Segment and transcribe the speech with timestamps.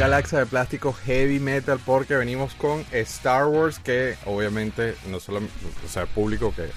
[0.00, 5.88] galaxia de plástico heavy metal porque venimos con Star Wars que obviamente no solo, o
[5.88, 6.70] sea, público que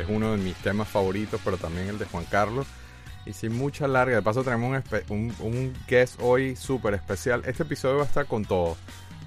[0.00, 2.66] es uno de mis temas favoritos, pero también el de Juan Carlos.
[3.26, 7.42] Y sin mucha larga, de paso tenemos un, un, guest hoy súper especial.
[7.44, 8.78] Este episodio va a estar con todo.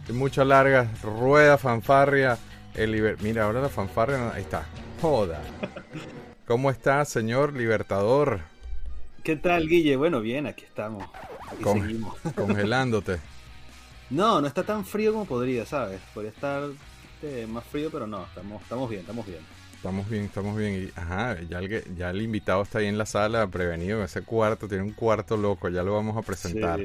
[0.08, 2.40] Sin mucha larga, rueda, fanfarria.
[2.74, 4.66] El Mira, ahora la fanfarria, ahí está.
[5.00, 5.44] Joda.
[6.48, 8.40] ¿Cómo está, señor Libertador?
[9.24, 9.96] ¿Qué tal, Guille?
[9.96, 11.08] Bueno, bien, aquí estamos.
[11.52, 12.18] Aquí seguimos.
[12.36, 13.20] Congelándote.
[14.10, 16.02] No, no está tan frío como podría, ¿sabes?
[16.14, 16.64] Podría estar
[17.16, 19.40] este, más frío, pero no, estamos, estamos bien, estamos bien.
[19.76, 20.84] Estamos bien, estamos bien.
[20.84, 24.22] Y, ajá, ya el, ya el invitado está ahí en la sala, prevenido en ese
[24.22, 26.80] cuarto, tiene un cuarto loco, ya lo vamos a presentar.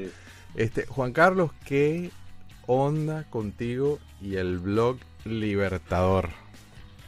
[0.55, 2.11] Este, Juan Carlos, ¿qué
[2.67, 6.31] onda contigo y el blog Libertador?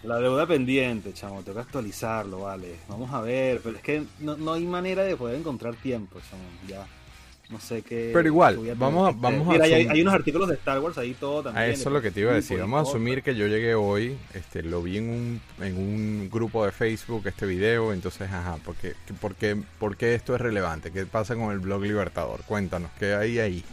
[0.03, 2.77] La deuda pendiente, chamo, tengo que actualizarlo, vale.
[2.89, 6.87] Vamos a ver, pero es que no, hay manera de poder encontrar tiempo, chamo, ya.
[7.51, 8.11] No sé qué.
[8.13, 9.17] Pero igual, vamos a.
[9.17, 11.71] Vamos Mira, hay, unos artículos de Star Wars ahí todo también.
[11.71, 12.61] eso es lo que te iba a decir.
[12.61, 16.65] Vamos a asumir que yo llegué hoy, este, lo vi en un, en un grupo
[16.65, 19.35] de Facebook, este video, entonces, ajá, ¿por qué, por,
[19.81, 20.93] ¿por qué esto es relevante?
[20.93, 22.43] ¿Qué pasa con el blog Libertador?
[22.43, 23.65] Cuéntanos, ¿qué hay ahí?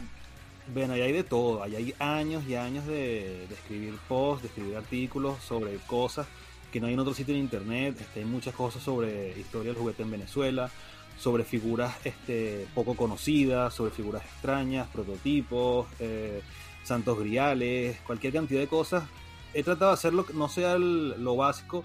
[0.74, 4.76] Bueno, ahí hay de todo, ahí hay años y años de, escribir posts, de escribir
[4.76, 6.26] artículos sobre cosas
[6.72, 9.80] que no hay en otro sitio en internet, este, hay muchas cosas sobre historia del
[9.80, 10.70] juguete en Venezuela,
[11.18, 16.42] sobre figuras este, poco conocidas, sobre figuras extrañas, prototipos, eh,
[16.84, 19.04] santos griales, cualquier cantidad de cosas.
[19.52, 21.84] He tratado de hacerlo no sea lo básico,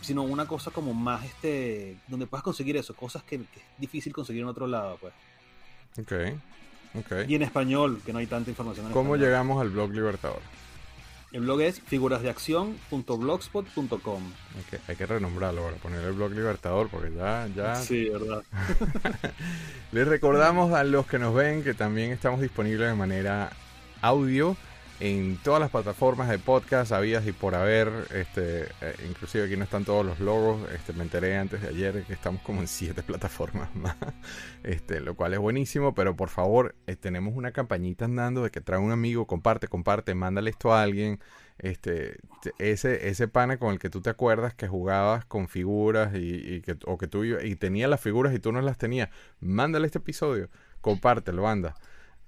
[0.00, 4.12] sino una cosa como más, este, donde puedas conseguir eso, cosas que, que, es difícil
[4.12, 5.12] conseguir en otro lado, pues.
[5.98, 6.12] Ok.
[7.28, 8.90] Y en español, que no hay tanta información.
[8.92, 10.40] ¿Cómo llegamos al blog Libertador?
[11.36, 14.22] El blog es figurasdeacción.blogspot.com.
[14.56, 17.74] Hay que, hay que renombrarlo ahora, poner el blog Libertador porque ya, ya.
[17.74, 18.42] Sí, verdad.
[19.92, 23.50] Les recordamos a los que nos ven que también estamos disponibles de manera
[24.00, 24.56] audio
[24.98, 29.64] en todas las plataformas de podcast habidas y por haber, este, eh, inclusive aquí no
[29.64, 33.02] están todos los logos, este, me enteré antes de ayer que estamos como en siete
[33.04, 33.96] plataformas más,
[34.62, 38.62] este, lo cual es buenísimo, pero por favor, eh, tenemos una campañita andando de que
[38.62, 41.20] trae un amigo, comparte, comparte, mándale esto a alguien,
[41.58, 42.18] este,
[42.58, 46.76] ese, ese pana con el que tú te acuerdas que jugabas con figuras y, que,
[46.86, 50.48] o que tú y tenía las figuras y tú no las tenías, mándale este episodio,
[50.80, 51.74] compártelo, anda.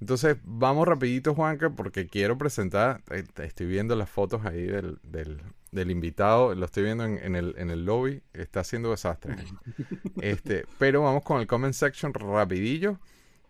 [0.00, 5.90] Entonces, vamos rapidito, Juanca, porque quiero presentar, eh, estoy viendo las fotos ahí del, del,
[5.90, 9.36] invitado, lo estoy viendo en, el, en el lobby, está haciendo desastre.
[10.22, 12.98] este, pero vamos con el comment section rapidillo.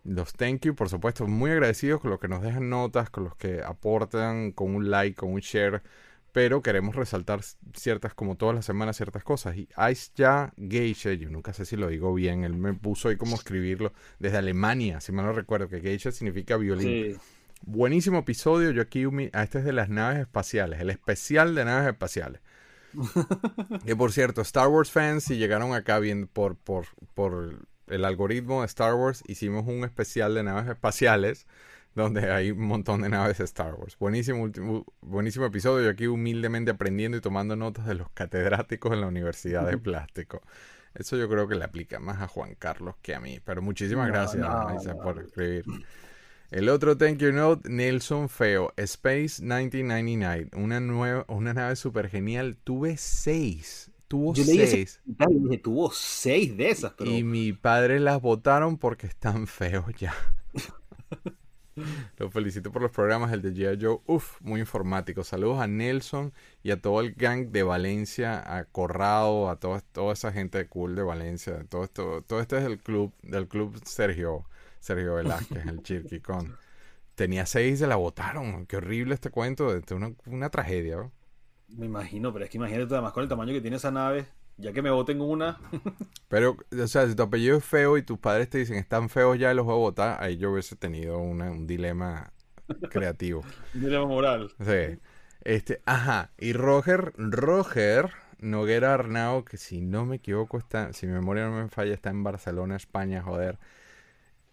[0.03, 3.35] Los thank you, por supuesto, muy agradecidos con los que nos dejan notas, con los
[3.35, 5.83] que aportan con un like, con un share
[6.31, 7.41] pero queremos resaltar
[7.73, 9.57] ciertas, como todas las semanas, ciertas cosas.
[9.57, 9.67] Y
[10.15, 13.93] ya Geisha, yo nunca sé si lo digo bien, él me puso ahí como escribirlo
[14.19, 17.17] desde Alemania, si mal no recuerdo, que Geisha significa violín.
[17.61, 21.89] Buenísimo episodio, yo aquí, a este es de las naves espaciales, el especial de naves
[21.89, 22.41] espaciales.
[23.85, 28.61] que por cierto, Star Wars fans, si llegaron acá bien por, por, por el algoritmo
[28.61, 31.47] de Star Wars, hicimos un especial de naves espaciales
[31.99, 33.97] donde hay un montón de naves de Star Wars.
[33.99, 34.49] Buenísimo,
[35.01, 35.85] buenísimo episodio.
[35.85, 40.41] Yo aquí humildemente aprendiendo y tomando notas de los catedráticos en la Universidad de Plástico.
[40.95, 43.39] Eso yo creo que le aplica más a Juan Carlos que a mí.
[43.43, 44.45] Pero muchísimas gracias,
[45.03, 45.63] por escribir.
[46.51, 50.49] El otro thank you note, Nelson Feo, Space 1999.
[50.55, 52.57] Una, nueva, una nave súper genial.
[52.63, 53.91] Tuve seis.
[54.07, 54.99] Tuvo seis.
[55.61, 56.93] tuvo seis de esas.
[57.05, 60.15] Y mi padre las votaron porque están feos ya.
[62.17, 63.83] Lo felicito por los programas, el de G.I.
[63.83, 65.23] Joe, uff, muy informático.
[65.23, 69.81] Saludos a Nelson y a todo el gang de Valencia, a Corrado, a toda,
[70.13, 71.65] esa gente cool de Valencia.
[71.69, 74.45] Todo esto, todo este es el club, del club Sergio,
[74.79, 76.57] Sergio Velázquez, el Chirquicón.
[77.15, 78.65] Tenía seis y se la votaron.
[78.65, 81.11] Qué horrible este cuento, es una, una tragedia.
[81.67, 84.25] Me imagino, pero es que imagínate además con el tamaño que tiene esa nave
[84.59, 85.59] ya que me voten una.
[86.27, 89.39] Pero, o sea, si tu apellido es feo y tus padres te dicen están feos
[89.39, 92.31] ya y los voy a votar, ahí yo hubiese tenido un dilema
[92.89, 93.43] creativo.
[93.73, 94.51] un dilema moral.
[94.59, 94.99] Sí.
[95.41, 96.31] Este, ajá.
[96.37, 101.61] Y Roger, Roger Noguera Arnao, que si no me equivoco, está, si mi memoria no
[101.61, 103.57] me falla, está en Barcelona, España, joder.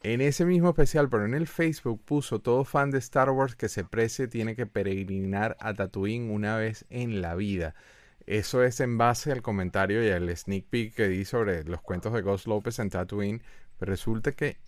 [0.02, 3.68] En ese mismo especial, pero en el Facebook puso todo fan de Star Wars que
[3.68, 7.74] se precie tiene que peregrinar a Tatooine una vez en la vida.
[8.26, 12.12] Eso es en base al comentario y al sneak peek que di sobre los cuentos
[12.12, 13.42] de Ghost López en Tatooine.
[13.78, 14.58] Pero resulta que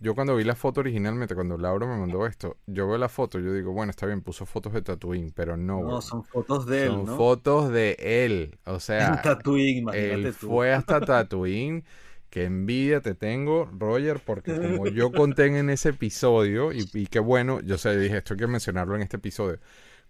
[0.00, 3.38] yo cuando vi la foto originalmente, cuando Laura me mandó esto, yo veo la foto,
[3.38, 5.80] yo digo, bueno, está bien, puso fotos de Tatooine, pero no.
[5.80, 8.58] No, son fotos de él, son fotos de él.
[8.66, 11.84] O sea, en Tatooine, él fue hasta Tatooine
[12.28, 17.18] Qué envidia te tengo, Roger, porque como yo conté en ese episodio, y, y qué
[17.18, 19.58] bueno, yo sé, dije, esto hay que mencionarlo en este episodio.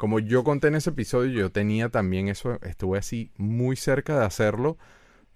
[0.00, 4.24] Como yo conté en ese episodio, yo tenía también eso, estuve así muy cerca de
[4.24, 4.78] hacerlo,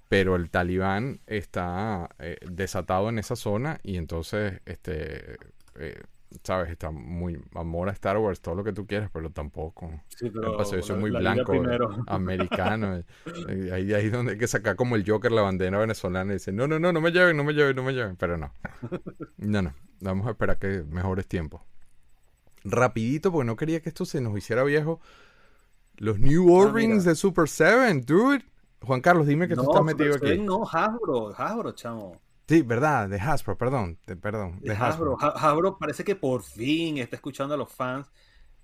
[0.09, 5.37] pero el talibán está eh, desatado en esa zona y entonces, este,
[5.75, 6.03] eh,
[6.45, 10.01] sabes, está muy amor a Star Wars, todo lo que tú quieras, pero tampoco.
[10.09, 12.03] Sí, pero pasó, yo soy la- muy la blanco, primero.
[12.07, 12.97] americano.
[12.97, 13.05] eh,
[13.51, 16.37] eh, ahí, ahí es donde hay que sacar como el Joker la bandera venezolana y
[16.37, 18.17] decir, no, no, no, no me lleven, no me lleven, no me lleven.
[18.17, 18.51] Pero no.
[19.37, 19.75] No, no.
[20.01, 21.61] Vamos a esperar que mejores tiempos.
[22.65, 25.01] Rapidito, porque no quería que esto se nos hiciera viejo.
[25.97, 27.11] Los New Ah, Orleans mira.
[27.11, 28.45] de Super 7, dude.
[28.81, 30.39] Juan Carlos, dime que tú estás metido aquí.
[30.39, 32.21] No, Hasbro, Hasbro, chamo.
[32.47, 35.15] Sí, verdad, de Hasbro, perdón, de- perdón, de De Hasbro.
[35.15, 35.19] Hasbro.
[35.21, 38.11] Ha- Hasbro parece que por fin está escuchando a los fans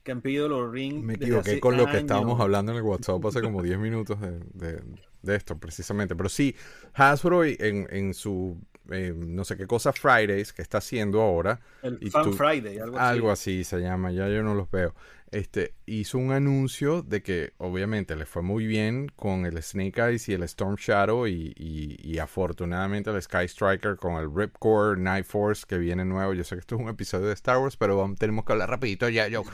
[0.02, 1.02] que han pedido los rings.
[1.02, 4.40] Me equivoqué con lo que estábamos hablando en el WhatsApp hace como 10 minutos de,
[4.52, 4.82] de-
[5.22, 6.14] de esto, precisamente.
[6.16, 6.54] Pero sí,
[6.94, 8.58] Hasbro en, en su
[8.90, 12.78] eh, no sé qué cosa Fridays que está haciendo ahora, El y Fan tú- Friday,
[12.78, 13.06] algo así.
[13.06, 14.94] algo así se llama, ya yo no los veo.
[15.32, 20.28] Este hizo un anuncio de que obviamente le fue muy bien con el Snake Eyes
[20.28, 25.24] y el Storm Shadow y, y- y afortunadamente el Sky Striker con el Ripcord Night
[25.26, 26.34] Force que viene nuevo.
[26.34, 28.70] Yo sé que esto es un episodio de Star Wars, pero vamos- tenemos que hablar
[28.70, 29.44] rapidito ya yo.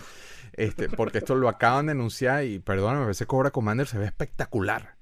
[0.55, 4.96] Este, porque esto lo acaban de anunciar y perdóname, ese Cobra Commander se ve espectacular.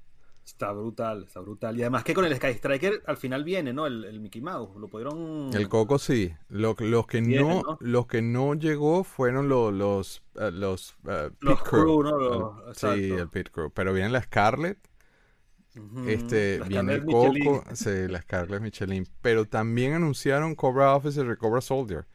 [0.44, 1.76] Está brutal, está brutal.
[1.79, 3.87] Y además que con el Sky Striker al final viene, ¿no?
[3.87, 4.76] El, el Mickey Mouse.
[4.79, 5.50] Lo pudieron.
[5.55, 6.32] El Coco sí.
[6.50, 7.79] Lo- los que Viene, no, ¿no?
[7.81, 12.19] los que no llegó fueron lo- los eh, los eh, Los Pit crew, ¿no?
[12.19, 13.19] Los- sí, exacto.
[13.23, 13.70] el Pit Crew.
[13.73, 14.79] Pero viene la Scarlet,
[15.76, 16.08] Ujú.
[16.08, 17.44] este, La viene el Scarlett Michelin.
[17.61, 19.08] Coco, sí, la Scarlet Michelin.
[19.23, 22.06] Pero también anunciaron Cobra Officer y Cobra Soldier.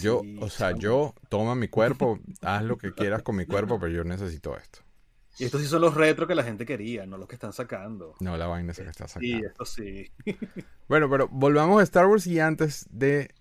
[0.00, 3.78] Yo, Sí, o sea, yo, toma mi cuerpo, haz lo que quieras con mi cuerpo,
[3.80, 4.78] pero yo necesito esto.
[5.38, 8.14] Y estos sí son los retro que la gente quería, no los que están sacando.
[8.20, 9.46] No, la vaina esa que está Sí, sacando.
[9.48, 10.12] esto sí.
[10.88, 13.34] Bueno, pero volvamos a Star Wars y antes de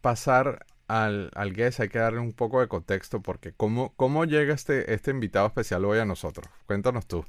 [0.00, 4.54] pasar al, al guest hay que darle un poco de contexto porque ¿cómo, cómo llega
[4.54, 6.46] este, este invitado especial hoy a nosotros?
[6.66, 7.24] Cuéntanos tú.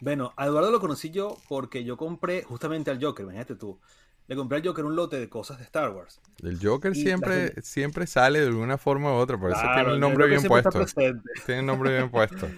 [0.00, 3.78] Bueno, a Eduardo lo conocí yo porque yo compré justamente al Joker, imagínate tú.
[4.26, 6.20] Le compré al Joker un lote de cosas de Star Wars.
[6.42, 9.74] El Joker Y siempre, gente- siempre sale de alguna forma u otra, por eso Claro,
[9.82, 10.84] tiene el nombre bien puesto.
[11.46, 12.48] Tiene el nombre bien puesto.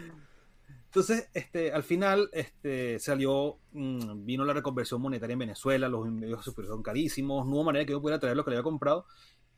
[0.97, 6.43] Entonces, este, al final, este, salió, mm, vino la reconversión monetaria en Venezuela, los medios
[6.43, 9.05] superiores son carísimos, no hubo manera que yo pudiera traer lo que le había comprado.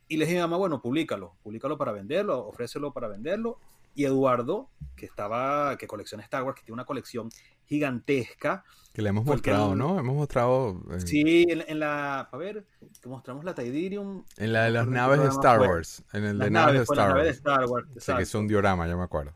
[0.09, 3.61] Y le dije mamá, bueno, públicalo, públicalo para venderlo, ofrécelo para venderlo.
[3.95, 7.31] Y Eduardo, que estaba, que colecciona Star Wars, que tiene una colección
[7.67, 8.65] gigantesca.
[8.93, 9.97] Que le hemos mostrado, ¿no?
[9.97, 12.67] Hemos mostrado eh, Sí, en, en la, a ver,
[13.01, 14.25] que mostramos la Tidirium.
[14.39, 15.61] en la de las naves de Star.
[15.61, 16.03] Wars.
[16.13, 17.37] En el de Las naves de naves, de Wars.
[17.37, 17.87] Star Wars.
[17.87, 18.23] Sí, que exacto.
[18.23, 19.35] es un diorama, yo me acuerdo.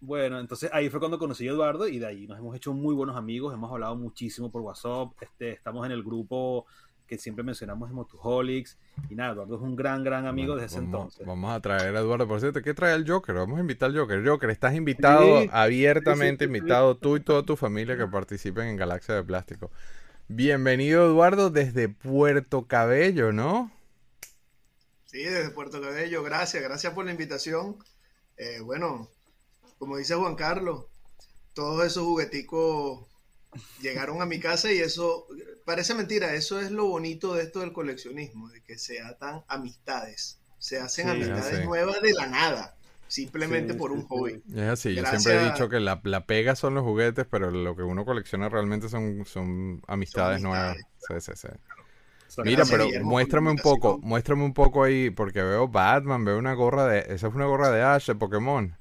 [0.00, 2.94] Bueno, entonces ahí fue cuando conocí a Eduardo y de ahí nos hemos hecho muy
[2.94, 6.66] buenos amigos, hemos hablado muchísimo por WhatsApp, este, estamos en el grupo
[7.06, 8.78] que siempre mencionamos de Motuholics
[9.08, 11.26] y nada, Eduardo es un gran, gran amigo Bueno, desde ese vamos, entonces.
[11.26, 12.28] Vamos a traer a Eduardo.
[12.28, 13.34] Por cierto, ¿qué trae el Joker?
[13.34, 14.26] Vamos a invitar al Joker.
[14.26, 16.58] Joker, estás invitado, Sí, abiertamente sí, sí, sí.
[16.58, 19.70] invitado, tú y toda tu familia que participen en Galaxia de Plástico.
[20.28, 23.72] Bienvenido, Eduardo, desde Puerto Cabello, ¿no?
[25.06, 27.76] Sí, desde Puerto Cabello, gracias, gracias por la invitación.
[28.36, 29.08] Eh, bueno,
[29.78, 30.86] como dice Juan Carlos,
[31.54, 33.06] todos esos jugueticos
[33.78, 35.26] llegaron a mi casa y eso
[35.64, 40.40] parece mentira, eso es lo bonito de esto del coleccionismo, de que se atan amistades,
[40.58, 44.08] se hacen Sí, amistades nuevas de la nada, simplemente Sí, por un sí.
[44.08, 44.42] hobby.
[44.54, 47.76] Es así, yo siempre he dicho que la, la pega son los juguetes, pero lo
[47.76, 50.78] que uno colecciona realmente son, son amistades Son nuevas.
[50.98, 51.48] Sí, sí, sí.
[52.40, 56.86] Mira, pero muéstrame un poco, muéstrame un poco ahí, porque veo Batman, veo una gorra
[56.86, 58.76] de, esa fue una gorra de Ash de Pokémon.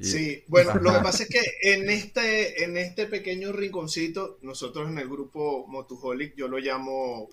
[0.00, 4.98] Sí, bueno, lo que pasa es que en este, en este pequeño rinconcito, nosotros en
[4.98, 7.28] el grupo Motuholic, yo lo llamo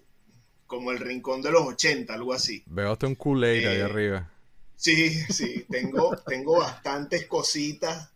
[0.68, 2.64] como el rincón de los 80, algo así.
[2.66, 4.32] Veo hasta un Kool-Aid ahí Eh, arriba.
[4.76, 8.10] Sí, sí, tengo, tengo bastantes cositas,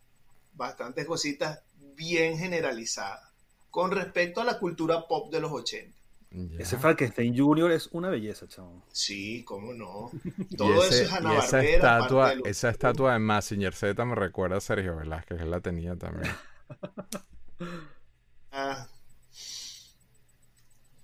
[0.53, 1.59] bastantes cositas
[1.95, 3.29] bien generalizadas
[3.69, 5.98] con respecto a la cultura pop de los 80.
[6.31, 6.59] Ya.
[6.59, 7.71] Ese Frankenstein Jr.
[7.71, 8.85] es una belleza, chamo.
[8.91, 10.11] Sí, cómo no.
[10.49, 11.75] Y Todo ese- eso es Hanna y esa Barbera.
[11.97, 16.31] estatua, esa estatua de Massinger Z me recuerda a Sergio Velázquez, él la tenía también.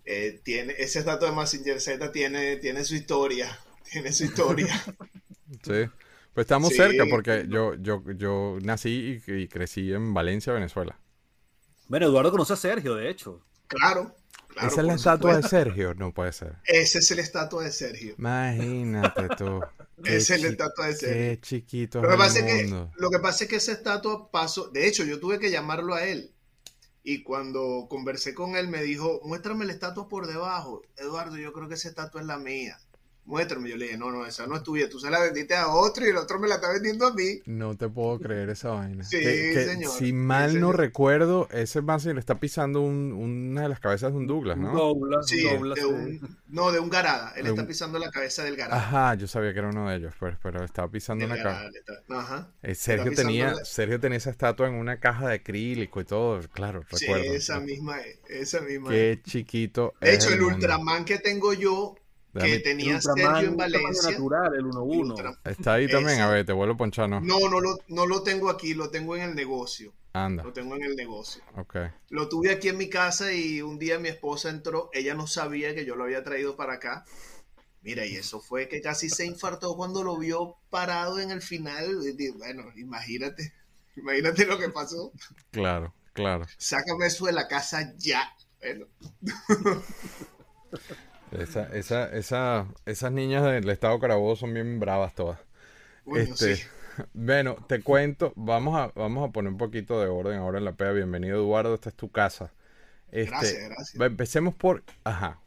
[0.08, 3.58] Eh, tiene, esa estatua de Massinger Z tiene, tiene su historia.
[3.91, 4.74] Tiene su historia.
[5.63, 5.86] Sí.
[6.34, 6.75] Pues estamos Sí.
[6.75, 11.00] cerca porque yo, yo, yo nací y, y crecí en Valencia, Venezuela.
[11.88, 13.41] Bueno, Eduardo conoce a Sergio, de hecho.
[13.67, 14.15] Claro.
[14.56, 15.44] Claro, ¿Esa es la estatua de.
[15.48, 15.94] Sergio?
[15.94, 16.56] No puede ser.
[16.66, 18.16] Esa es la estatua de Sergio.
[18.18, 19.62] Imagínate tú.
[20.04, 21.16] Esa es la estatua de Sergio.
[21.16, 24.70] Qué chiquito Lo que, pasa es que, lo que pasa es que esa estatua pasó.
[24.70, 26.32] De hecho, yo tuve que llamarlo a él.
[27.04, 30.82] Y cuando conversé con él me dijo, muéstrame la estatua por debajo.
[30.98, 32.80] Eduardo, yo creo que esa estatua es la mía
[33.25, 33.70] muéstrame.
[33.70, 36.05] Yo le dije, no, no, esa no es tuya, tú se la vendiste a otro
[36.05, 37.41] y el otro me la está vendiendo a mí.
[37.46, 39.03] No te puedo creer esa vaina.
[39.03, 39.91] Sí, señor.
[39.91, 44.27] Si mal no recuerdo, ese Manson le está pisando una de las cabezas de un
[44.27, 44.74] Douglas, ¿no?
[44.74, 47.34] Douglas, sí, de un, no, de un Garada.
[47.36, 48.82] Él está pisando la cabeza del Garada.
[48.82, 51.70] Ajá, yo sabía que era uno de ellos, pues, pero estaba pisando una cabeza.
[52.10, 52.51] Ajá.
[52.62, 56.82] Eh, Sergio, tenía, Sergio tenía esa estatua en una caja de acrílico y todo, claro,
[56.89, 57.24] recuerdo.
[57.24, 57.98] Sí, esa misma
[58.29, 59.94] esa misma Qué chiquito.
[60.01, 61.96] De hecho, el Ultraman que tengo yo
[62.44, 64.12] que tenía Sergio en Valencia.
[64.12, 65.39] Natural, el 1-1.
[65.46, 67.22] Está ahí también, a ver, te vuelvo a ponchar, ¿no?
[67.22, 69.94] No, no lo, no lo tengo aquí, lo tengo en el negocio.
[70.13, 70.44] Anda.
[70.44, 71.44] Lo tengo en el negocio.
[71.56, 71.75] Ok.
[72.10, 75.75] Lo tuve aquí en mi casa y un día mi esposa entró, ella no sabía
[75.75, 77.06] que yo lo había traído para acá.
[77.82, 82.00] Mira, y eso fue que casi se infartó cuando lo vio parado en el final.
[82.38, 83.54] Bueno, imagínate,
[83.96, 85.12] imagínate lo que pasó.
[85.51, 86.46] Claro, claro.
[86.58, 88.34] Sácame eso de la casa ya.
[88.60, 88.88] Bueno.
[91.39, 95.39] Esa, esa, esa, esas niñas del estado Carabobo son bien bravas todas.
[96.06, 96.60] Bueno, este,
[97.13, 100.74] bueno, te cuento, vamos a, vamos a poner un poquito de orden ahora en la
[100.74, 100.92] PEA.
[100.92, 102.54] Bienvenido, Eduardo, esta es tu casa.
[103.12, 104.01] Este, gracias, gracias.
[104.01, 105.39] Empecemos por, ajá,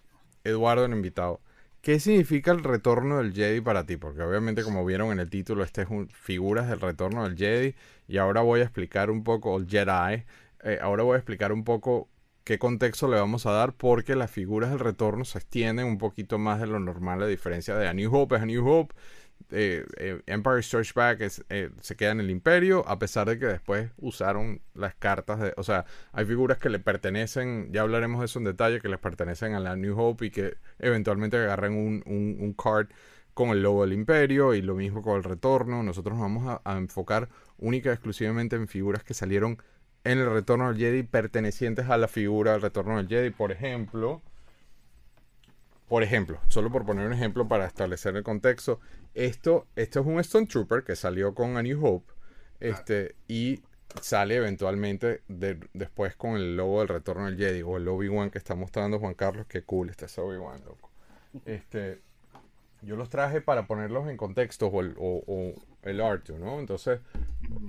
[0.44, 1.40] Eduardo, el invitado.
[1.80, 3.96] ¿Qué significa el retorno del Jedi para ti?
[3.96, 7.74] Porque obviamente, como vieron en el título, este es un, figuras del retorno del Jedi.
[8.08, 10.24] Y ahora voy a explicar un poco, el Jedi,
[10.64, 12.08] eh, ahora voy a explicar un poco
[12.48, 16.38] qué contexto le vamos a dar porque las figuras del retorno se extienden un poquito
[16.38, 18.36] más de lo normal a diferencia de A New Hope.
[18.36, 18.94] Es A New Hope
[19.50, 23.44] eh, eh, Empire Strikes Back eh, se queda en el imperio a pesar de que
[23.44, 28.24] después usaron las cartas de, o sea hay figuras que le pertenecen ya hablaremos de
[28.24, 32.02] eso en detalle que les pertenecen a la New Hope y que eventualmente agarren un,
[32.06, 32.86] un, card
[33.34, 35.82] con el logo del imperio y lo mismo con el retorno.
[35.82, 37.28] Nosotros nos vamos a, a enfocar
[37.58, 39.58] única y exclusivamente en figuras que salieron
[40.08, 43.30] en el Retorno del Jedi pertenecientes a la figura del Retorno del Jedi.
[43.30, 44.22] Por ejemplo,
[45.86, 48.80] por ejemplo, solo por poner un ejemplo para establecer el contexto,
[49.14, 52.10] esto, esto es un Stone Trooper que salió con A New Hope
[52.58, 53.60] este, y
[54.00, 58.54] sale eventualmente después con el logo del Retorno del Jedi o el Obi-Wan que está
[58.54, 59.46] mostrando Juan Carlos.
[59.46, 60.90] Qué cool está ese Obi-Wan, loco.
[61.44, 62.00] Este,
[62.80, 65.54] yo los traje para ponerlos en contexto o,
[65.88, 66.58] el Artu, ¿no?
[66.58, 67.00] Entonces,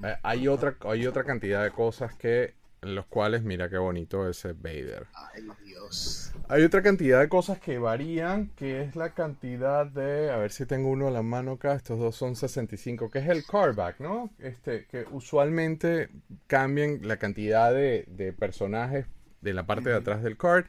[0.03, 4.29] eh, hay, otra, hay otra cantidad de cosas que en los cuales, mira qué bonito
[4.29, 5.07] ese Vader.
[5.13, 6.31] Ay, Dios.
[6.47, 10.65] Hay otra cantidad de cosas que varían, que es la cantidad de, a ver si
[10.65, 14.29] tengo uno a la mano acá, estos dos son 65, que es el cardback, ¿no?
[14.39, 16.09] Este, que usualmente
[16.47, 19.07] cambian la cantidad de, de personajes
[19.41, 20.65] de la parte de atrás del card.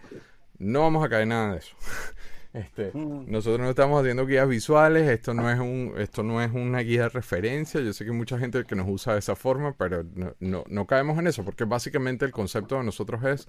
[0.58, 1.76] No vamos a caer nada de eso.
[2.52, 3.30] Este, mm.
[3.30, 7.02] Nosotros no estamos haciendo guías visuales, esto no, es un, esto no es una guía
[7.02, 10.04] de referencia, yo sé que hay mucha gente que nos usa de esa forma, pero
[10.40, 13.48] no, no, caemos en eso, porque básicamente el concepto de nosotros es,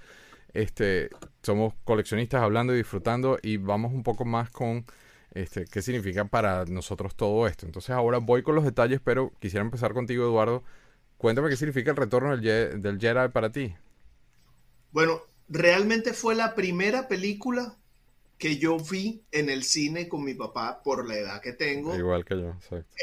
[0.53, 1.09] este,
[1.41, 4.85] somos coleccionistas hablando y disfrutando y vamos un poco más con
[5.33, 7.65] este, qué significa para nosotros todo esto.
[7.65, 10.63] Entonces ahora voy con los detalles, pero quisiera empezar contigo, Eduardo.
[11.17, 13.73] Cuéntame qué significa el retorno del, del Jedi para ti.
[14.91, 17.77] Bueno, realmente fue la primera película
[18.41, 21.95] que yo vi en el cine con mi papá por la edad que tengo.
[21.95, 22.55] Igual que yo,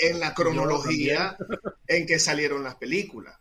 [0.03, 1.37] En la cronología
[1.87, 3.39] en que salieron las películas.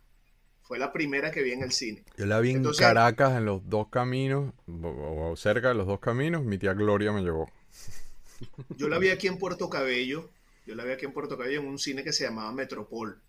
[0.62, 2.04] Fue la primera que vi en el cine.
[2.16, 6.44] Yo la vi en Caracas, en los dos caminos, o cerca de los dos caminos.
[6.44, 7.50] Mi tía Gloria me llevó.
[8.76, 10.30] Yo la vi aquí en Puerto Cabello.
[10.66, 13.20] Yo la vi aquí en Puerto Cabello en un cine que se llamaba Metropol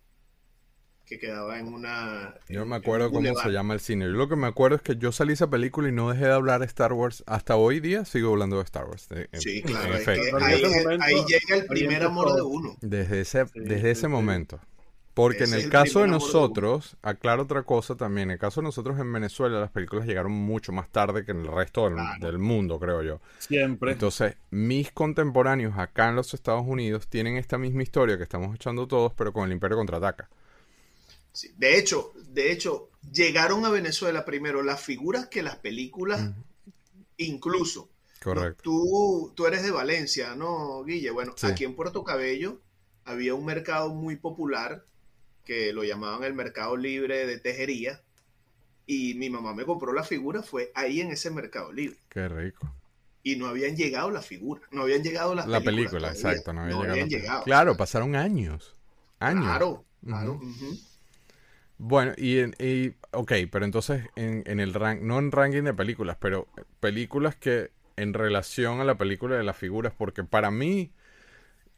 [1.10, 2.36] que quedaba en una...
[2.48, 4.06] Yo me acuerdo cómo se llama el cine.
[4.06, 6.34] Yo lo que me acuerdo es que yo salí esa película y no dejé de
[6.34, 7.24] hablar de Star Wars.
[7.26, 9.10] Hasta hoy día sigo hablando de Star Wars.
[9.34, 9.96] sí, claro.
[11.02, 12.78] ahí, llega el primer amor de uno.
[12.82, 14.62] Desde ese, desde ese momento.
[15.16, 18.98] Porque en el caso de nosotros, aclaro otra cosa también, en el caso de nosotros
[19.00, 22.80] en Venezuela, las películas llegaron mucho más tarde que en el resto del, del, mundo,
[22.80, 23.20] creo yo.
[23.40, 23.94] Siempre.
[23.94, 28.88] Entonces, mis contemporáneos acá en los Estados Unidos tienen esta misma historia que estamos echando
[28.88, 30.30] todos, pero con el Imperio Contraataca.
[31.58, 36.32] De hecho, de hecho, llegaron a Venezuela primero las figuras que las películas,
[37.18, 37.90] incluso.
[38.22, 38.62] Correcto.
[38.64, 41.10] tú, tú eres de Valencia, ¿no, Guille?
[41.12, 42.60] Bueno, aquí en Puerto Cabello
[43.06, 44.86] había un mercado muy popular
[45.46, 48.04] que lo llamaban el mercado libre de tejería.
[48.86, 51.98] Y mi mamá me compró la figura, fue ahí en ese mercado libre.
[52.10, 52.72] Qué rico.
[53.24, 57.10] Y no habían llegado las figuras, no habían llegado las la película, exacto, no, habían
[57.10, 57.44] llegado.
[57.44, 58.76] Claro, pasaron años.
[59.20, 59.46] Años.
[59.46, 60.40] Claro, claro.
[61.82, 65.74] Bueno, y, en, y ok, pero entonces en, en el rank, no en ranking de
[65.74, 66.48] películas, pero
[66.82, 70.92] películas que en relación a la película de las figuras, porque para mí,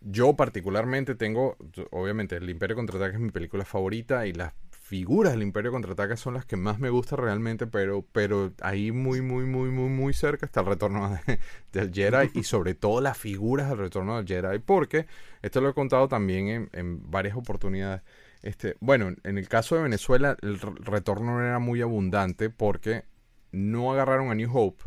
[0.01, 1.57] yo particularmente tengo,
[1.91, 6.35] obviamente, El Imperio Contraataque es mi película favorita y las figuras del Imperio Contraataca son
[6.35, 10.45] las que más me gustan realmente, pero, pero ahí muy, muy, muy, muy, muy cerca
[10.45, 11.19] está el retorno
[11.73, 15.07] del Jedi y sobre todo las figuras del retorno del Jedi, porque
[15.41, 18.01] esto lo he contado también en, en varias oportunidades.
[18.41, 23.05] Este, bueno, en el caso de Venezuela el retorno no era muy abundante porque
[23.51, 24.83] no agarraron a New Hope,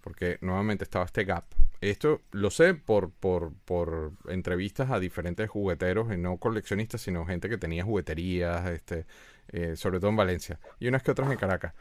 [0.00, 1.44] porque nuevamente estaba este gap.
[1.80, 7.48] Esto lo sé por, por, por entrevistas a diferentes jugueteros, y no coleccionistas, sino gente
[7.48, 9.06] que tenía jugueterías, este,
[9.48, 11.74] eh, sobre todo en Valencia, y unas que otras en Caracas.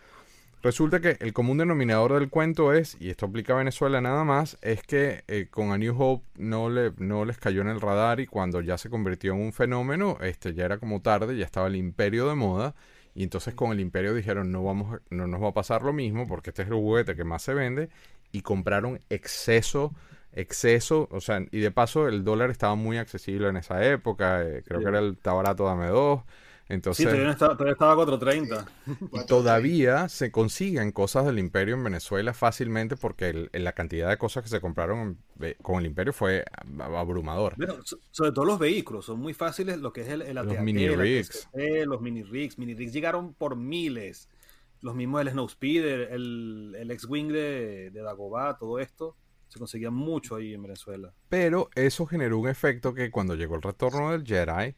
[0.63, 4.57] Resulta que el común denominador del cuento es, y esto aplica a Venezuela nada más,
[4.61, 8.21] es que eh, con A New Hope no, le, no les cayó en el radar
[8.21, 11.67] y cuando ya se convirtió en un fenómeno, este, ya era como tarde, ya estaba
[11.67, 12.75] el imperio de moda
[13.13, 16.29] y entonces con el imperio dijeron no, vamos, no nos va a pasar lo mismo
[16.29, 17.89] porque este es el juguete que más se vende
[18.31, 19.93] y compraron exceso
[20.35, 24.63] exceso, o sea, y de paso el dólar estaba muy accesible en esa época, eh,
[24.65, 26.23] creo que era el está barato, dame dos,
[26.69, 28.65] entonces, sí, todavía estaba, todavía estaba 430.
[29.11, 34.43] Y todavía se consiguen cosas del imperio en Venezuela fácilmente porque la cantidad de cosas
[34.43, 35.17] que se compraron
[35.61, 36.45] con el imperio fue
[36.79, 37.55] abrumador.
[37.57, 37.75] Bueno,
[38.11, 41.49] sobre todo los vehículos, son muy fáciles lo que es el, el Los mini rigs.
[41.85, 42.57] los mini rigs.
[42.57, 44.29] Mini rigs llegaron por miles.
[44.81, 49.15] Los mismos del Snowspeeder, el, el X-Wing de, de Dagobah, todo esto
[49.53, 51.13] se conseguía mucho ahí en Venezuela.
[51.29, 54.75] Pero eso generó un efecto que cuando llegó el retorno del Jedi,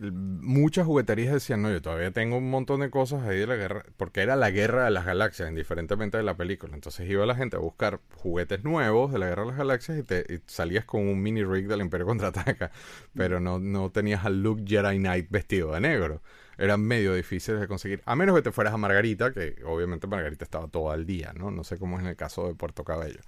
[0.00, 3.84] muchas jugueterías decían, no, yo todavía tengo un montón de cosas ahí de la guerra,
[3.96, 6.74] porque era la guerra de las galaxias, indiferentemente de la película.
[6.74, 10.02] Entonces iba la gente a buscar juguetes nuevos de la guerra de las galaxias y,
[10.02, 12.70] te, salías con un mini rig del Imperio Contraataca,
[13.14, 16.22] pero no, no tenías al Luke Jedi Knight vestido de negro.
[16.58, 20.44] Era medio difícil de conseguir, a menos que te fueras a Margarita, que obviamente Margarita
[20.44, 21.50] estaba todo el día, ¿no?
[21.50, 23.20] No sé cómo es en el caso de Puerto Cabello.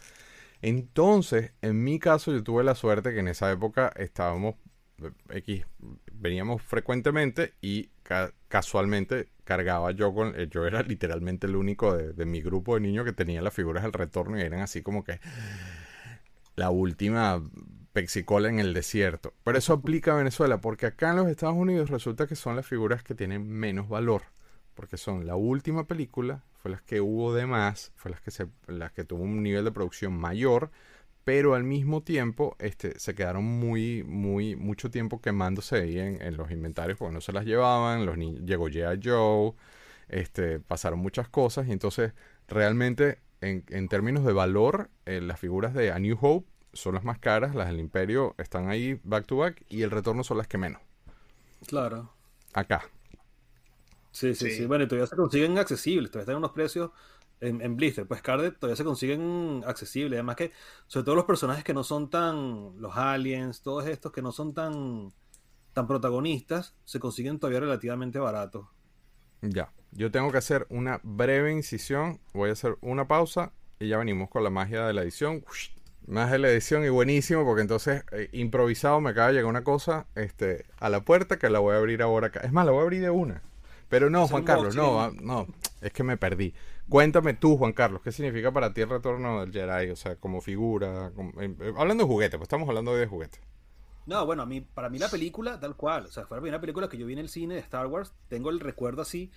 [0.63, 4.57] Entonces, en mi caso, yo tuve la suerte que en esa época estábamos
[5.31, 5.67] X
[6.19, 7.91] veníamos frecuentemente y
[8.49, 13.05] casualmente cargaba yo con eh, yo era literalmente el único de, mi grupo de niños
[13.05, 15.21] que tenía las figuras del retorno y eran así como que
[16.57, 17.43] la última
[17.93, 19.35] pexicola en el desierto.
[19.45, 22.67] Pero eso aplica a Venezuela porque acá en los Estados Unidos resulta que son las
[22.67, 24.23] figuras que tienen menos valor
[24.75, 28.49] porque son la última película, fue las que hubo de más, fue las que se
[28.67, 30.71] las que tuvo un nivel de producción mayor
[31.25, 36.51] pero al mismo tiempo este, se quedaron muy, muy, mucho tiempo quemándose ahí en, los
[36.51, 39.01] inventarios porque no se las llevaban, los llegó G.I.
[39.03, 39.55] Joe,
[40.09, 42.13] este, pasaron muchas cosas y entonces
[42.47, 47.05] realmente en, en términos de valor eh, las figuras de A New Hope son las
[47.05, 50.49] más caras, las del Imperio están ahí back to back y el retorno son las
[50.49, 50.83] que menos.
[51.67, 52.13] Claro.
[52.53, 52.85] Acá.
[54.11, 56.91] Sí, sí, sí, Bueno, y todavía se consiguen accesibles, todavía están unos precios
[57.41, 60.17] en, Blister, pues Carded todavía se consiguen accesibles.
[60.17, 60.53] Además que,
[60.87, 64.55] sobre todo los personajes que no son tan, los aliens, todos estos que no son
[64.55, 65.13] tan,
[65.73, 68.67] tan protagonistas, se consiguen todavía relativamente baratos.
[69.43, 73.99] Ya, yo tengo que hacer una breve incisión, voy a hacer una pausa y ya
[73.99, 75.45] venimos con la magia de la edición.
[76.07, 79.65] Más de la edición y buenísimo porque entonces eh, improvisado me acaba de llegar una
[79.65, 82.41] cosa este, a la puerta que la voy a abrir ahora acá.
[82.41, 83.43] Es más, la voy a abrir de una.
[83.89, 85.47] Pero no, Juan Carlos, no, no,
[85.81, 86.55] es que me perdí.
[86.89, 89.91] Cuéntame tú, Juan Carlos, ¿qué significa para ti el retorno del Jedi?
[89.91, 93.39] O sea, como figura, eh, eh, hablando de juguete, pues estamos hablando de juguete.
[94.07, 96.61] No, bueno, a mí, para mí la película, tal cual, o sea, fue la primera
[96.61, 99.31] película que yo vi en el cine de Star Wars, tengo el recuerdo así,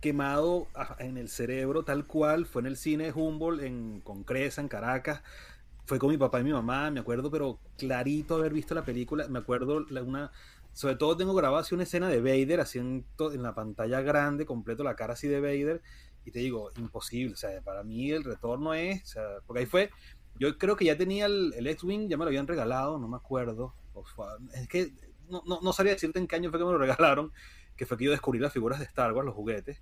[0.00, 0.66] quemado
[0.98, 4.66] en el cerebro, tal cual, fue en el cine de Humboldt, en, con Cresa, en
[4.66, 5.22] Caracas,
[5.86, 9.28] fue con mi papá y mi mamá, me acuerdo, pero clarito haber visto la película,
[9.28, 10.32] me acuerdo una,
[10.72, 14.46] sobre todo tengo grabado así una escena de Vader, así en, en la pantalla grande,
[14.46, 15.80] completo la cara así de Vader,
[16.24, 17.34] y te digo, imposible.
[17.34, 19.02] O sea, para mí el retorno es.
[19.02, 19.90] O sea, porque ahí fue.
[20.38, 23.16] Yo creo que ya tenía el, el X-Wing, ya me lo habían regalado, no me
[23.16, 23.74] acuerdo.
[24.54, 24.92] Es que
[25.28, 27.32] no, no, no sabría decirte en qué año fue que me lo regalaron,
[27.76, 29.80] que fue que yo descubrí las figuras de Star Wars, los juguetes.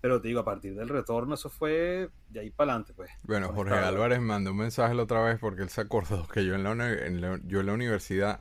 [0.00, 3.10] Pero te digo, a partir del retorno, eso fue de ahí para adelante, pues.
[3.22, 6.54] Bueno, Jorge Álvarez mandó un mensaje la otra vez porque él se acordó que yo
[6.54, 8.38] en la, yo en la universidad,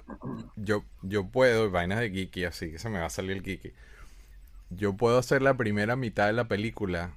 [0.57, 3.71] yo, yo puedo, vainas de Kiki, así que se me va a salir el Kiki.
[4.71, 7.15] Yo puedo hacer la primera mitad de la película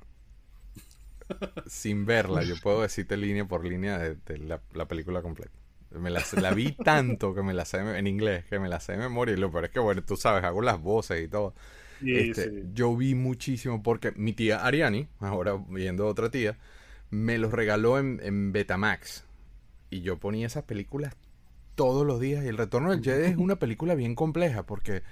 [1.67, 5.53] sin verla, yo puedo decirte línea por línea de, la, película completa.
[5.91, 8.93] Me la, la, vi tanto que me la sé en inglés, que me la sé
[8.93, 9.35] de memoria.
[9.35, 11.55] Y lo peor es que, bueno, tú sabes, hago las voces y todo.
[12.05, 16.59] Este, yo vi muchísimo porque mi tía Ariani, ahora viendo otra tía,
[17.11, 19.25] me los regaló en, Betamax.
[19.91, 21.17] Y yo ponía esas películas
[21.75, 22.45] todos los días.
[22.45, 25.03] Y El Retorno del Jedi es una película bien compleja porque,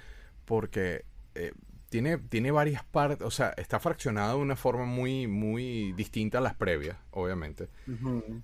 [0.45, 1.53] porque eh,
[1.95, 6.41] tiene, tiene varias partes, o sea, está fraccionado de una forma muy, muy distinta a
[6.41, 7.69] las previas, obviamente.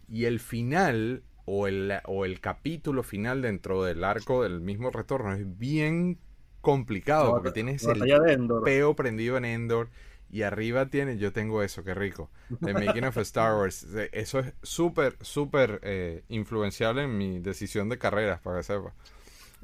[0.08, 5.34] Y el final, o el, o el capítulo final dentro del arco del mismo retorno,
[5.34, 6.18] es bien
[6.62, 9.90] complicado porque tienes el de peo prendido en Endor
[10.30, 12.30] y arriba tiene, yo tengo eso, qué rico,
[12.64, 13.86] The Making of Star Wars.
[14.14, 18.94] Eso es súper, súper eh, influenciable en mi decisión de carreras, para que sepa.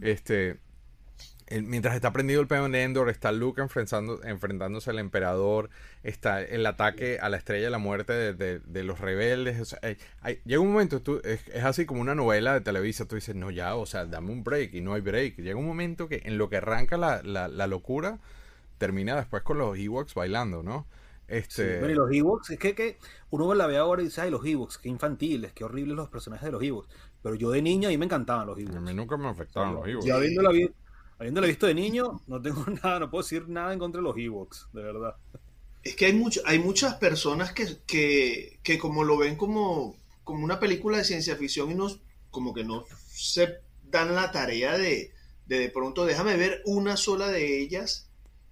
[0.01, 0.57] Este,
[1.49, 5.69] mientras está prendido el peón de Endor, está Luke enfrentando, enfrentándose al emperador,
[6.03, 9.75] está el ataque a la estrella de la muerte de, los rebeldes.
[10.45, 13.75] llega un momento, tú, es, así como una novela de Televisa, tú dices, no, ya,
[13.75, 15.37] o sea, dame un break y no hay break.
[15.37, 18.19] Llega un momento que en lo que arranca la, la, locura,
[18.77, 20.85] termina después con los Ewoks bailando, ¿no?
[21.27, 21.81] Este...
[21.85, 22.97] y los Ewoks, es que, que,
[23.31, 26.45] uno la ve ahora y dice, ay, los Ewoks, qué infantiles, qué horribles los personajes
[26.45, 26.87] de los Ewoks.
[27.21, 28.75] Pero yo de niño a mí me encantaban los Ewoks.
[28.75, 30.05] A mí nunca me afectaban los Ewoks.
[30.05, 30.69] Ya viendo la vida
[31.19, 34.17] habiéndolo visto de niño, no tengo nada, no puedo decir nada en contra de los
[34.17, 35.15] Ewoks, de verdad.
[35.83, 37.77] Es que hay, hay muchas personas que,
[38.61, 41.87] que, como lo ven como, como una película de ciencia ficción y no,
[42.29, 45.11] como que no se dan la tarea de,
[45.45, 48.09] de de pronto déjame ver una sola de ellas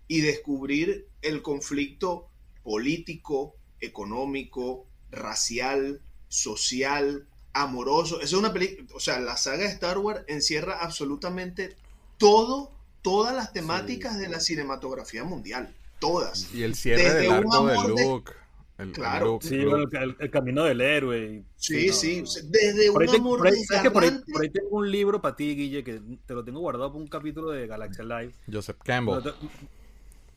[0.08, 2.30] y descubrir el conflicto
[2.64, 8.22] político, económico, racial, social, amoroso.
[8.22, 11.76] Es una película, o sea, la saga de Star Wars encierra absolutamente
[12.18, 15.74] todo, todas las temáticas de la cinematografía mundial.
[16.00, 16.54] Todas.
[16.54, 18.32] Y el cierre del arco de Luke.
[18.78, 19.40] El, claro.
[19.42, 21.46] sí, el, camino del héroe.
[21.56, 24.04] sí, sí, Desde un amor por ahí, por,
[24.44, 27.52] ahí, tengo un libro para ti, Guille, que te lo tengo guardado por un capítulo
[27.52, 28.34] de Galaxia Live.
[28.52, 29.34] Joseph Campbell.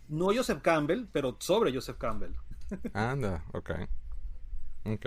[0.08, 2.30] No Joseph Campbell, pero sobre Joseph Campbell.
[2.92, 3.70] Anda, ok.
[4.84, 5.06] Ok.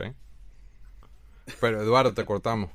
[1.59, 2.69] Pero Eduardo, te cortamos.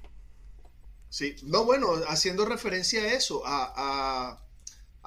[1.09, 4.43] Sí, no, bueno, haciendo referencia a eso, a,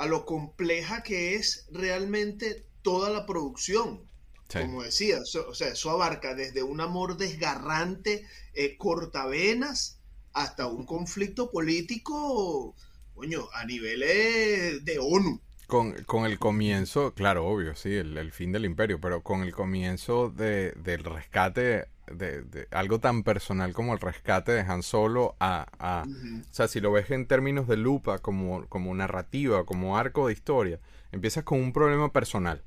[0.08, 4.08] lo compleja que es realmente toda la producción.
[4.52, 10.00] Como decía, o sea, eso abarca desde un amor desgarrante, eh, cortavenas,
[10.34, 12.76] hasta un conflicto político,
[13.14, 15.42] coño, a niveles de ONU.
[15.68, 20.30] Con, con, el comienzo, claro, obvio, sí, el, fin del imperio, pero con el comienzo
[20.30, 26.06] de, del rescate de, algo tan personal como el rescate de Han Solo a...
[26.08, 30.34] O sea, si lo ves en términos de lupa, como, como narrativa, como arco de
[30.34, 30.80] historia,
[31.12, 32.62] empiezas con un problema personal.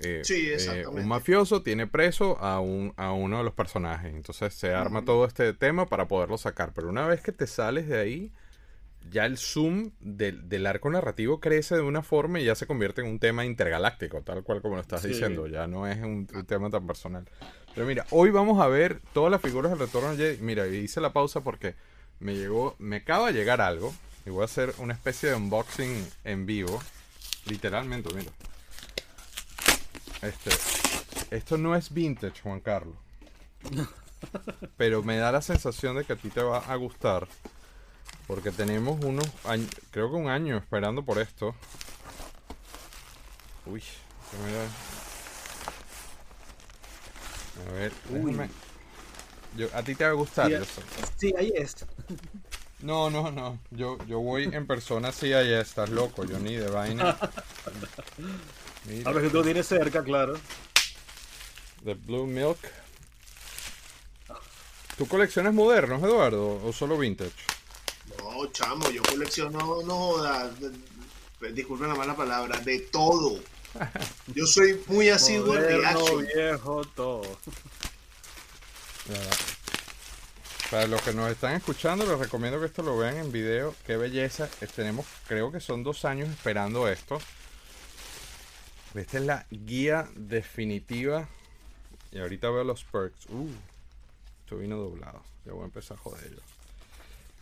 [0.00, 4.12] Eh, sí, eh, un mafioso tiene preso a, un, a uno de los personajes.
[4.14, 6.72] Entonces se arma todo este tema para poderlo sacar.
[6.74, 8.32] Pero una vez que te sales de ahí,
[9.10, 13.08] ya el zoom del, arco narrativo crece de una forma y ya se convierte en
[13.08, 15.46] un tema intergaláctico, tal cual como lo estás diciendo.
[15.46, 17.24] Ya no es un, tema tan personal.
[17.74, 21.40] Pero mira, hoy vamos a ver todas las figuras del retorno Mira, hice la pausa
[21.40, 21.74] porque
[22.20, 23.94] me llegó, me acaba de llegar algo.
[24.26, 26.80] Y voy a hacer una especie de unboxing en vivo.
[27.46, 28.30] Literalmente, mira.
[30.22, 30.50] Este,
[31.36, 32.94] esto no es vintage, Juan Carlos.
[34.76, 37.26] Pero me da la sensación de que a ti te va a gustar.
[38.28, 41.54] Porque tenemos unos años, creo que un año esperando por esto.
[43.66, 43.82] Uy,
[47.60, 47.92] A ver,
[49.56, 50.80] Yo, a ti te va a gustar, sí,
[51.16, 51.86] Sí, ahí está.
[52.80, 53.58] No, no, no.
[53.70, 56.24] Yo, yo voy en persona, sí, ahí estás loco.
[56.24, 57.16] Yo ni de vaina.
[59.04, 60.34] A ver si tú lo tienes cerca, claro.
[61.84, 62.58] The Blue Milk.
[64.96, 67.30] ¿Tú coleccionas modernos, Eduardo, o solo vintage?
[68.18, 70.50] No, chamo, yo colecciono, no jodas,
[71.54, 73.40] disculpen la mala palabra, de todo.
[74.34, 77.22] Yo soy muy asiduo al viejo, todo.
[80.70, 83.74] Para los que nos están escuchando, les recomiendo que esto lo vean en video.
[83.86, 84.48] Qué belleza.
[84.74, 87.18] Tenemos, creo que son dos años esperando esto.
[88.94, 91.28] Esta es la guía definitiva.
[92.10, 93.26] Y ahorita veo los perks.
[93.28, 93.48] Uh,
[94.44, 95.22] esto vino doblado.
[95.44, 96.42] Ya voy a empezar a joderlo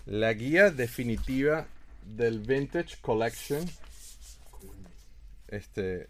[0.07, 1.67] la guía definitiva
[2.05, 3.65] del Vintage Collection.
[5.49, 6.09] Este.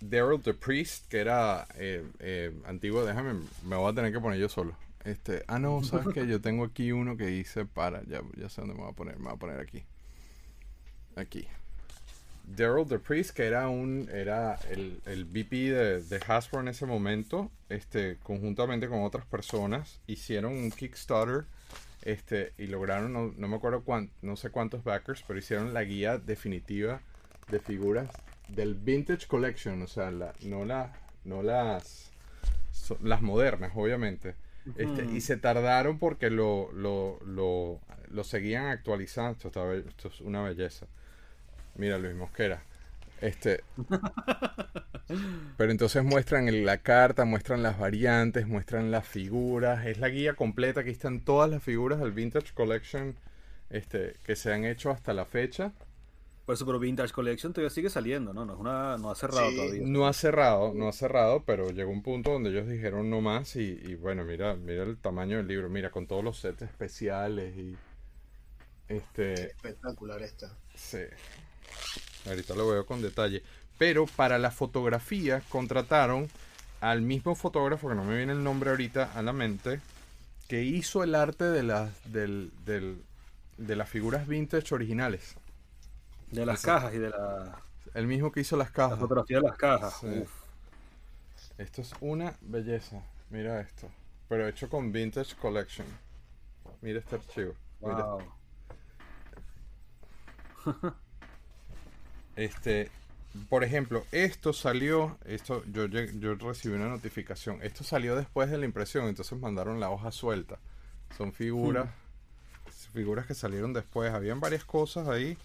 [0.00, 4.38] Daryl the Priest, que era eh, eh, antiguo, déjame, me voy a tener que poner
[4.38, 4.74] yo solo.
[5.04, 8.60] Este, ah, no, sabes que yo tengo aquí uno que dice para, ya, ya sé
[8.60, 9.82] dónde me voy a poner, me voy a poner aquí.
[11.16, 11.46] Aquí.
[12.44, 16.84] Daryl the Priest, que era un, era el, el VP de, de, Hasbro en ese
[16.84, 21.44] momento, este, conjuntamente con otras personas, hicieron un Kickstarter
[22.02, 23.84] este, y lograron, no, me acuerdo
[24.22, 27.00] no sé cuántos backers, pero hicieron la guía definitiva
[27.50, 28.08] de figuras
[28.54, 30.92] del Vintage Collection, o sea, la, no, la,
[31.24, 32.10] no las,
[33.02, 34.34] las modernas, obviamente.
[34.76, 39.32] Este, y se tardaron porque lo, lo, lo, lo seguían actualizando.
[39.32, 40.86] Esto, esto, es una belleza.
[41.76, 42.62] Mira, Luis Mosquera.
[43.20, 43.62] Este,
[45.56, 49.86] pero entonces muestran la carta, muestran las variantes, muestran las figuras.
[49.86, 50.80] Es la guía completa.
[50.80, 53.16] Aquí están todas las figuras del Vintage Collection
[53.70, 55.72] este, que se han hecho hasta la fecha.
[56.50, 58.44] Por eso, pero Vintage Collection todavía sigue saliendo, ¿no?
[58.44, 59.56] No, es una, no ha cerrado Sí.
[59.56, 59.82] todavía.
[59.86, 63.54] No ha cerrado, no ha cerrado, pero llegó un punto donde ellos dijeron no más
[63.54, 67.56] y, y bueno, mira, mira el tamaño del libro, mira, con todos los sets especiales
[67.56, 67.76] y
[68.88, 70.50] este, Espectacular esta.
[70.74, 70.98] sí,
[72.26, 73.42] ahorita lo veo con detalle.
[73.78, 76.28] Pero para la fotografía contrataron
[76.80, 79.80] al mismo fotógrafo, que no me viene el nombre ahorita a la mente,
[80.48, 83.02] que hizo el arte de las, del, del-
[83.56, 85.36] de las figuras vintage originales.
[86.30, 87.60] De las cajas y de la,
[87.94, 88.98] El mismo que hizo las la cajas.
[88.98, 89.98] fotografía de las cajas.
[90.00, 90.06] Sí.
[90.06, 90.30] Uf.
[91.58, 93.02] Esto es una belleza.
[93.30, 93.88] Mira esto.
[94.28, 95.86] Pero hecho con Vintage Collection.
[96.80, 97.54] Mira este archivo.
[97.80, 98.04] Mira.
[98.04, 98.22] Wow.
[102.36, 102.90] Este,
[103.50, 107.58] por ejemplo, esto salió, esto yo, yo recibí una notificación.
[107.62, 110.58] Esto salió después de la impresión, entonces mandaron la hoja suelta.
[111.18, 111.88] Son figuras,
[112.94, 114.12] figuras que salieron después.
[114.12, 115.36] Habían varias cosas ahí.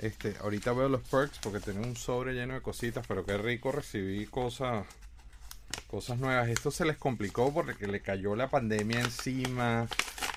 [0.00, 3.70] Este, ahorita veo los perks porque tenía un sobre lleno de cositas, pero qué rico
[3.70, 4.86] recibí cosas,
[5.88, 6.48] cosas nuevas.
[6.48, 9.86] Esto se les complicó porque le cayó la pandemia encima.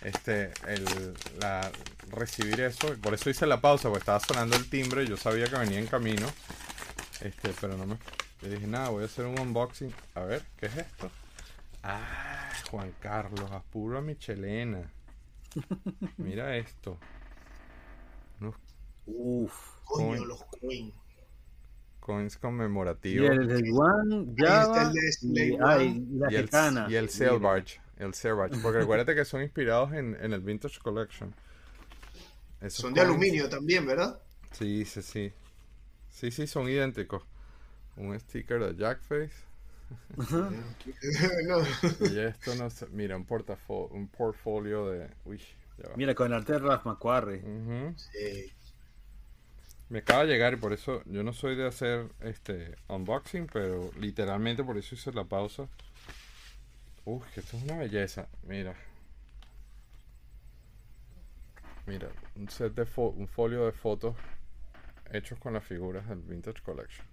[0.01, 1.71] Este, el, la,
[2.11, 5.47] recibir eso, por eso hice la pausa, porque estaba sonando el timbre, y yo sabía
[5.47, 6.27] que venía en camino.
[7.21, 7.97] Este, pero no me.
[8.41, 9.93] Yo dije, nada, voy a hacer un unboxing.
[10.15, 11.09] A ver, ¿qué es esto?
[11.83, 14.91] Ah, Juan Carlos, apuro a Michelena.
[16.17, 16.97] Mira esto.
[19.05, 19.53] Uf.
[19.85, 20.43] Coño, los
[21.99, 23.29] coins Y conmemorativos.
[23.29, 26.49] el de Yuan, Java, el de Slave y, ay, y la y el,
[26.91, 27.79] y el Sail Barge.
[27.97, 28.57] El Sail Barge.
[28.61, 31.33] Porque recuérdate que son inspirados en, en el Vintage Collection.
[32.61, 34.19] Esos Son de coins- aluminio también, ¿verdad?
[34.51, 35.33] Sí, sí, sí.
[36.09, 37.23] Sí, sí, son idénticos.
[37.97, 39.33] Un sticker de Jackface.
[41.47, 41.59] no.
[42.09, 42.87] Y esto no sé.
[42.91, 45.09] Mira, un, portafo- un portfolio de.
[45.25, 45.39] Uy,
[45.77, 45.95] ya va.
[45.97, 47.39] Mira, con el arte de Ralph McQuarrie.
[47.43, 47.93] Ujú.
[47.97, 48.51] Sí.
[49.93, 53.91] Me acaba de llegar y por eso yo no soy de hacer este unboxing, pero
[53.99, 55.67] literalmente por eso hice la pausa.
[57.05, 58.27] Uy, que esto es una belleza.
[58.41, 58.73] Mira.
[61.85, 64.15] Mira, un set de fo- un folio de fotos
[65.11, 67.05] hechos con las figuras del Vintage Collection.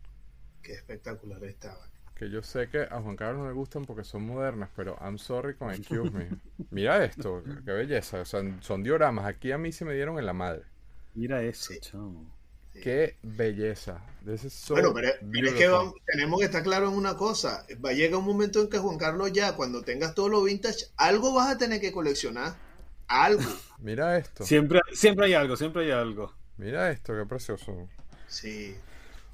[0.63, 1.87] Qué espectacular estaba.
[2.15, 5.19] Que yo sé que a Juan Carlos no le gustan porque son modernas, pero I'm
[5.19, 6.29] sorry con excuse me.
[6.71, 8.23] Mira esto, qué belleza.
[8.23, 9.27] O sea, son dioramas.
[9.27, 10.63] Aquí a mí se me dieron en la madre.
[11.15, 11.79] Mira eso, Sí.
[11.81, 12.40] chamo.
[12.81, 14.03] Qué belleza.
[14.51, 17.65] So bueno, pero, pero es que vamos- tenemos que estar claros en una cosa.
[17.85, 20.87] Va a llegar un momento en que Juan Carlos ya, cuando tengas todo lo vintage,
[20.97, 22.55] algo vas a tener que coleccionar.
[23.09, 23.43] Algo.
[23.79, 24.45] Mira esto.
[24.45, 26.35] Siempre, siempre hay algo, siempre hay algo.
[26.59, 27.89] Mira esto, qué precioso.
[28.29, 28.77] Sí.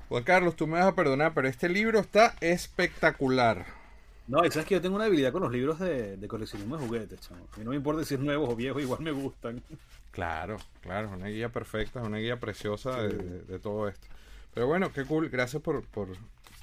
[0.09, 3.67] Juan Carlos, tú me vas a perdonar, pero este libro está espectacular.
[4.29, 6.85] No, y sabes que yo tengo una habilidad con los libros de, de coleccionismo de
[6.87, 7.47] juguetes, chamo.
[7.57, 9.63] Y no me importa si es nuevos o viejos, igual me gustan.
[10.11, 13.17] Claro, claro, es una guía perfecta, es una guía preciosa de, Sí.
[13.17, 14.07] de- de todo esto.
[14.55, 16.09] Pero bueno, qué cool, gracias por, por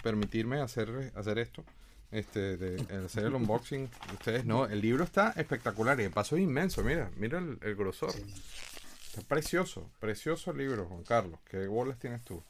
[0.01, 1.63] permitirme hacer, hacer esto,
[2.11, 3.89] este, de, hacer el unboxing.
[4.13, 7.75] Ustedes no, el libro está espectacular y el paso es inmenso, mira, mira el, el
[7.75, 8.09] grosor.
[8.09, 11.39] Está precioso, precioso el libro, Juan Carlos.
[11.45, 12.41] ¿Qué bolas tienes tú?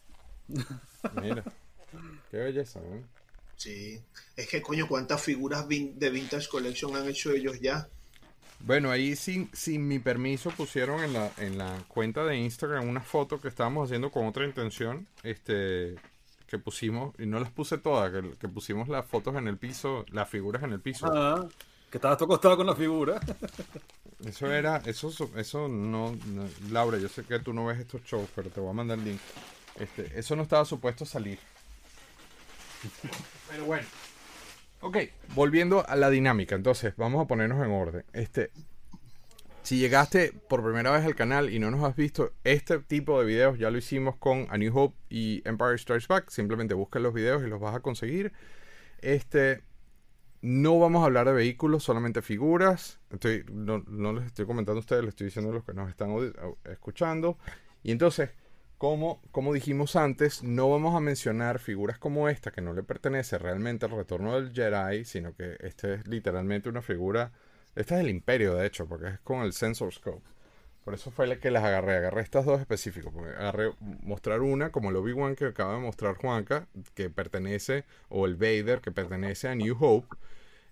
[1.21, 1.43] Mira,
[2.32, 3.04] qué belleza, ¿no?
[3.58, 4.02] Sí.
[4.36, 7.88] Es que, coño, ¿cuántas figuras vin- de Vintage Collection han hecho ellos ya?
[8.60, 13.02] Bueno, ahí sin, sin mi permiso pusieron en la, en la cuenta de Instagram una
[13.02, 15.96] foto que estábamos haciendo con otra intención, este,
[16.48, 20.06] que pusimos, y no las puse todas, que, que pusimos las fotos en el piso,
[20.12, 21.08] las figuras en el piso.
[21.13, 21.46] Ah,
[21.92, 23.20] que estabas tú acostado con la figura.
[24.26, 28.30] Eso era, eso, eso no, no- Laura, yo sé que tú no ves estos shows,
[28.34, 29.20] pero te voy a mandar el link.
[29.78, 31.39] Este, eso no estaba supuesto a salir.
[33.54, 33.86] Pero bueno.
[34.82, 34.98] Ok,
[35.36, 38.04] volviendo a la dinámica, entonces vamos a ponernos en orden.
[38.12, 38.50] Este,
[39.62, 43.28] si llegaste por primera vez al canal y no nos has visto, este tipo de
[43.28, 46.32] videos ya lo hicimos con A New Hope y Empire Strikes Back.
[46.32, 48.34] Simplemente busca los videos y los vas a conseguir.
[49.02, 49.62] Este,
[50.42, 53.00] no vamos a hablar de vehículos, solamente figuras.
[53.12, 55.92] Estoy, no, no les estoy comentando a ustedes, les estoy diciendo a los que nos
[55.92, 56.10] están
[56.66, 57.38] escuchando.
[57.84, 58.32] Y entonces,
[58.84, 63.38] como, como dijimos antes, no vamos a mencionar figuras como esta, que no le pertenece
[63.38, 67.32] realmente al retorno del Jedi, sino que esta es literalmente una figura.
[67.78, 70.28] Esta es del Imperio, de hecho, porque es con el Sensor Scope.
[70.84, 71.96] Por eso fue la que las agarré.
[71.96, 73.13] Agarré estas dos específicos.
[73.13, 78.26] Porque agarré mostrar una, como el Obi-Wan que acaba de mostrar Juanca, que pertenece, o
[78.26, 80.17] el Vader, que pertenece a New Hope.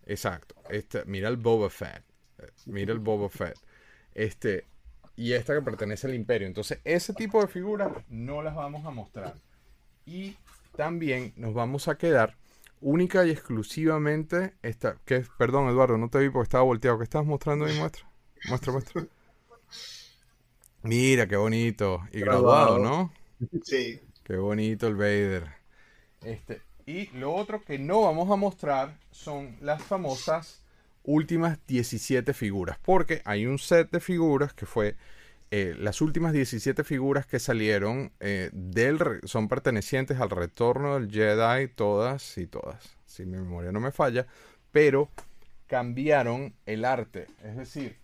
[0.06, 0.56] Exacto.
[0.70, 2.04] Este, mira el Boba Fett.
[2.40, 3.56] Eh, Mira el Boba Fett.
[4.14, 4.66] Este,
[5.16, 6.48] y esta que pertenece al Imperio.
[6.48, 9.36] Entonces, ese tipo de figuras no las vamos a mostrar.
[10.06, 10.36] Y
[10.76, 12.36] también nos vamos a quedar
[12.82, 14.98] única y exclusivamente esta.
[15.06, 16.98] Que, perdón, Eduardo, no te vi porque estaba volteado.
[16.98, 17.78] ¿Qué estabas mostrando ahí?
[17.78, 18.06] Muestra.
[18.48, 19.06] Muestra, muestra.
[20.84, 22.02] Mira, qué bonito.
[22.12, 22.80] Y graduado, Graduado.
[22.80, 23.14] ¿no?
[23.64, 24.02] Sí.
[24.24, 25.48] Qué bonito el Vader.
[26.24, 30.61] Este, y lo otro que no vamos a mostrar son las famosas
[31.04, 32.78] últimas 17 figuras.
[32.82, 34.96] Porque hay un set de figuras que fue
[35.54, 41.68] eh, las últimas 17 figuras que salieron eh, del son pertenecientes al retorno del Jedi,
[41.68, 44.28] todas y todas, si mi memoria no me falla,
[44.72, 45.10] pero
[45.68, 47.98] cambiaron el arte, es decir,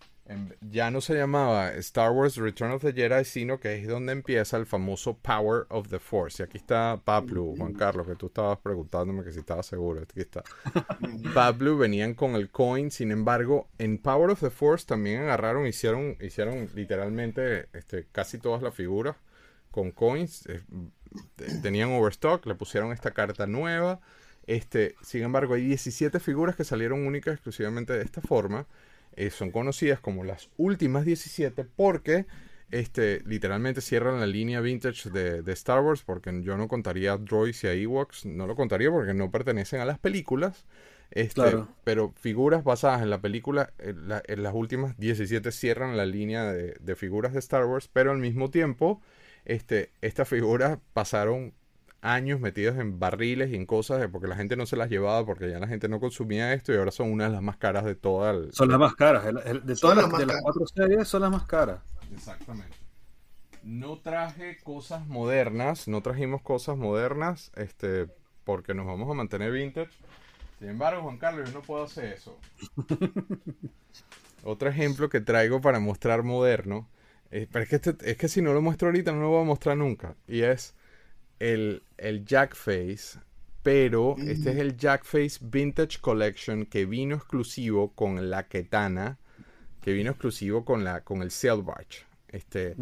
[0.62, 4.58] ya no se llamaba Star Wars Return of the Jedi, sino que es donde empieza
[4.58, 6.42] el famoso Power of the Force.
[6.42, 10.02] Y aquí está Pablo, Juan Carlos, que tú estabas preguntándome que si estaba seguro.
[10.02, 10.44] Aquí está.
[11.34, 16.18] Pablo venían con el coin, sin embargo, en Power of the Force también agarraron, hicieron,
[16.20, 19.16] hicieron literalmente este, casi todas las figuras
[19.72, 20.46] con coins.
[20.48, 20.62] Eh,
[21.62, 24.00] tenían overstock, le pusieron esta carta nueva.
[24.46, 28.66] Este, sin embargo, hay 17 figuras que salieron únicas exclusivamente de esta forma.
[29.18, 32.28] Eh, son conocidas como las últimas 17 porque
[32.70, 37.68] este, literalmente cierran la línea vintage de, Star Wars porque yo no contaría droids y
[37.68, 40.66] a Ewoks, no lo contaría porque no pertenecen a las películas.
[41.10, 41.42] Este,
[41.84, 46.96] Pero figuras basadas en la película, en, las últimas 17 cierran la línea de, de,
[46.96, 49.02] figuras de Star Wars, pero al mismo tiempo
[49.46, 51.54] este, estas figuras pasaron
[52.14, 55.50] años metidos en barriles y en cosas porque la gente no se las llevaba porque
[55.50, 57.96] ya la gente no consumía esto y ahora son una de las más caras de
[57.96, 58.56] todas.
[58.56, 59.26] Son las más caras.
[59.26, 61.82] de todas las, de las cuatro series son las más caras.
[62.14, 62.76] Exactamente.
[63.64, 68.08] No traje cosas modernas, no trajimos cosas modernas este,
[68.46, 69.92] porque nos vamos a mantener vintage.
[70.60, 72.40] Sin embargo, Juan Carlos, yo no puedo hacer eso.
[74.44, 76.88] Otro ejemplo que traigo para mostrar moderno,
[77.32, 79.42] eh, pero es que, este, es que si no lo muestro ahorita no lo voy
[79.42, 80.16] a mostrar nunca.
[80.28, 80.77] Y es
[81.40, 83.20] el, el Jackface,
[83.64, 89.18] pero este es el Jackface Vintage Collection que vino exclusivo con la Ketana,
[89.82, 91.32] que vino exclusivo con, la, con el.
[92.30, 92.76] Este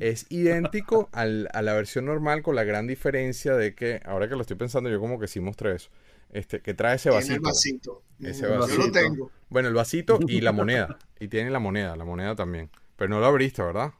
[0.00, 4.42] es idéntico a la versión normal con la gran diferencia de que, ahora que lo
[4.42, 5.90] estoy pensando, yo como que sí mostré eso.
[6.30, 8.02] Este, que trae ese vasito.
[8.18, 8.76] Ese vasito.
[8.76, 9.30] Yo lo tengo.
[9.50, 10.98] Bueno, el vasito y la moneda.
[11.20, 12.70] Y tiene la moneda, la moneda también.
[12.96, 13.92] Pero no lo abriste, ¿verdad?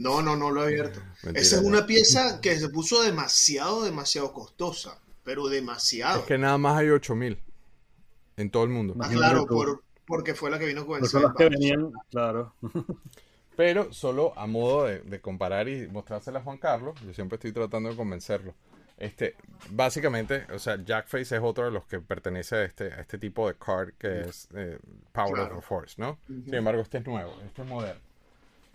[0.00, 1.00] No, no, no lo he abierto.
[1.34, 4.98] Esa es una pieza que se puso demasiado, demasiado costosa.
[5.22, 6.20] Pero demasiado.
[6.20, 7.38] Es que nada más hay 8000
[8.38, 8.94] en todo el mundo.
[8.94, 9.46] Más claro,
[10.06, 12.54] porque fue la que vino con el Son que venían, claro.
[13.56, 17.90] Pero solo a modo de, comparar y mostrársela a Juan Carlos, yo siempre estoy tratando
[17.90, 18.54] de convencerlo.
[18.96, 19.36] Este,
[19.70, 23.46] básicamente, o sea, Jackface es otro de los que pertenece a este, a este tipo
[23.46, 24.78] de card que es eh,
[25.12, 26.18] Power of the Force, ¿no?
[26.26, 28.09] Sin embargo, este es nuevo, este es moderno.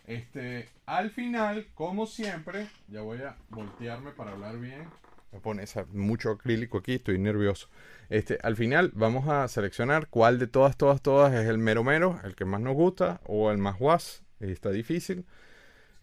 [0.08, 4.84] Este, al final, como siempre, ya voy a voltearme para hablar bien.
[5.32, 7.68] Me pone mucho acrílico aquí, estoy nervioso.
[8.10, 12.20] Este, al final vamos a seleccionar cuál de todas, todas, todas es el mero mero,
[12.24, 14.24] el que más nos gusta o el más guas.
[14.40, 15.26] Está difícil.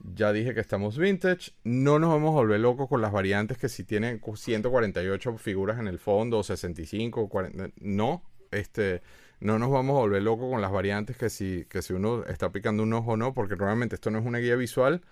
[0.01, 1.53] Ya dije que estamos vintage.
[1.63, 5.87] No nos vamos a volver locos con las variantes que si tienen 148 figuras en
[5.87, 7.71] el fondo o 65, 40.
[7.81, 8.23] No.
[8.51, 9.03] Este,
[9.43, 12.51] no nos vamos a volver locos con las variantes que si, que si uno está
[12.51, 15.03] picando un ojo o no, porque realmente esto no es una guía visual.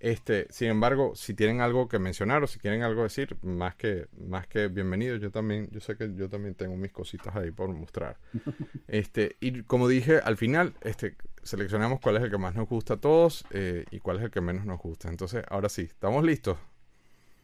[0.00, 4.06] Este, sin embargo, si tienen algo que mencionar o si quieren algo decir, más que,
[4.28, 7.68] más que bienvenido, yo también, yo sé que yo también tengo mis cositas ahí por
[7.70, 8.16] mostrar.
[8.88, 12.94] Este, y como dije, al final, este, seleccionamos cuál es el que más nos gusta
[12.94, 15.08] a todos eh, y cuál es el que menos nos gusta.
[15.08, 16.58] Entonces, ahora sí, ¿estamos listos?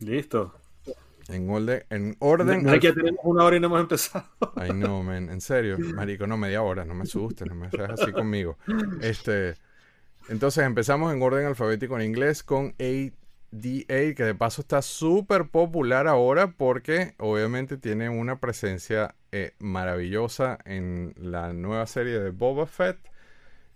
[0.01, 0.55] Listo.
[1.29, 1.85] En orden.
[1.91, 4.27] En orden no, tenemos una hora y no hemos empezado.
[4.55, 5.31] Ay, no, men.
[5.31, 5.77] En serio.
[5.79, 6.85] Marico, no, media hora.
[6.85, 7.47] No me asustes.
[7.47, 8.59] No me seas así conmigo.
[9.01, 9.55] Este.
[10.29, 13.13] Entonces empezamos en orden alfabético en inglés con ADA,
[13.53, 21.15] que de paso está súper popular ahora porque obviamente tiene una presencia eh, maravillosa en
[21.17, 22.99] la nueva serie de Boba Fett.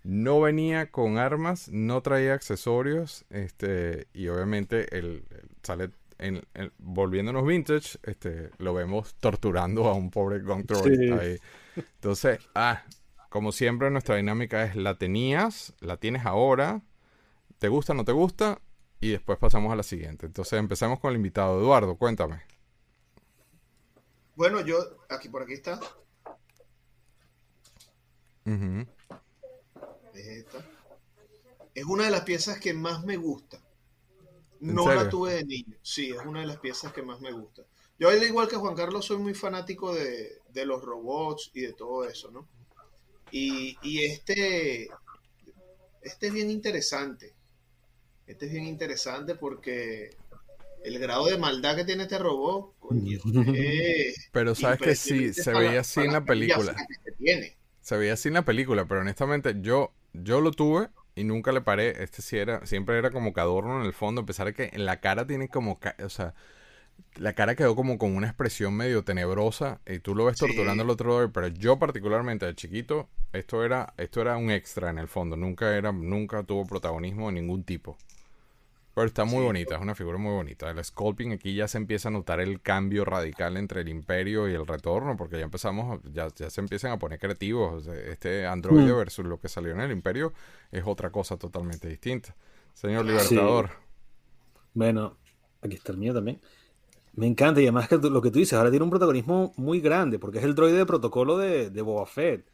[0.03, 7.45] No venía con armas, no traía accesorios, este, y obviamente el, el sale en, volviéndonos
[7.45, 11.37] vintage, este, lo vemos torturando a un pobre control ahí.
[11.75, 12.83] Entonces, ah,
[13.29, 16.81] como siempre, nuestra dinámica es la tenías, la tienes ahora,
[17.59, 18.61] te gusta, no te gusta,
[18.99, 20.25] y después pasamos a la siguiente.
[20.25, 21.59] Entonces, empezamos con el invitado.
[21.59, 22.43] Eduardo, cuéntame.
[24.35, 24.77] Bueno, yo,
[25.09, 25.79] aquí por aquí está.
[30.13, 30.65] Es esta.
[31.73, 33.60] Es una de las piezas que más me gusta.
[34.61, 35.75] No la tuve de niño.
[35.81, 37.63] Sí, es una de las piezas que más me gusta.
[37.97, 42.07] Yo, al igual que Juan Carlos, soy muy fanático de, los robots y de todo
[42.07, 42.47] eso, ¿no?
[43.31, 44.89] Y, este,
[46.01, 47.33] este es bien interesante.
[48.27, 50.15] Este es bien interesante porque
[50.83, 52.73] el grado de maldad que tiene este robot,
[54.31, 56.75] pero sabes que sí, se veía así en la película.
[57.81, 61.61] Se veía así en la película, pero honestamente yo, yo lo tuve y nunca le
[61.61, 62.03] paré.
[62.03, 64.69] Este sí era, siempre era como que adorno en el fondo, a pesar de que
[64.73, 66.33] en la cara tiene como, o sea,
[67.15, 70.89] la cara quedó como con una expresión medio tenebrosa y tú lo ves torturando al
[70.89, 75.07] otro lado, pero yo particularmente de chiquito, esto era, esto era un extra en el
[75.07, 77.97] fondo, nunca era, nunca tuvo protagonismo de ningún tipo.
[78.93, 80.69] Pero está muy bonita, es una figura muy bonita.
[80.69, 84.53] El sculpting aquí ya se empieza a notar el cambio radical entre el imperio y
[84.53, 87.87] el retorno, porque ya empezamos, ya, ya se empiezan a poner creativos.
[87.87, 88.97] Este androide mm.
[88.97, 90.33] versus lo que salió en el imperio
[90.71, 92.35] es otra cosa totalmente distinta.
[92.73, 93.69] Señor Libertador.
[94.73, 95.17] Bueno,
[95.61, 96.41] aquí está el mío también.
[97.13, 100.19] Me encanta y además que lo que tú dices, ahora tiene un protagonismo muy grande,
[100.19, 102.50] porque es el droide de protocolo de, de Boba Fett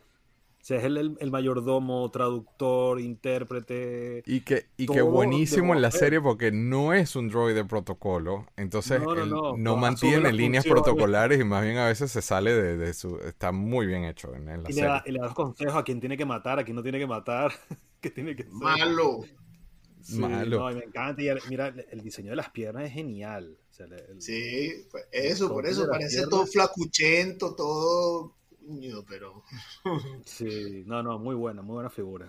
[0.67, 4.21] sea, es el, mayordomo, traductor, intérprete.
[4.25, 8.45] Y que, y que buenísimo en la serie porque no es un droid de protocolo.
[8.57, 13.17] Entonces no, mantiene líneas protocolares y más bien a veces se sale de, su.
[13.19, 15.01] Está muy bien hecho en, la serie.
[15.05, 17.53] y le da consejos a quién tiene que matar, a quién no tiene que matar.
[18.01, 19.21] que tiene que Malo.
[20.15, 20.69] Malo.
[20.73, 21.21] me encanta.
[21.21, 23.57] Y mira, el diseño de las piernas es genial.
[24.19, 28.35] sí, pues eso, por eso parece todo flacuchento, todo
[29.07, 29.43] pero.
[30.25, 32.27] sí, no, no, muy buena, muy buena figura.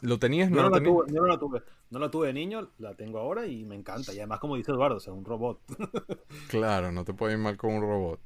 [0.00, 0.50] ¿Lo tenías?
[0.50, 1.62] No, no, la tuve, no la tuve.
[1.90, 4.12] No la tuve de niño, la tengo ahora y me encanta.
[4.12, 5.60] Y además, como dice Eduardo, es un robot.
[6.48, 8.20] claro, no te puede ir mal con un robot.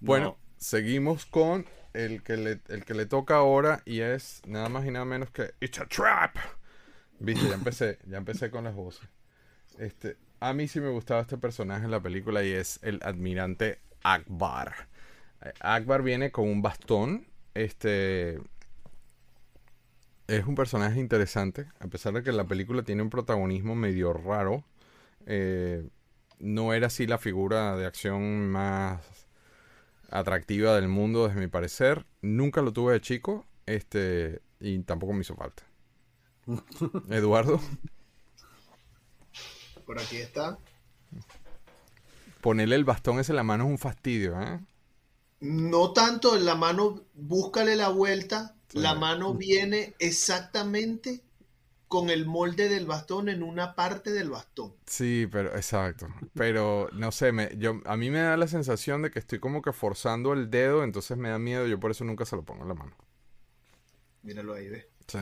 [0.00, 4.86] Bueno, seguimos con el que, le, el que le toca ahora y es nada más
[4.86, 6.36] y nada menos que It's a Trap.
[7.18, 9.08] Viste, ya empecé, ya empecé con las voces.
[9.78, 13.80] Este, a mí sí me gustaba este personaje en la película y es el admirante
[14.02, 14.89] Akbar.
[15.60, 17.26] Akbar viene con un bastón.
[17.54, 18.40] Este.
[20.26, 21.66] Es un personaje interesante.
[21.80, 24.64] A pesar de que la película tiene un protagonismo medio raro.
[25.26, 25.88] Eh,
[26.38, 29.00] no era así la figura de acción más
[30.10, 32.06] atractiva del mundo, desde mi parecer.
[32.22, 33.46] Nunca lo tuve de chico.
[33.66, 34.40] Este.
[34.60, 35.62] Y tampoco me hizo falta.
[37.08, 37.60] Eduardo.
[39.86, 40.58] Por aquí está.
[42.40, 44.60] Ponerle el bastón ese en la mano es un fastidio, ¿eh?
[45.40, 51.22] No tanto en la mano, búscale la vuelta, la mano viene exactamente
[51.88, 54.74] con el molde del bastón en una parte del bastón.
[54.86, 56.06] Sí, pero exacto.
[56.34, 59.60] Pero no sé, me, yo a mí me da la sensación de que estoy como
[59.60, 62.62] que forzando el dedo, entonces me da miedo, yo por eso nunca se lo pongo
[62.62, 62.94] en la mano.
[64.22, 64.88] Míralo ahí, ve.
[65.08, 65.18] Sí.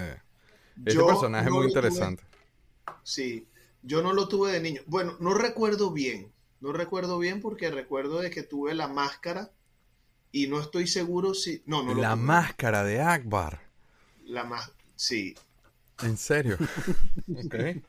[0.85, 2.25] Este personaje es muy interesante.
[3.03, 3.49] Sí,
[3.83, 4.83] yo no lo tuve de niño.
[4.87, 6.33] Bueno, no recuerdo bien.
[6.61, 9.53] No recuerdo bien porque recuerdo de que tuve la máscara
[10.33, 11.63] y no estoy seguro si...
[11.67, 13.61] No, no la máscara de Akbar.
[14.25, 14.73] La más...
[14.97, 15.35] Sí.
[16.03, 16.59] ¿En serio?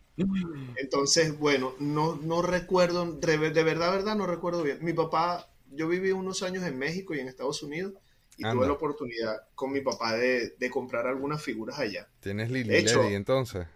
[0.75, 4.79] Entonces, bueno, no, no recuerdo, de, verdad, verdad, no recuerdo bien.
[4.81, 7.93] Mi papá, yo viví unos años en México y en Estados Unidos
[8.37, 12.07] y tuve la oportunidad con mi papá de, comprar algunas figuras allá.
[12.19, 13.67] ¿Tienes Lily Lady entonces?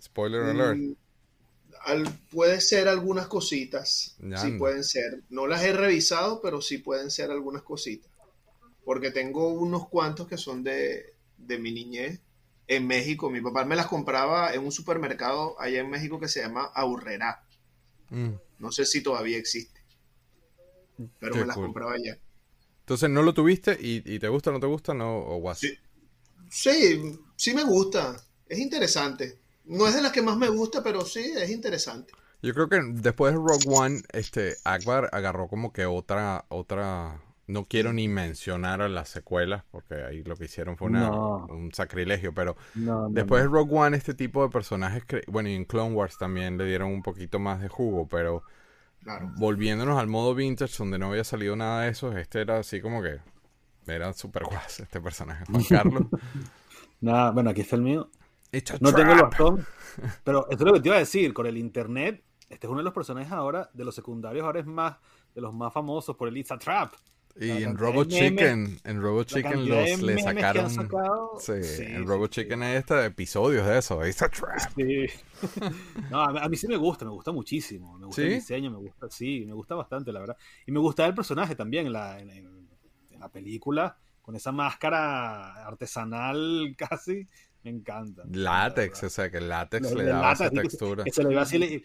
[0.00, 0.78] Spoiler mm, alert
[2.30, 4.16] puede ser algunas cositas.
[4.36, 5.22] Sí pueden ser.
[5.30, 8.07] No las he revisado, pero sí pueden ser algunas cositas.
[8.88, 12.22] Porque tengo unos cuantos que son de, mi niñez
[12.66, 13.28] en México.
[13.28, 17.44] Mi papá me las compraba en un supermercado allá en México que se llama Aurrera.
[18.08, 18.30] Mm.
[18.58, 19.78] No sé si todavía existe.
[21.20, 22.18] Pero me las compraba allá.
[22.80, 24.94] Entonces, ¿no lo tuviste y, te gusta o no te gusta?
[24.94, 25.76] No, o sí.
[26.48, 28.16] sí, sí me gusta.
[28.48, 29.38] Es interesante.
[29.66, 32.14] No es de las que más me gusta, pero sí, es interesante.
[32.40, 37.64] Yo creo que después de Rogue One, este, Akbar agarró como que otra, otra, no
[37.64, 42.56] quiero ni mencionar a las secuelas, porque ahí lo que hicieron fue un sacrilegio, pero
[43.10, 46.66] después de Rogue One, este tipo de personajes, bueno, y en Clone Wars también le
[46.66, 48.42] dieron un poquito más de jugo, pero
[49.36, 53.02] volviéndonos al modo vintage, donde no había salido nada de eso, este era así como
[53.02, 53.18] que
[53.86, 56.02] era super guas este personaje, Juan Carlos.
[57.00, 58.10] nada, bueno, aquí está el mío
[58.80, 59.66] no tengo el bastón.
[60.24, 62.78] Pero esto es lo que te iba a decir, con el internet, este es uno
[62.78, 64.96] de los personajes ahora, de los secundarios, ahora es más,
[65.34, 66.92] de los más famosos por el It's a Trap.
[67.40, 70.70] Y en Robot Chicken, en Robot Chicken los le sacaron.
[71.38, 74.58] sí, en Robot Chicken hay este episodios de eso, It's a Trap.
[74.76, 75.06] Sí.
[76.10, 77.96] No, a, mí sí me gusta, me gusta muchísimo.
[77.96, 80.36] Me gusta el diseño, me gusta, sí, me gusta bastante, la verdad.
[80.66, 86.74] Y me gusta el personaje también en la, en la película, con esa máscara artesanal
[86.76, 87.28] casi
[87.62, 88.22] me encanta.
[88.30, 91.04] Látex, o sea, que el látex le da esa textura.
[91.10, 91.82] se le así,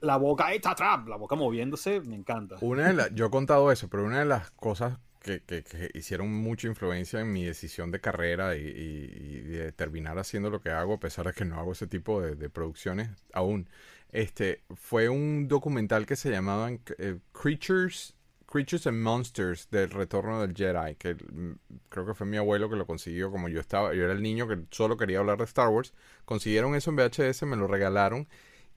[0.00, 2.56] la, boca está atrás, la boca moviéndose, me encanta.
[2.60, 6.68] Una de yo he contado eso, pero una de las cosas que, que, hicieron mucha
[6.68, 11.26] influencia en mi decisión de carrera y, de terminar haciendo lo que hago, a pesar
[11.26, 13.68] de que no hago ese tipo de, producciones aún,
[14.12, 18.15] este, fue un documental que se llamaba eh, Creatures
[18.46, 22.76] Creatures and Monsters del Retorno del Jedi, que mm, creo que fue mi abuelo que
[22.76, 25.68] lo consiguió, como yo estaba, yo era el niño que solo quería hablar de Star
[25.68, 25.92] Wars,
[26.24, 28.28] consiguieron eso en VHS, me lo regalaron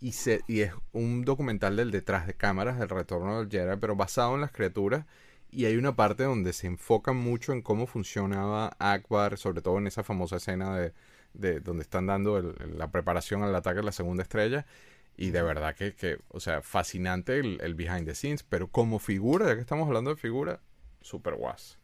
[0.01, 3.95] y, se, y es un documental del detrás de cámaras del Retorno del Jedi, pero
[3.95, 5.05] basado en las criaturas
[5.51, 9.87] y hay una parte donde se enfocan mucho en cómo funcionaba Akbar, sobre todo en
[9.87, 10.93] esa famosa escena de,
[11.33, 14.65] de donde están dando la preparación al ataque de la segunda estrella.
[15.17, 19.47] Y de verdad que, que o sea, fascinante el, behind the scenes, pero como figura,
[19.47, 20.61] ya que estamos hablando de figura,
[21.01, 21.77] super guas.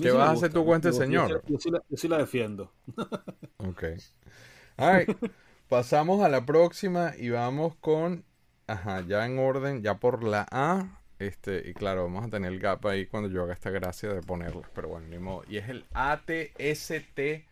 [0.00, 1.42] ¿Qué vas a hacer tú con este señor?
[1.46, 1.58] Yo,
[1.96, 2.72] sí la, defiendo.
[3.56, 3.84] ok.
[5.68, 8.24] Pasamos a la próxima y vamos con,
[8.66, 12.58] ajá, ya en orden, ya por la A, este, y claro, vamos a tener el
[12.58, 14.62] gap ahí cuando yo haga esta gracia de ponerlo.
[14.74, 15.44] Pero bueno, ni modo.
[15.48, 17.44] Y es el ATST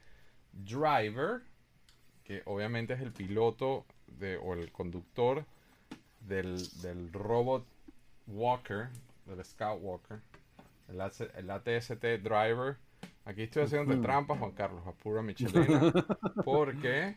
[0.53, 1.43] Driver,
[2.25, 3.85] que obviamente es el piloto
[4.19, 5.45] de, o el conductor
[6.21, 7.65] del, del robot
[8.27, 8.89] Walker,
[9.27, 10.21] del Scout Walker.
[10.89, 12.77] El, ATST Driver.
[13.25, 15.93] Aquí estoy haciendo trampas, Juan Carlos, apura mi chilena.
[16.45, 17.17] Porque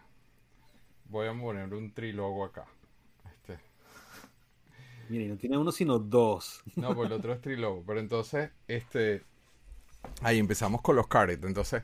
[1.06, 2.66] voy a poner un trilogo acá.
[5.12, 6.64] Mire, no tiene uno sino dos.
[6.78, 7.84] No, pues el otro es trilogo.
[7.86, 9.24] Pero entonces, este.
[10.22, 11.44] Ahí empezamos con los cards.
[11.44, 11.84] Entonces,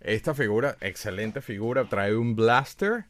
[0.00, 3.06] esta figura, excelente figura, trae un blaster.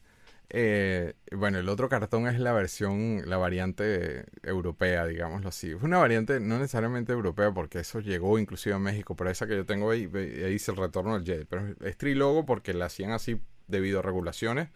[0.49, 5.71] Eh, bueno, el otro cartón es la versión, la variante europea, digámoslo así.
[5.71, 9.57] Es una variante no necesariamente europea porque eso llegó inclusive a México, pero esa que
[9.57, 11.47] yo tengo ahí, ahí dice el retorno del Jet.
[11.49, 14.69] Pero es trilogo porque la hacían así debido a regulaciones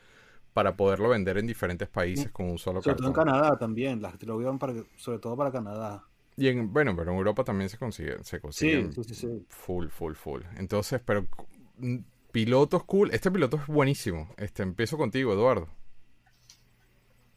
[0.53, 3.13] para poderlo vender en diferentes países con un solo sobre cartón.
[3.13, 6.03] Sobre todo en Canadá también, las trilobias para, sobre todo para Canadá.
[6.35, 9.87] Y en, bueno, pero en Europa también se consigue, se consigue sí, sí, sí, full,
[9.87, 10.41] full, full.
[10.57, 11.25] Entonces, pero
[12.31, 14.33] pilotos cool, este piloto es buenísimo.
[14.37, 15.67] Este, empiezo contigo, Eduardo.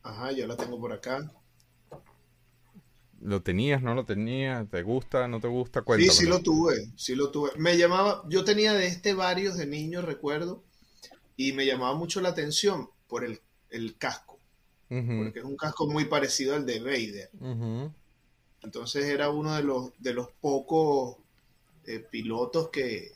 [0.03, 1.32] Ajá, yo la tengo por acá.
[3.20, 4.68] ¿Lo tenías, no lo tenías?
[4.68, 5.82] ¿Te gusta, no te gusta?
[5.97, 7.53] Sí, sí lo tuve, sí lo tuve.
[7.57, 10.62] Me llamaba, yo tenía de este varios de niños, recuerdo,
[11.34, 13.40] y me llamaba mucho la atención por el,
[13.97, 14.38] casco,
[14.88, 17.30] porque es un casco muy parecido al de Vader.
[18.62, 21.16] Entonces era uno de los, de los pocos
[21.86, 23.12] eh, pilotos que,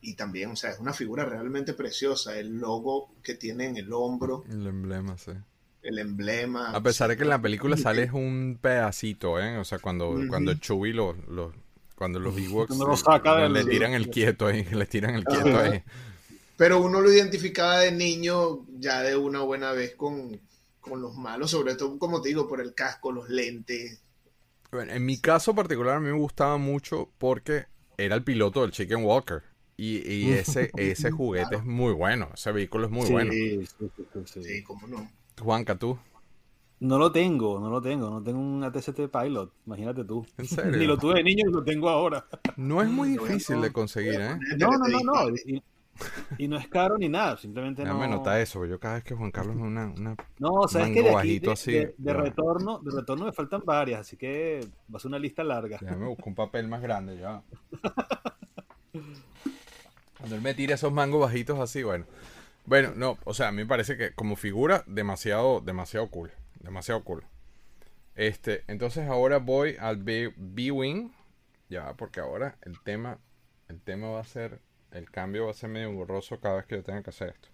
[0.00, 3.92] y, también, o sea, es una figura realmente preciosa, el logo que tiene en el
[3.92, 4.44] hombro.
[4.48, 5.32] El emblema, sí.
[5.82, 6.72] El emblema.
[6.72, 9.56] A pesar de que en la película sale un pedacito, ¿eh?
[9.58, 11.14] O sea, cuando, cuando Chewie lo,
[11.94, 12.76] cuando los Ewoks
[13.50, 15.82] le tiran el quieto ahí, le tiran el quieto ahí.
[16.56, 20.38] Pero uno lo identificaba de niño ya de una buena vez con,
[20.94, 24.02] los malos, sobre todo, como te digo, por el casco, los lentes.
[24.70, 27.64] Bueno, en mi caso particular a mí me gustaba mucho porque
[27.96, 29.42] era el piloto del Chicken Walker.
[29.82, 33.32] Y, ese, ese juguete es muy bueno, ese vehículo es muy bueno.
[33.32, 33.66] Sí,
[34.26, 35.10] sí, sí, cómo no.
[35.40, 35.98] Juanca, tú.
[36.80, 38.10] No lo tengo, no lo tengo.
[38.10, 39.52] No tengo un ATST Pilot.
[39.66, 40.26] Imagínate tú.
[40.78, 42.26] Ni lo tuve de niño y lo tengo ahora.
[42.56, 44.38] No es muy difícil de conseguir, ¿eh?
[44.58, 45.34] No, no, no, no.
[46.38, 47.98] Y no es caro ni nada, simplemente no.
[47.98, 50.94] me nota eso, yo cada vez que Juan Carlos una, una No, o sea, es
[50.94, 55.08] que de, aquí, de, retorno, de retorno me faltan varias, así que va a ser
[55.10, 55.78] una lista larga.
[55.82, 57.42] Ya me busco un papel más grande ya.
[60.20, 62.04] Cuando él me tira esos mangos bajitos así, bueno.
[62.66, 67.02] Bueno, no, o sea, a mí me parece que como figura demasiado demasiado cool, demasiado
[67.02, 67.24] cool.
[68.14, 71.10] Este, entonces ahora voy al B-Wing,
[71.68, 73.18] ya, porque ahora el tema
[73.68, 74.60] el tema va a ser
[74.92, 77.48] el cambio va a ser medio borroso cada vez que yo tenga que hacer esto.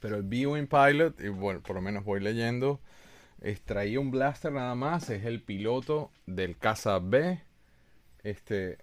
[0.00, 2.80] Pero el Viewing Pilot, y bueno, por lo menos voy leyendo,
[3.40, 7.40] extraía un blaster nada más, es el piloto del Casa B.
[8.22, 8.78] Este,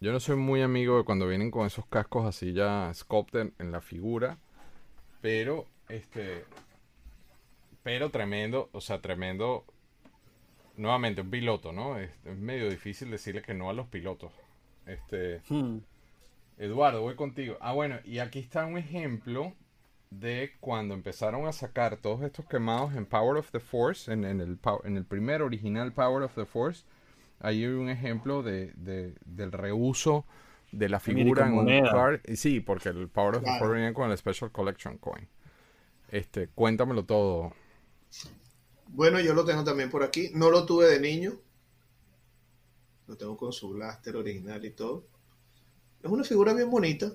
[0.00, 3.72] yo no soy muy amigo de cuando vienen con esos cascos así ya sculpted en
[3.72, 4.38] la figura,
[5.20, 6.44] pero este,
[7.82, 9.64] pero tremendo, o sea, tremendo.
[10.76, 11.98] Nuevamente, un piloto, ¿no?
[11.98, 14.32] es medio difícil decirle que no a los pilotos.
[14.86, 15.78] Este, hmm.
[16.58, 17.56] Eduardo, voy contigo.
[17.60, 19.54] Ah, bueno, y aquí está un ejemplo
[20.10, 24.58] de cuando empezaron a sacar todos estos quemados en Power of the Force, en, el,
[24.84, 26.84] en el primer original Power of the Force.
[27.40, 30.26] Ahí hay un ejemplo de, del reuso
[30.72, 32.20] de la figura en un card.
[32.34, 35.26] Sí, porque el Power of the Force venía con el Special Collection Coin.
[36.10, 37.52] Este, cuéntamelo todo.
[38.88, 40.30] Bueno, yo lo tengo también por aquí.
[40.34, 41.32] No lo tuve de niño,
[43.06, 45.06] lo tengo con su blaster original y todo.
[46.02, 47.12] Es una figura bien bonita.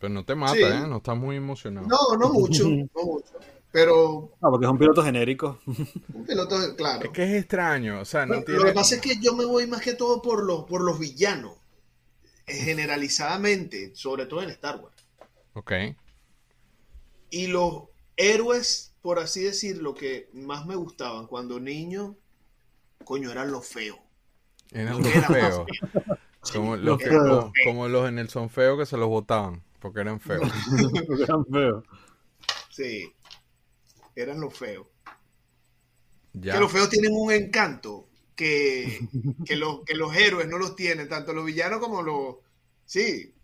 [0.00, 0.86] Pero no te mata, ¿eh?
[0.88, 1.86] No estás muy emocionado.
[1.86, 3.34] No, no mucho, no mucho.
[3.78, 4.32] Pero.
[4.40, 5.60] No, porque es un piloto genérico.
[5.66, 7.04] Un piloto, claro.
[7.04, 8.60] Es que es extraño, o sea, no tiene...
[8.60, 10.98] Lo que pasa es que yo me voy más que todo por los, por los
[10.98, 11.56] villanos.
[12.46, 14.96] Generalizadamente, sobre todo en Star Wars.
[15.52, 15.72] Ok.
[17.30, 17.84] Y los
[18.16, 22.16] héroes por así decirlo, que más me gustaban cuando niño,
[23.04, 23.98] coño, eran los feos.
[24.70, 25.66] Eran los feos.
[26.52, 30.00] Como los, que, como, como los en el son feo que se los botaban, porque
[30.00, 30.50] eran feos.
[31.06, 31.84] Porque eran feos.
[32.70, 33.12] Sí,
[34.22, 34.86] eran los feos.
[36.32, 36.54] Ya.
[36.54, 39.00] Que los feos tienen un encanto que,
[39.44, 42.36] que, los, que los héroes no los tienen, tanto los villanos como los...
[42.84, 43.34] Sí,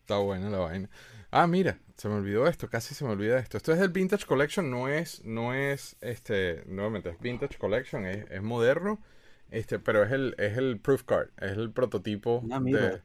[0.00, 0.88] Está buena la vaina.
[1.30, 3.58] Ah, mira, se me olvidó esto, casi se me olvida esto.
[3.58, 8.24] Esto es del Vintage Collection, no es, no es, este, nuevamente es Vintage Collection, es,
[8.30, 9.02] es moderno,
[9.50, 13.02] este, pero es el, es el proof card, es el prototipo Ah, de,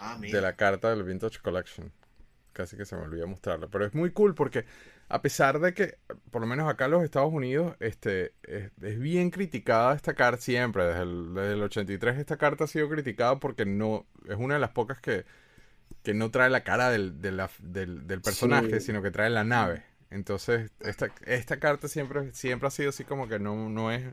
[0.00, 1.92] ah, de la carta del Vintage Collection.
[2.52, 3.70] Casi que se me olvidó mostrarlo.
[3.70, 4.66] Pero es muy cool porque
[5.08, 5.98] a pesar de que,
[6.30, 10.40] por lo menos acá en los Estados Unidos, este, es, es bien criticada esta carta
[10.42, 10.84] siempre.
[10.86, 14.60] Desde el, desde el 83 esta carta ha sido criticada porque no es una de
[14.60, 15.24] las pocas que,
[16.02, 17.12] que no trae la cara del,
[18.22, 18.80] personaje, Sí.
[18.80, 19.84] sino que trae la nave.
[20.10, 24.04] Entonces, esta, esta carta siempre, siempre ha sido así como que no, no es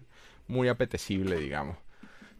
[0.48, 1.78] muy apetecible, digamos.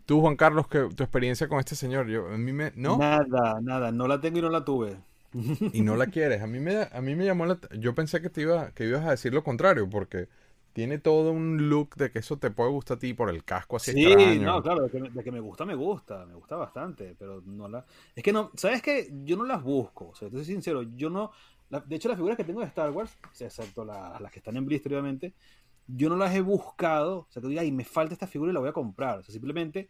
[0.06, 2.98] Tú, Juan Carlos, que tu experiencia con este señor, yo, a mí me, ¿no?
[2.98, 3.92] Nada, nada.
[3.92, 4.98] No la tengo y no la tuve.
[5.34, 6.42] Y no la quieres.
[6.42, 7.60] A mí me, a mí me llamó la...
[7.78, 10.28] Yo pensé que te iba, que ibas a decir lo contrario, porque
[10.74, 13.76] tiene todo un look de que eso te puede gustar a ti por el casco
[13.78, 14.46] así Sí, extraño.
[14.46, 17.42] no, claro, de que, me, de que me gusta, me gusta, me gusta bastante, pero
[17.46, 17.86] no la...
[18.16, 19.12] Es que no, ¿sabes qué?
[19.26, 21.32] Yo no las busco, o sea, te soy sincero, yo no...
[21.70, 24.32] la- de hecho, las figuras que tengo de Star Wars, o sea, excepto la- las
[24.32, 25.34] que están en blister, obviamente,
[25.88, 28.54] yo no las he buscado, o sea, que diga, ay, me falta esta figura y
[28.54, 29.90] la voy a comprar, o sea, simplemente,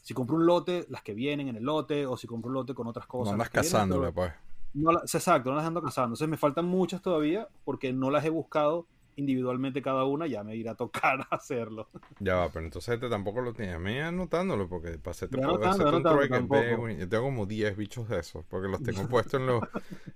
[0.00, 2.72] si compro un lote, las que vienen en el lote, o si compro un lote
[2.74, 3.32] con otras No cosas.
[3.34, 4.32] andas que vienen, cazándola, pero- pues.
[4.74, 6.08] No exacto, no las ando cazando.
[6.08, 10.26] Entonces me faltan muchas todavía porque no las he buscado individualmente cada una.
[10.26, 11.88] Ya me irá a tocar hacerlo.
[12.20, 13.78] Ya va, pero entonces este tampoco lo tiene.
[13.78, 18.20] Me anotándolo porque pasé te puedo hacer un trueque, Yo tengo como 10 bichos de
[18.20, 19.62] esos porque los tengo puestos en los,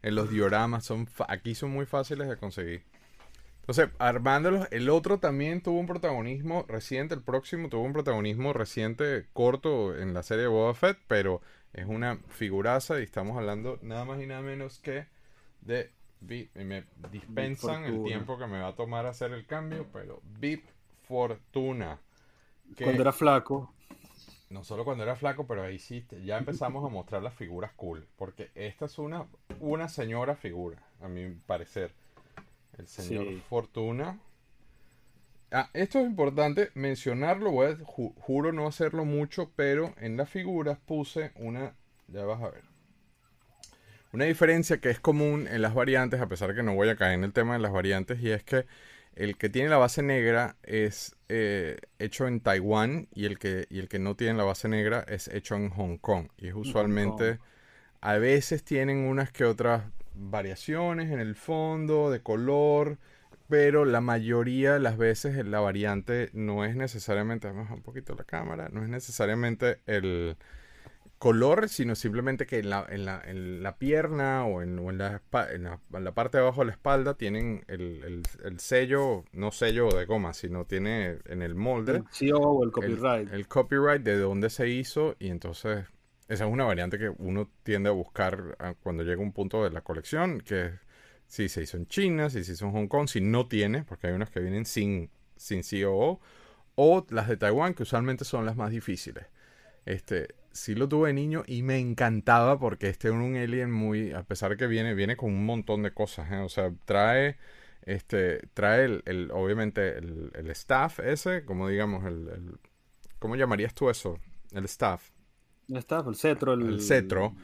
[0.03, 0.85] en los dioramas.
[0.85, 2.83] Son aquí son muy fáciles de conseguir.
[3.69, 9.27] Entonces, armándolos, el otro también tuvo un protagonismo reciente, el próximo tuvo un protagonismo reciente
[9.33, 11.41] corto en la serie de Boba Fett, pero
[11.77, 15.07] es una figuraza y estamos hablando nada más y nada menos que
[15.61, 19.87] de Vip, y me dispensan el tiempo que me va a tomar hacer el cambio,
[19.93, 20.65] pero Vip
[21.07, 21.99] Fortuna.
[22.77, 23.73] que Cuando era flaco.
[24.51, 28.07] no solo cuando era flaco, pero ahí sí ya empezamos a mostrar las figuras cool.
[28.17, 29.27] Porque esta es una,
[29.61, 31.93] una señora figura, a mi parecer.
[32.79, 33.43] El señor Sí.
[33.49, 34.19] Fortuna.
[35.51, 40.31] Ah, esto es importante mencionarlo, voy a, ju- juro no hacerlo mucho, pero en las
[40.31, 41.75] figuras puse una,
[42.07, 42.63] ya vas a ver,
[44.13, 47.15] una diferencia que es común en las variantes, a pesar que no voy a caer
[47.15, 48.67] en el tema de las variantes, y es que
[49.15, 53.79] el que tiene la base negra es eh, hecho en Taiwán y el, que, y
[53.79, 56.29] el que no tiene la base negra es hecho en Hong Kong.
[56.37, 57.39] Y es usualmente,
[58.01, 59.85] a veces tienen unas que otras
[60.15, 62.99] variaciones en el fondo, de color,
[63.49, 68.15] pero la mayoría de las veces la variante no es necesariamente, vamos a un poquito
[68.15, 70.37] la cámara, no es necesariamente el
[71.19, 74.99] color, sino simplemente que en la, en la, en la pierna o, en, o en,
[74.99, 75.65] la, en,
[76.05, 80.05] la, parte de abajo de la espalda tienen el, el- el sello, no sello de
[80.05, 83.33] goma, sino tiene en el molde El o el copyright.
[83.33, 85.87] El, copyright de dónde se hizo y entonces
[86.29, 89.71] esa es una variante que uno tiende a buscar ah, cuando llega un punto de
[89.71, 90.73] la colección, que es
[91.27, 94.09] si se hizo en China, si se hizo en Hong Kong, si no tiene, porque
[94.09, 96.21] hay unas que vienen sin, sin COO,
[96.77, 99.27] o las de Taiwán, que usualmente son las más difíciles.
[99.87, 104.13] Este, sí lo tuve de niño y me encantaba porque este es un alien muy,
[104.13, 106.39] a pesar de que viene, viene con un montón de cosas, ¿eh?
[106.39, 107.37] o sea, trae,
[107.83, 112.59] este, trae el, el- obviamente el, el staff ese, como digamos, el, el-
[113.19, 114.19] ¿cómo llamarías tú eso?
[114.53, 115.11] El staff,
[115.69, 116.53] Ya está, el cetro.
[116.55, 117.35] El, el cetro,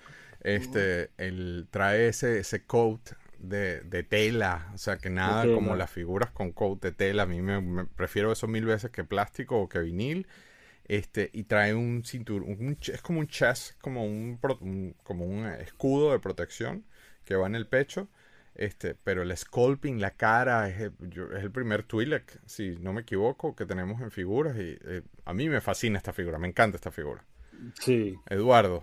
[0.41, 3.12] este, el, trae ese, ese coat
[3.43, 7.26] de, de tela, o sea, que nada como las figuras con coat de tela, a
[7.26, 10.26] mí me, me- prefiero eso mil veces que plástico o que vinil,
[10.86, 14.38] este, y trae un cinturón, un es como un chest, como un,
[15.05, 16.84] como un escudo de protección
[17.24, 18.09] que va en el pecho,
[18.55, 22.93] este, pero el sculpting, la cara, es el, yo- es el primer Twi'lek, si no
[22.93, 26.49] me equivoco, que tenemos en figuras, y eh, a mí me fascina esta figura, me
[26.49, 27.24] encanta esta figura.
[27.80, 28.16] Sí.
[28.26, 28.82] Eduardo,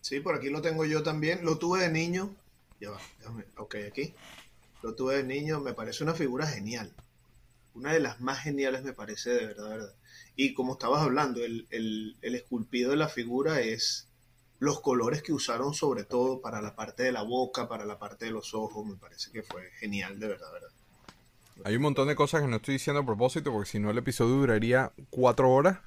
[0.00, 1.44] Sí, por aquí lo tengo yo también.
[1.44, 2.34] Lo tuve de niño.
[2.80, 3.44] Ya va, déjame.
[3.56, 4.14] Ok, aquí.
[4.82, 5.60] Lo tuve de niño.
[5.60, 6.92] Me parece una figura genial.
[7.74, 9.94] Una de las más geniales me parece, de verdad, verdad.
[10.36, 14.08] Y como estabas hablando, el, el, el esculpido de la figura es
[14.58, 18.26] los colores que usaron sobre todo para la parte de la boca, para la parte
[18.26, 18.86] de los ojos.
[18.86, 20.68] Me parece que fue genial, de verdad, verdad.
[21.64, 23.98] Hay un montón de cosas que no estoy diciendo a propósito, porque si no el
[23.98, 25.78] episodio duraría cuatro horas.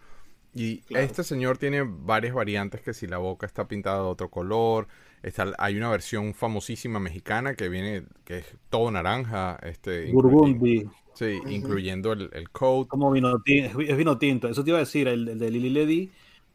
[0.53, 1.05] Y Claro.
[1.05, 4.87] este señor tiene varias variantes que si la boca está pintada de otro color,
[5.23, 11.39] está, hay una versión famosísima mexicana que viene, que es todo naranja, este, Burgundy, sí,
[11.49, 12.87] incluyendo el, el coat.
[12.87, 14.47] como vino tinto, es, vi- es vino tinto.
[14.47, 16.11] Eso te iba a decir, el, el de Lily Ledy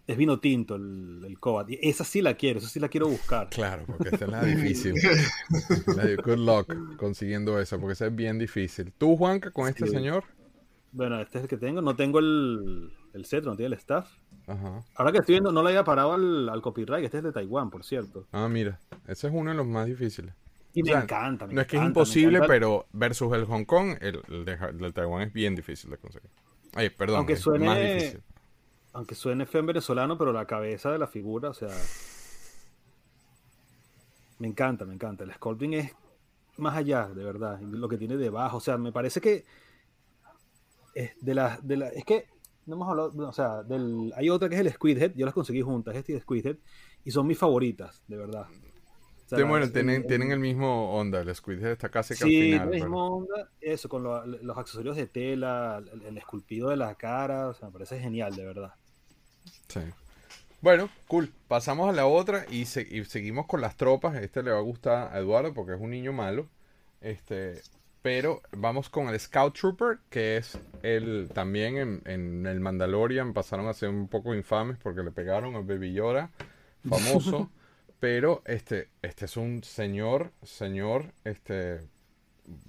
[0.06, 1.68] es vino tinto, el, el Coat.
[1.82, 3.50] Esa sí la quiero, esa sí la quiero buscar.
[3.50, 4.94] Claro, porque esta es la difícil.
[5.86, 8.92] La good luck consiguiendo esa, porque esa es bien difícil.
[8.96, 10.24] ¿Tú, Juanca, con este señor?
[10.92, 11.82] Bueno, este es el que tengo.
[11.82, 14.08] No tengo el, el cetro, no tiene el staff.
[14.46, 14.82] Ajá.
[14.94, 17.04] Ahora que estoy viendo, no le había parado al, al copyright.
[17.04, 18.26] Este es de Taiwán, por cierto.
[18.32, 20.34] Ah, mira, ese es uno de los más difíciles.
[20.74, 21.46] Y O me sea, encanta.
[21.46, 24.78] me No es que es imposible, pero versus el Hong Kong, el, el de, el
[24.78, 26.30] de Taiwán es bien difícil de conseguir.
[26.74, 28.22] Ay, perdón, Aunque es suene- más difícil.
[28.94, 31.68] Aunque suene feo en venezolano, pero la cabeza de la figura, o sea.
[34.38, 35.24] Me encanta, me encanta.
[35.24, 35.92] El sculpting es
[36.56, 37.60] más allá, de verdad.
[37.60, 38.58] Lo que tiene debajo.
[38.58, 39.44] O sea, me parece que.
[40.94, 42.26] Es de la, de la, es que
[42.68, 43.28] no hemos hablado.
[43.28, 45.12] O sea, del, hay otra que es el Squidhead.
[45.16, 46.56] Yo las conseguí juntas, este y el Squidhead.
[47.04, 48.46] Y son mis favoritas, de verdad.
[48.46, 52.24] O sea, Sí, bueno, tienen, el- tienen el mismo onda, el Squidhead está casi que
[52.24, 52.68] Sí, al final.
[52.70, 56.94] pero- misma onda, eso, con lo- los accesorios de tela, el, el esculpido de la
[56.94, 58.74] cara, o sea, me parece genial, de verdad.
[59.68, 59.80] Sí.
[60.60, 61.30] Bueno, cool.
[61.46, 64.16] Pasamos a la otra y, se- y seguimos con las tropas.
[64.16, 66.46] Este le va a gustar a Eduardo porque es un niño malo.
[67.00, 67.60] Este,
[68.02, 73.66] pero vamos con el Scout Trooper, que es el también en, en el Mandalorian pasaron
[73.68, 76.30] a ser un poco infames porque le pegaron a Baby Yoda,
[76.88, 77.50] famoso.
[78.00, 81.80] pero este, este es un señor, señor, este,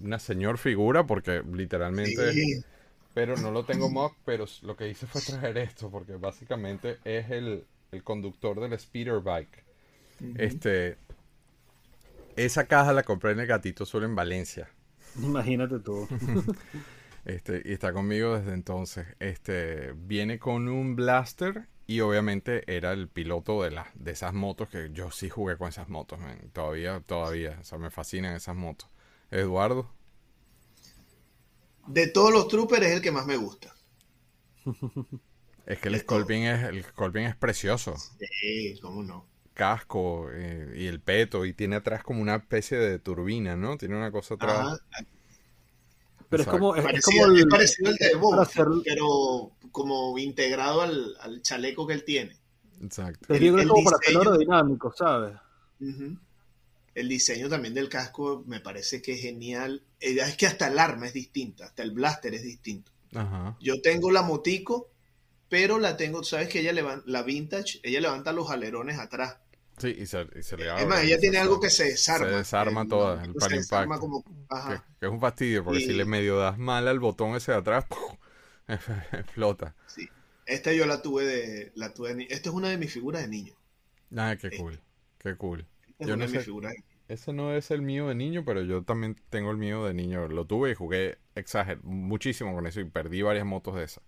[0.02, 2.64] una señor figura porque literalmente Sí.
[3.14, 7.30] pero no lo tengo mock, pero lo que hice fue traer esto, porque básicamente es
[7.32, 9.66] el, el conductor del speeder bike.
[10.36, 10.98] Este,
[12.36, 14.70] esa caja la compré en el Gatito Azul en Valencia.
[15.24, 16.08] Imagínate tú.
[17.26, 19.08] Este, y está conmigo desde entonces.
[19.20, 24.70] Este, viene con un blaster y obviamente era el piloto de las de esas motos
[24.70, 26.50] que yo sí jugué con esas motos, man.
[26.54, 28.90] Todavía, todavía, o sea, me fascinan esas motos.
[29.32, 29.92] Eduardo,
[31.88, 33.76] De todos los troopers es el que más me gusta.
[35.66, 36.00] es que el.
[36.00, 37.96] Scorpion es, el Scorpion es precioso.
[38.20, 39.29] Sí, cómo no.
[39.60, 43.78] Casco eh, y el peto y tiene atrás como una especie de turbina, ¿no?
[43.78, 44.60] Tiene una cosa atrás.
[44.60, 44.78] Ajá.
[46.30, 46.52] Pero es Exacto.
[46.52, 50.82] como, es, es Parecido, como es el, parecido al de Bob, hacer- pero como integrado
[50.82, 52.38] al, al chaleco que él tiene.
[52.82, 53.28] Exacto.
[53.28, 55.36] que el como para hacerlo diseño- aerodinámico, ¿sabes?
[56.96, 59.84] El diseño también del casco me parece que es genial.
[60.00, 62.92] Eh, Es que hasta el arma es distinta, hasta el blaster es distinto.
[63.14, 63.58] Ajá.
[63.60, 64.88] Yo tengo la motico,
[65.50, 69.38] pero la tengo, sabes que ella levanta, la vintage, ella levanta los alerones atrás.
[69.80, 70.86] Sí, y se, y se le Es abre.
[70.86, 72.28] más, ella tiene algo que se desarma.
[72.30, 74.24] Se desarma toda, el se para desarma impacto.
[74.24, 74.24] como-
[75.00, 77.58] Que, es un fastidio, porque Y- si le medio das mal al botón ese de
[77.60, 77.86] atrás,
[79.14, 79.76] explota.
[79.88, 80.08] Sí.
[80.46, 83.28] Esta yo la tuve de, la tuve de Esta es una de mis figuras de
[83.28, 83.54] niño.
[84.16, 84.58] Ay, qué Sí.
[84.58, 84.80] cool.
[85.20, 85.66] Qué cool.
[85.90, 88.08] Esta es Yo una no de mis sé- figuras de Ese no es el mío
[88.08, 90.28] de niño, pero yo también tengo el mío de niño.
[90.28, 94.04] Lo tuve y jugué exager muchísimo con eso y perdí varias motos de esas.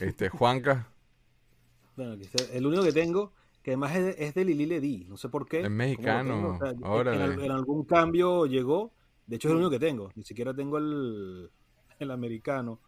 [0.00, 0.88] Este, Juanca,
[1.96, 2.16] Bueno,
[2.52, 3.32] el único que tengo,
[3.62, 5.60] que además es de, es de Lili Ledi, no sé por qué.
[5.60, 8.92] Es mexicano, o sea, en- algún cambio llegó,
[9.26, 11.50] de hecho es el único que tengo, ni siquiera tengo el,
[11.98, 12.80] el americano.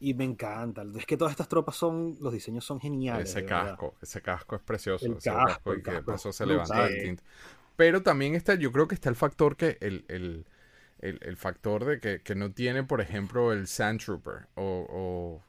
[0.00, 3.30] Y me encanta, es que todas estas tropas son, los diseños son geniales.
[3.30, 5.06] ese casco, ese casco es precioso.
[5.06, 7.22] El ese casco, y que casco es se levanta distinto.
[7.76, 10.44] Pero también está, yo creo que está el factor que el, el,
[10.98, 14.48] el, el factor de que, que no tiene, por ejemplo, el Sand Trooper.
[14.56, 15.42] O, o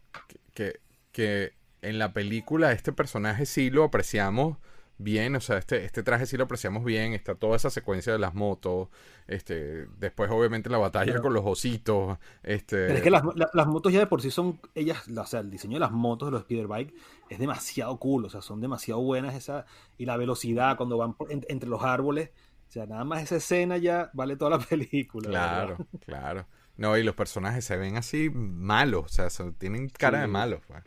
[0.54, 0.80] que,
[1.12, 1.54] que
[1.84, 4.58] en la película este personaje sí lo apreciamos
[5.00, 8.20] bien, o sea, este, este traje sí lo apreciamos bien, está toda esa secuencia de
[8.20, 8.90] las motos,
[9.28, 13.68] este, después obviamente la batalla con los ositos, este, Pero es que las, la- las
[13.68, 16.32] motos ya de por sí son, ellas, o sea, el diseño de las motos de
[16.32, 16.94] los Speederbike
[17.30, 19.66] es demasiado cool, o sea, son demasiado buenas esa,
[19.98, 22.30] y la velocidad cuando van por- en- entre los árboles,
[22.70, 25.28] o sea, nada más esa escena ya vale toda la película.
[25.30, 25.86] Claro, verdad.
[26.06, 26.46] claro.
[26.78, 30.62] No, y los personajes se ven así malos, o sea, son- tienen cara de malos.
[30.68, 30.84] pues.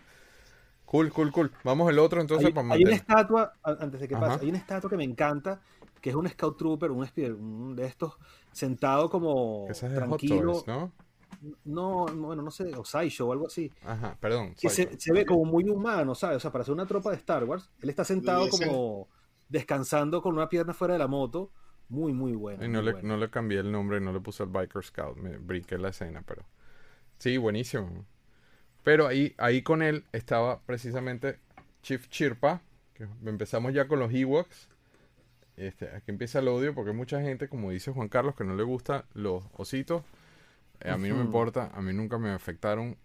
[0.86, 1.52] Cool, cool, cool.
[1.64, 4.26] Vamos el otro entonces hay, para hay una estatua, antes de que Ajá.
[4.26, 5.60] pase, hay una estatua que me encanta,
[6.00, 8.16] que es un Scout Trooper, un, Speeder, un de estos,
[8.52, 10.52] sentado como Esa es Hot tranquilo.
[10.52, 10.92] Toys, ¿no?
[11.64, 13.70] No, no, bueno, no sé, o Sideshow o algo así.
[13.84, 14.54] Ajá, perdón.
[14.58, 16.38] que se, se ve como muy humano, ¿sabes?
[16.38, 19.08] O sea, para ser una tropa de Star Wars, él está sentado como
[19.48, 21.50] descansando con una pierna fuera de la moto.
[21.88, 22.64] Muy, muy bueno.
[22.64, 23.08] Y no le, bueno.
[23.08, 26.22] no le cambié el nombre, no le puse el Biker Scout, me brinqué la escena,
[26.26, 26.44] pero...
[27.18, 28.04] Sí, buenísimo.
[28.86, 31.40] Pero ahí, ahí con él estaba precisamente
[31.82, 32.62] Chief Chirpa,
[32.94, 34.68] que empezamos ya con los Ewoks.
[35.56, 38.62] Este, aquí empieza el odio porque mucha gente, como dice Juan Carlos, que no le
[38.62, 40.04] gusta los ositos.
[40.78, 42.96] Eh, a mí no me importa, a mí nunca me afectaron.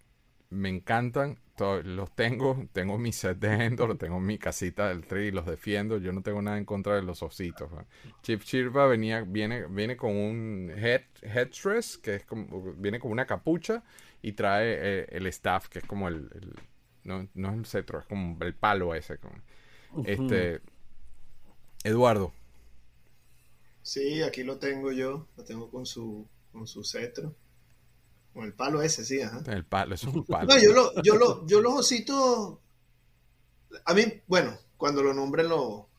[0.51, 1.39] Me encantan
[1.83, 6.11] los tengo, tengo mi set de Endor, tengo mi casita del tree, los defiendo, yo
[6.11, 7.69] no tengo nada en contra de los ositos.
[8.23, 13.25] Chip Chirpa venía, viene, viene con un head, headrest, que es como, viene con una
[13.25, 13.83] capucha
[14.21, 16.29] y trae eh, el staff, que es como el,
[17.03, 19.19] no, no, es el cetro, es como el palo ese.
[20.05, 20.61] Este,
[21.83, 22.33] Eduardo.
[23.81, 27.35] Sí, aquí lo tengo yo, lo tengo con su, con su cetro.
[28.33, 29.43] Con el palo ese, sí, ajá.
[29.47, 30.47] El palo, eso es un palo.
[30.47, 32.59] No, yo, lo, yo, lo, yo los ositos.
[33.85, 35.89] A mí, bueno, cuando lo nombren lo.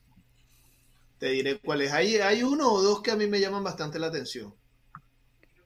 [1.19, 1.93] Te diré cuáles.
[1.93, 4.55] Hay, hay uno o dos que a mí me llaman bastante la atención.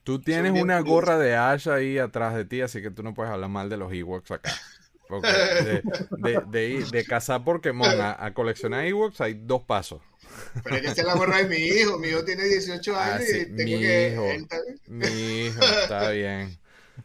[0.07, 3.33] Tú tienes una gorra de Ash ahí atrás de ti, así que tú no puedes
[3.33, 4.53] hablar mal de los Ewoks acá.
[6.19, 10.01] de, de, de, cazar Pokémon a, a coleccionar Ewoks hay dos pasos.
[10.63, 11.99] Pero es que esta es la gorra de mi hijo.
[11.99, 14.13] Mi hijo tiene 18 ah, años y tengo mi que.
[14.13, 14.47] Hijo,
[14.87, 16.57] mi hijo, está bien.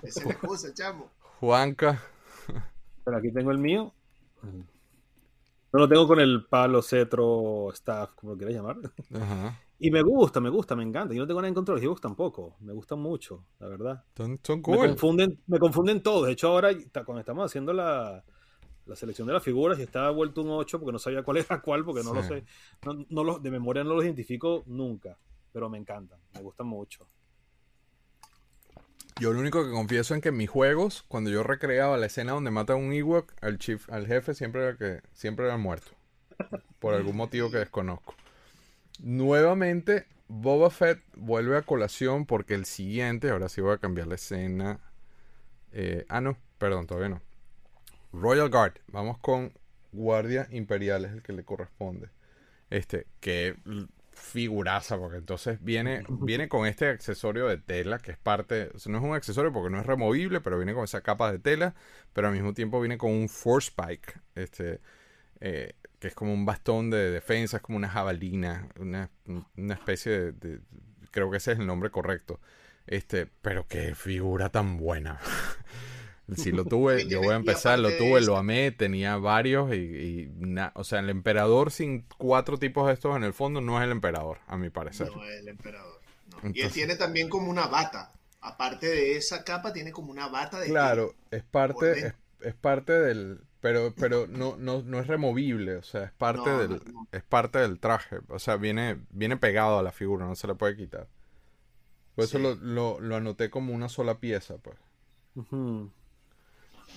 [0.04, 1.10] Esa es la excusa, chamo.
[1.40, 2.04] Juanca.
[3.04, 3.92] Pero aquí tengo el mío.
[4.44, 8.78] No lo tengo con el palo, cetro, staff, como lo quieras llamar.
[9.16, 9.60] Ajá.
[9.84, 11.16] Y me gusta, me gusta, me encanta.
[11.16, 12.56] Yo no tengo nada en contra de los Ewoks tampoco.
[12.60, 14.04] Me gustan mucho, la verdad.
[14.16, 14.78] Son, son cool.
[14.78, 16.28] Me confunden, me confunden todos.
[16.28, 16.70] De hecho, ahora,
[17.04, 18.24] cuando estamos haciendo la,
[18.86, 21.60] la selección de las figuras y estaba vuelto un 8 porque no sabía cuál era
[21.64, 22.44] cuál, porque no lo sé.
[22.86, 25.18] No, no de memoria no los identifico nunca,
[25.52, 27.08] pero me encantan, me gustan mucho.
[29.20, 32.34] Yo lo único que confieso en que en mis juegos, cuando yo recreaba la escena
[32.34, 35.90] donde mata a un Ewok, al chief, al jefe siempre era que siempre era muerto.
[36.80, 38.14] Por algún motivo que desconozco.
[39.02, 44.16] Nuevamente, Boba Fett vuelve a colación porque el siguiente, ahora sí voy a cambiar la
[44.16, 44.80] escena.
[45.72, 47.22] Eh, ah, no, perdón, todavía no.
[48.14, 48.74] Royal Guard.
[48.88, 49.54] Vamos con
[49.92, 52.10] Guardia Imperial, es el que le corresponde.
[52.70, 53.56] Este, que
[54.12, 59.04] figuraza, porque entonces viene, viene con este accesorio de tela, que es parte, no es
[59.04, 61.74] un accesorio porque no es removible, pero viene con esa capa de tela,
[62.14, 64.80] pero al mismo tiempo viene con un Force Spike, este,
[65.40, 69.12] eh, que es como un bastón de defensa, es como una jabalina, una,
[69.56, 70.60] especie de,
[71.12, 72.40] creo que ese es el nombre correcto,
[72.88, 75.22] este, pero qué figura tan buena.
[76.38, 80.32] Si lo tuve, yo voy a empezar, lo tuve, lo amé, tenía varios y,
[80.76, 83.92] o sea, el emperador sin cuatro tipos de estos en el fondo no es el
[83.92, 85.10] emperador, a mi parecer.
[85.14, 86.00] No es el emperador.
[86.54, 88.14] y él tiene también como una bata.
[88.40, 90.68] Aparte de esa capa, tiene como una bata de...
[90.68, 93.42] Claro, es parte, es, parte del...
[93.62, 96.82] Pero, pero no, no, no es removible, o sea, es parte del,
[97.12, 98.18] es parte del traje.
[98.30, 101.08] O sea, viene, viene pegado a la figura, no se le puede quitar.
[102.16, 102.56] Por eso lo,
[103.00, 104.78] lo, anoté como una sola pieza, pues.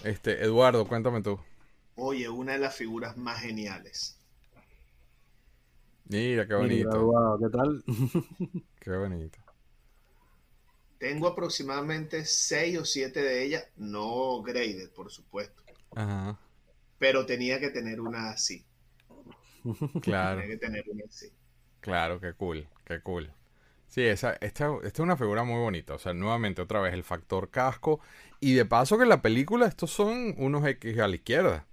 [0.05, 1.39] Este, Eduardo, cuéntame tú.
[1.97, 4.19] Oye, una de las figuras más geniales.
[6.07, 7.39] Mira, qué bonito.
[7.41, 7.85] ¿Qué tal?
[8.81, 9.39] qué bonito.
[10.99, 15.63] Tengo aproximadamente seis o siete de ellas, no graded, por supuesto.
[15.95, 16.39] Ajá.
[16.99, 18.65] Pero tenía que tener una así.
[20.03, 20.41] Claro.
[20.41, 21.33] tenía que tener una así.
[21.81, 23.31] Claro, qué cool, qué cool.
[23.89, 25.95] Sí, esa, esta, esta es una figura muy bonita.
[25.95, 28.01] O sea, nuevamente, otra vez, el factor casco.
[28.41, 31.67] Y de paso que en la película estos son unos X a la izquierda.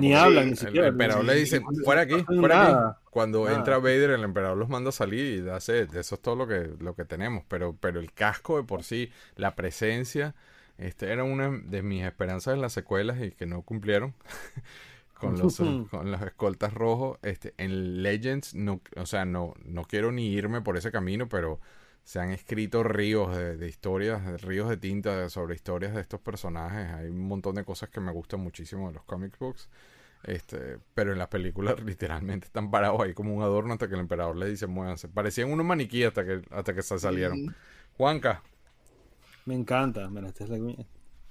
[0.00, 0.88] ni hablan, ni siquiera.
[0.88, 2.98] El emperador le dice, fuera aquí, fuera aquí.
[3.10, 6.48] Cuando entra Vader, el emperador los manda a salir y hace, eso es todo lo
[6.48, 7.44] que, lo que tenemos.
[7.48, 10.34] Pero, pero el casco de por sí, la presencia,
[10.78, 14.14] este era una de mis esperanzas en las secuelas y que no cumplieron.
[15.18, 17.18] con los, con los escoltas rojos.
[17.22, 21.60] Este, en Legends, no, o sea, no, no quiero ni irme por ese camino, pero
[22.04, 26.92] se han escrito ríos de, historias, ríos de tinta sobre historias de estos personajes.
[26.92, 29.68] Hay un montón de cosas que me gustan muchísimo de los comic books.
[30.22, 34.00] Este, pero en las películas literalmente están parados ahí como un adorno hasta que el
[34.00, 35.08] emperador le dice muévanse.
[35.08, 37.54] Parecían unos maniquí hasta que, hasta que se salieron.
[37.96, 38.42] Juanca.
[39.44, 40.10] Me encanta.
[40.26, 40.58] esta es la,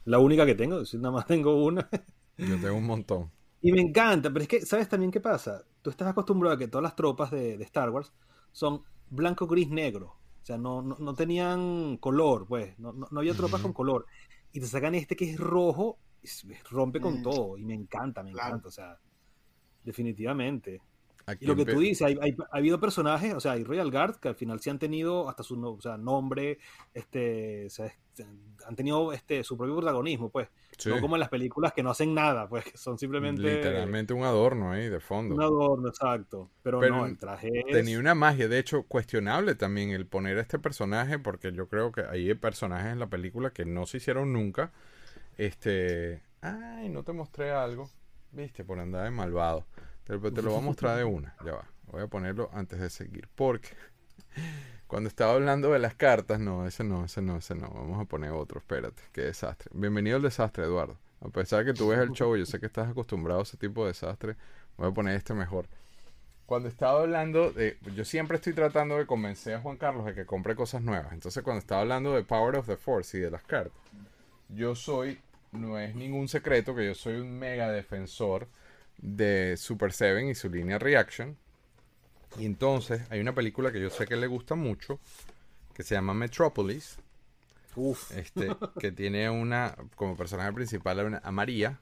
[0.05, 0.85] la única que tengo.
[0.85, 1.89] Si nada más tengo una.
[2.37, 3.31] Yo tengo un montón.
[3.61, 5.63] Y me encanta, pero es que, ¿sabes también qué pasa?
[5.81, 8.11] Tú estás acostumbrado a que todas las tropas de, Star Wars
[8.51, 10.17] son blanco, gris, negro.
[10.41, 12.77] O sea, no, no, tenían color, pues.
[12.77, 14.05] No, no, había tropas con color.
[14.51, 15.97] Y te sacan este que es rojo,
[16.69, 17.23] rompe con mm.
[17.23, 17.57] todo.
[17.57, 18.67] Y me encanta, me encanta.
[18.67, 18.99] O sea,
[19.85, 20.81] definitivamente.
[21.39, 24.27] Y lo que tú dices, hay, ha habido personajes, o sea, hay Royal Guard que
[24.27, 26.59] al final sí han tenido hasta su o sea, nombre,
[26.93, 27.69] este,
[28.65, 30.49] han tenido este, su propio protagonismo, pues.
[30.85, 33.41] No como en las películas que no hacen nada, pues, que son simplemente.
[33.41, 35.35] Literalmente un adorno ahí de fondo.
[35.35, 36.49] Un adorno, exacto.
[36.61, 37.49] Pero, no, el traje.
[37.71, 41.91] Tenía una magia, de hecho, cuestionable también el poner a este personaje, porque yo creo
[41.91, 44.71] que hay personajes en la película que no se hicieron nunca.
[45.37, 46.21] Este.
[46.41, 47.89] Ay, no te mostré algo.
[48.31, 49.65] Viste, por andar de malvado.
[50.05, 51.35] Te, te lo voy a mostrar de una.
[51.45, 51.65] Ya va.
[51.91, 53.27] Voy a ponerlo antes de seguir.
[53.35, 53.69] Porque
[54.87, 57.69] cuando estaba hablando de las cartas, no, ese no, ese no, ese no.
[57.69, 59.01] Vamos a poner otro, espérate.
[59.11, 59.69] Qué desastre.
[59.73, 60.97] Bienvenido al desastre, Eduardo.
[61.21, 63.55] A pesar de que tú ves el show, yo sé que estás acostumbrado a ese
[63.55, 64.35] tipo de desastre.
[64.75, 65.67] Voy a poner este mejor.
[66.45, 67.77] Cuando estaba hablando de.
[67.95, 71.13] Yo siempre estoy tratando de convencer a Juan Carlos de que compre cosas nuevas.
[71.13, 73.71] Entonces, cuando estaba hablando de Power of the Force y de las cartas,
[74.49, 75.19] yo soy.
[75.53, 78.47] No es ningún secreto que yo soy un mega defensor
[78.97, 81.37] de Super 7 y su línea Reaction.
[82.39, 84.99] Y entonces, hay una película que yo sé que le gusta mucho,
[85.73, 86.97] que se llama Metropolis.
[87.75, 89.75] Uf, Este, que tiene una.
[89.95, 91.79] Como personaje principal a, una- a María.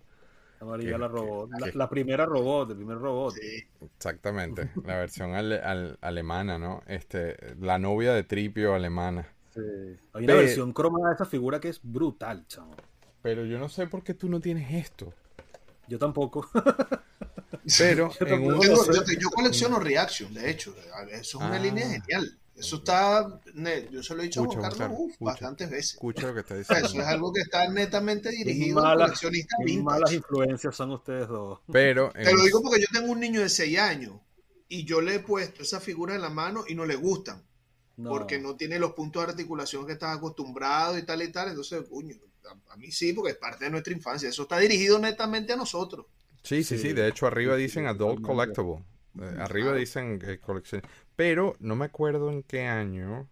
[0.59, 1.49] la María que- la robot.
[1.51, 3.33] que- La, que- la primera robot, el primer robot.
[3.35, 3.63] Sí.
[3.97, 6.81] Exactamente, la versión ale- al- alemana, ¿no?
[6.87, 9.27] Este, la novia de Tripio alemana.
[9.53, 9.59] Sí.
[10.13, 12.73] Hay una versión cromada de esa figura que es brutal, chamo.
[13.21, 15.13] Pero yo no sé por qué tú no tienes esto.
[15.87, 16.49] Yo tampoco.
[17.77, 18.85] Pero Yo en tampoco un...
[18.85, 19.13] Sé.
[19.13, 20.75] yo, yo colecciono Reaction, de hecho.
[21.11, 21.59] Eso es una Ah.
[21.59, 22.37] línea genial.
[22.55, 23.39] Eso está.
[23.91, 25.31] Yo se lo he dicho Escucha, a Juan Carlos uf, escucha.
[25.31, 25.93] bastantes veces.
[25.93, 26.87] Escucha lo que está diciendo.
[26.87, 30.15] Eso es algo que está netamente dirigido a malas- coleccionistas Qué malas vintage.
[30.15, 31.59] influencias son ustedes dos.
[31.71, 34.13] Pero en Te lo digo porque yo tengo un niño de 6 años
[34.67, 37.43] y yo le he puesto esa figura en la mano y no le gustan.
[37.97, 38.09] No.
[38.09, 41.49] Porque no tiene los puntos de articulación que estás acostumbrado y tal y tal.
[41.49, 42.15] Entonces, coño,
[42.49, 44.29] a, a mí sí, porque es parte de nuestra infancia.
[44.29, 46.05] Eso está dirigido netamente a nosotros.
[46.43, 46.93] Sí, sí, sí, Sí.
[46.93, 48.21] de hecho arriba dicen Adult.
[48.21, 48.83] Collectible.
[49.19, 49.77] Eh, arriba Claro.
[49.79, 50.81] dicen eh, colección.
[51.15, 53.29] Pero no me acuerdo en qué año.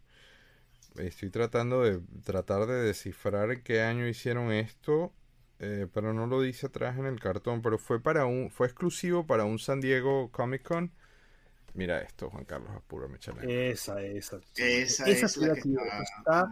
[0.97, 5.13] Estoy tratando de tratar de descifrar en qué año hicieron esto.
[5.61, 7.61] eh, pero no lo dice atrás en el cartón.
[7.61, 10.93] Pero fue para un, fue exclusivo para un San Diego Comic Con.
[11.73, 13.47] Mira esto, Juan Carlos, apúrame, chale.
[13.71, 14.39] Esa, esa.
[14.55, 16.49] Esa, Esa es la que está, está-.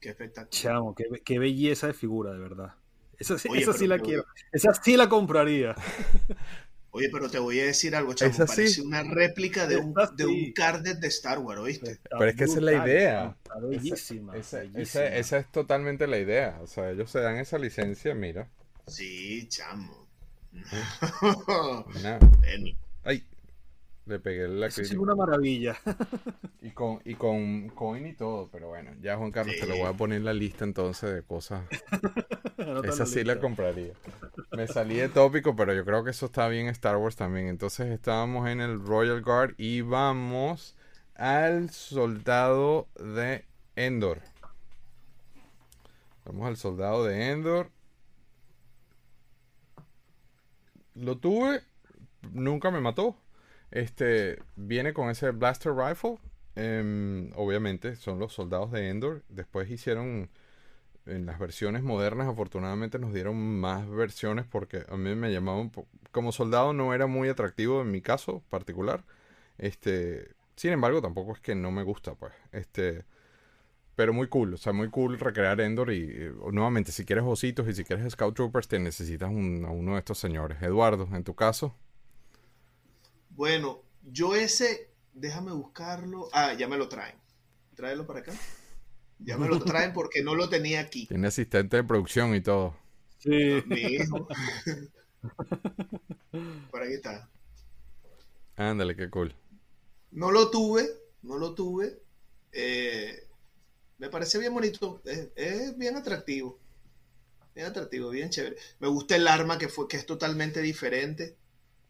[0.00, 0.50] Qué espectacular.
[0.50, 2.74] Chamo, qué, be- qué belleza de figura, de verdad.
[3.18, 4.24] Esa, sí- Oye, esa sí la quiero.
[4.52, 5.74] Esa sí la compraría.
[6.90, 8.30] Oye, pero te voy a decir algo, chamo.
[8.30, 8.56] Esa sí.
[8.56, 10.52] Parece una réplica de un, Esa de un sí.
[10.54, 11.90] cardet de Star Wars, ¿oíste?
[11.92, 13.36] Está Pero es que esa es la idea.
[13.44, 14.36] Está bellísima.
[14.36, 15.04] Esa, esa- bellísima.
[15.04, 16.58] esa es totalmente la idea.
[16.62, 18.48] O sea, ellos se dan esa licencia, mira.
[18.86, 20.06] Sí, chamo.
[21.92, 22.76] Bueno, Ay,
[24.06, 25.76] le pegué la Eso sí es una maravilla.
[26.62, 29.86] Y con, y con coin y todo, pero bueno, ya Juan Carlos, te lo voy
[29.86, 31.62] a poner en la lista entonces de cosas.
[32.58, 33.92] Anota Esa la sí la compraría.
[34.50, 37.46] Me salí de tópico, pero yo creo que eso está bien Star Wars también.
[37.46, 40.74] Entonces estábamos en el Royal Guard y vamos
[41.14, 43.44] al soldado de
[43.76, 44.22] Endor.
[46.24, 47.70] Vamos al soldado de Endor.
[50.94, 51.62] Lo tuve,
[52.32, 53.16] nunca me mató.
[53.70, 56.18] Este viene con ese blaster rifle.
[56.56, 59.22] em, obviamente son los soldados de Endor.
[59.28, 60.30] Después hicieron
[61.06, 65.70] en las versiones modernas, afortunadamente nos dieron más versiones porque a mí me llamaba un
[65.70, 69.04] po- como soldado no era muy atractivo en mi caso particular.
[69.58, 72.32] Este, sin embargo, tampoco es que no me gusta, pues.
[72.52, 73.04] Este,
[73.96, 77.66] pero muy cool, o sea, muy cool recrear Endor y eh, nuevamente si quieres ositos
[77.68, 80.60] y si quieres Scout Troopers te necesitas a uno de estos señores.
[80.62, 81.74] Eduardo, en tu caso,
[83.36, 86.28] bueno, yo ese, déjame buscarlo.
[86.32, 87.16] Ah, ya me lo traen.
[87.74, 88.32] Tráelo para acá.
[89.18, 91.06] Ya me lo traen porque no lo tenía aquí.
[91.06, 92.76] tiene asistente de producción y todo.
[93.18, 93.62] Sí.
[93.66, 94.26] Mi hijo.
[96.70, 97.28] Por aquí está.
[98.56, 99.34] Ándale, qué cool.
[100.10, 100.88] No lo tuve,
[101.22, 101.98] no lo tuve.
[102.52, 103.26] Eh,
[103.98, 106.58] me parece bien bonito, es, es bien atractivo.
[107.54, 108.56] Bien atractivo, bien chévere.
[108.80, 111.36] Me gusta el arma que fue, que es totalmente diferente.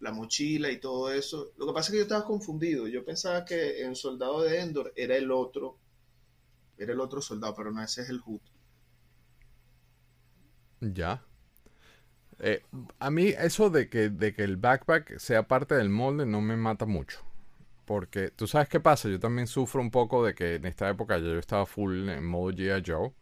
[0.01, 1.53] La mochila y todo eso.
[1.57, 2.87] Lo que pasa es que yo estaba confundido.
[2.87, 5.79] Yo pensaba que en Soldado de Endor era el otro.
[6.79, 8.41] Era el otro soldado, pero no, ese es el Hood.
[10.81, 11.25] Ya.
[12.39, 12.63] Eh,
[12.99, 16.57] a mí eso de que, de que el backpack sea parte del molde no me
[16.57, 17.21] mata mucho.
[17.87, 21.19] Porque tú sabes qué pasa, yo también sufro un poco de que en esta época
[21.19, 22.83] yo estaba full en modo G.I.
[22.85, 23.13] Joe.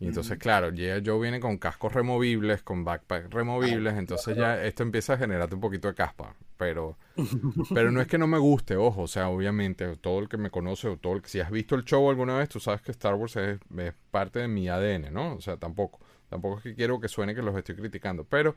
[0.00, 1.02] Y entonces, claro, G.I.
[1.04, 5.60] Joe viene con cascos removibles, con backpack removibles, entonces ya esto empieza a generarte un
[5.60, 6.36] poquito de caspa.
[6.56, 6.96] Pero,
[7.72, 10.50] pero no es que no me guste, ojo, o sea, obviamente, todo el que me
[10.50, 12.92] conoce o todo el que si has visto el show alguna vez, tú sabes que
[12.92, 15.34] Star Wars es, es parte de mi ADN, ¿no?
[15.34, 18.54] O sea, tampoco, tampoco es que quiero que suene que los estoy criticando, pero,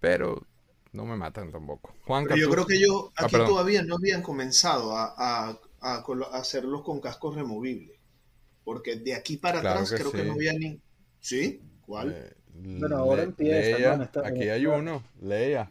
[0.00, 0.46] pero
[0.92, 1.94] no me matan tampoco.
[2.06, 6.02] Juan, Pero yo creo que ellos Ah, aquí todavía no habían comenzado a, a- a
[6.02, 7.99] colo- a hacerlos con cascos removibles.
[8.70, 10.78] Porque de aquí para Claro atrás que creo que no había ni...
[11.18, 11.60] ¿Sí?
[11.84, 12.12] ¿Cuál?
[12.16, 13.94] Eh, Bueno, ahora Le- empieza, Leia, ¿no?
[13.96, 15.68] En esta- aquí hay uno, Leia.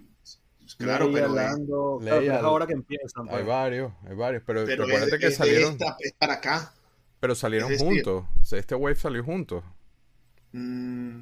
[0.77, 3.23] claro, Leia, pero, es- Lando, claro, Leia, pero es ahora que empiezan.
[3.29, 3.45] Hay pues.
[3.45, 6.73] varios, hay varios, pero, pero recuérdate es- que salieron, esta- es para acá.
[7.21, 8.25] pero salieron es juntos.
[8.51, 9.63] Este wave salió juntos.
[10.51, 11.21] Mm,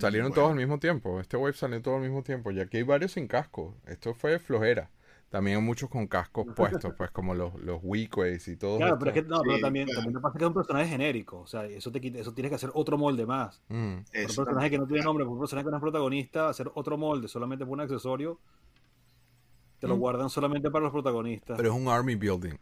[0.00, 0.34] Salieron bueno.
[0.34, 1.20] todos al mismo tiempo.
[1.20, 2.50] Este wave salió todo al mismo tiempo.
[2.52, 3.76] Y aquí hay varios sin casco.
[3.86, 4.90] Esto fue flojera.
[5.34, 8.76] También hay muchos con cascos puestos, pues como los, los Weakways y todo.
[8.76, 11.40] Claro, pero es que no, pero también, también pasa que es un personaje genérico.
[11.40, 13.60] O sea, eso te quita, eso tienes que hacer otro molde más.
[13.68, 13.94] Mm.
[14.12, 16.70] Por un personaje que no tiene nombre, por un personaje que no es protagonista, hacer
[16.76, 18.38] otro molde solamente por un accesorio,
[19.80, 19.98] te lo mm.
[19.98, 21.56] guardan solamente para los protagonistas.
[21.56, 22.54] Pero es un army building.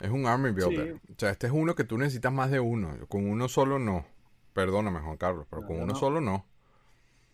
[0.00, 0.94] Es un army builder.
[0.94, 2.96] O sea, este es uno que tú necesitas más de uno.
[3.08, 4.06] Con uno solo no.
[4.54, 6.46] Perdóname, Juan Carlos, pero con uno solo no.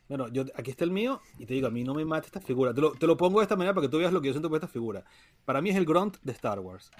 [0.08, 2.40] Bueno, yo, aquí está el mío y te digo, a mí no me mata esta
[2.40, 2.72] figura.
[2.72, 4.32] Te lo, te lo pongo de esta manera para que tú veas lo que yo
[4.32, 5.04] siento por esta figura.
[5.44, 6.90] Para mí es el Grunt de Star Wars.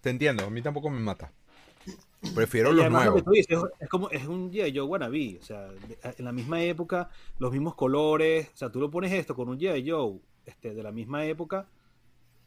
[0.00, 1.32] Te entiendo, a mí tampoco me mata.
[2.34, 3.22] Prefiero los nuevos.
[3.34, 4.76] es, como es un G.I.
[4.76, 5.38] Joe wannabe.
[5.40, 5.68] O sea,
[6.16, 7.08] en la misma época,
[7.38, 8.50] los mismos colores.
[8.54, 9.90] O sea, tú lo pones esto con un G.I.
[9.90, 11.66] Joe este, de la misma época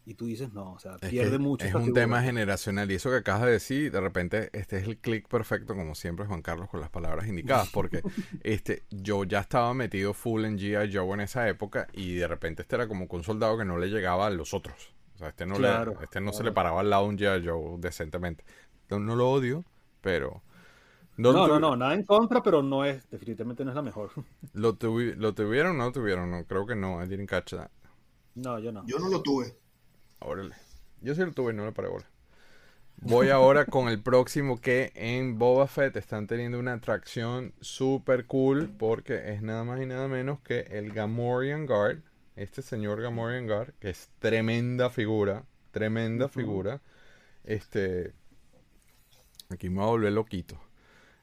[0.06, 1.66] y tú dices, no, o sea, pierde mucho.
[1.66, 4.98] Es un tema generacional y eso que acabas de decir, de repente, este es el
[4.98, 8.02] clic perfecto, como siempre, Juan Carlos, con las palabras indicadas, porque
[8.44, 10.94] este yo ya estaba metido full en G.I.
[10.94, 13.88] Joe en esa época y de repente este era como un soldado que no le
[13.88, 14.94] llegaba a los otros.
[15.16, 15.70] O sea, este no, le,
[16.02, 17.48] este no se le paraba al lado un G.I.
[17.48, 18.44] Joe decentemente.
[18.82, 19.64] Entonces, no lo odio,
[20.02, 20.42] pero...
[21.16, 24.10] No, no, no, nada en contra, pero no es, definitivamente no es la mejor.
[24.54, 26.32] ¿Lo, ¿Lo tuvieron o no lo tuvieron?
[26.32, 27.70] No, creo que no, I didn't catch that.
[28.34, 28.84] No, yo no.
[28.88, 29.56] Yo no lo tuve.
[30.26, 30.56] Órale.
[31.02, 32.06] Yo sí lo tuve y no le paré bola.
[32.98, 38.70] Voy ahora con el próximo que en Boba Fett están teniendo una atracción super cool
[38.78, 42.00] porque es nada más y nada menos que el Gamorrean Guard.
[42.36, 46.82] Este señor Gamorrean Guard, que es tremenda figura, tremenda figura.
[47.44, 48.14] Este,
[49.50, 50.60] aquí me voy a volver loquito.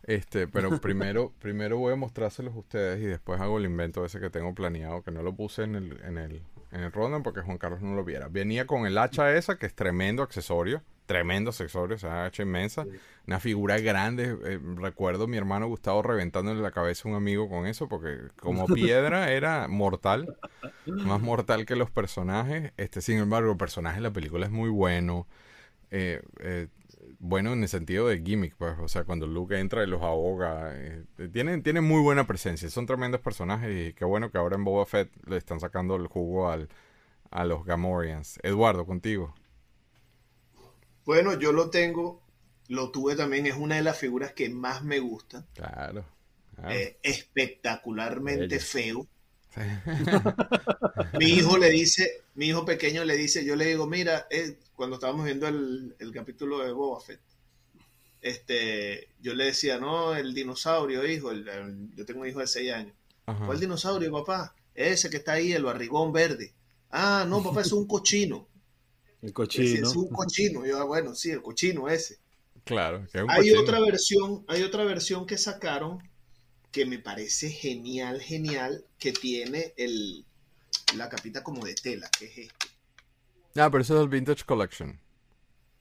[0.03, 4.21] Este, pero primero, primero voy a mostrárselos a ustedes y después hago el invento ese
[4.21, 6.43] que tengo planeado, que no lo puse en el, en el,
[6.73, 8.29] en el Ronden porque Juan Carlos no lo viera.
[8.29, 12.87] Venía con el hacha esa, que es tremendo accesorio, tremendo accesorio, o sea, hacha inmensa,
[13.27, 14.37] una figura grande.
[14.45, 18.66] Eh, recuerdo mi hermano Gustavo reventándole la cabeza a un amigo con eso, porque como
[18.66, 20.37] piedra era mortal,
[20.87, 22.73] más mortal que los personajes.
[22.77, 25.27] Este, sin embargo, el personaje de la película es muy bueno.
[25.91, 26.68] Eh, eh,
[27.21, 30.73] bueno en el sentido de gimmick, pues, o sea, cuando Luke entra y los ahoga,
[30.75, 34.64] eh, tienen, tienen muy buena presencia, son tremendos personajes y qué bueno que ahora en
[34.64, 36.68] Boba Fett le están sacando el jugo al,
[37.31, 38.41] a los Gamorreans.
[38.43, 39.35] Eduardo, contigo.
[41.05, 42.23] Bueno, yo lo tengo,
[42.68, 45.47] lo tuve también, es una de las figuras que más me gusta.
[45.55, 46.05] Claro.
[46.68, 49.07] Eh, espectacularmente feo.
[51.19, 54.97] mi hijo le dice, mi hijo pequeño le dice, yo le digo, mira, eh, cuando
[54.97, 57.21] estábamos viendo el, capítulo de Boba Fett,
[58.23, 62.95] este, yo le decía, no, el dinosaurio, hijo, yo tengo un hijo de 6 años.
[63.47, 64.55] ¿Cuál dinosaurio, papá?
[64.75, 66.53] Ese que está ahí, el barrigón verde.
[66.91, 68.49] Ah, no, papá, es un cochino.
[69.23, 69.87] El cochino.
[69.89, 70.67] es un cochino.
[70.67, 72.19] Yo, ah, bueno, sí, el cochino ese.
[72.65, 73.07] Claro.
[73.29, 76.10] hay otra versión, hay otra versión que sacaron
[76.71, 80.25] que me parece genial, genial, que tiene el,
[80.97, 82.66] la capita como de tela, que es este.
[83.57, 84.99] Ah, pero eso es el Vintage Collection.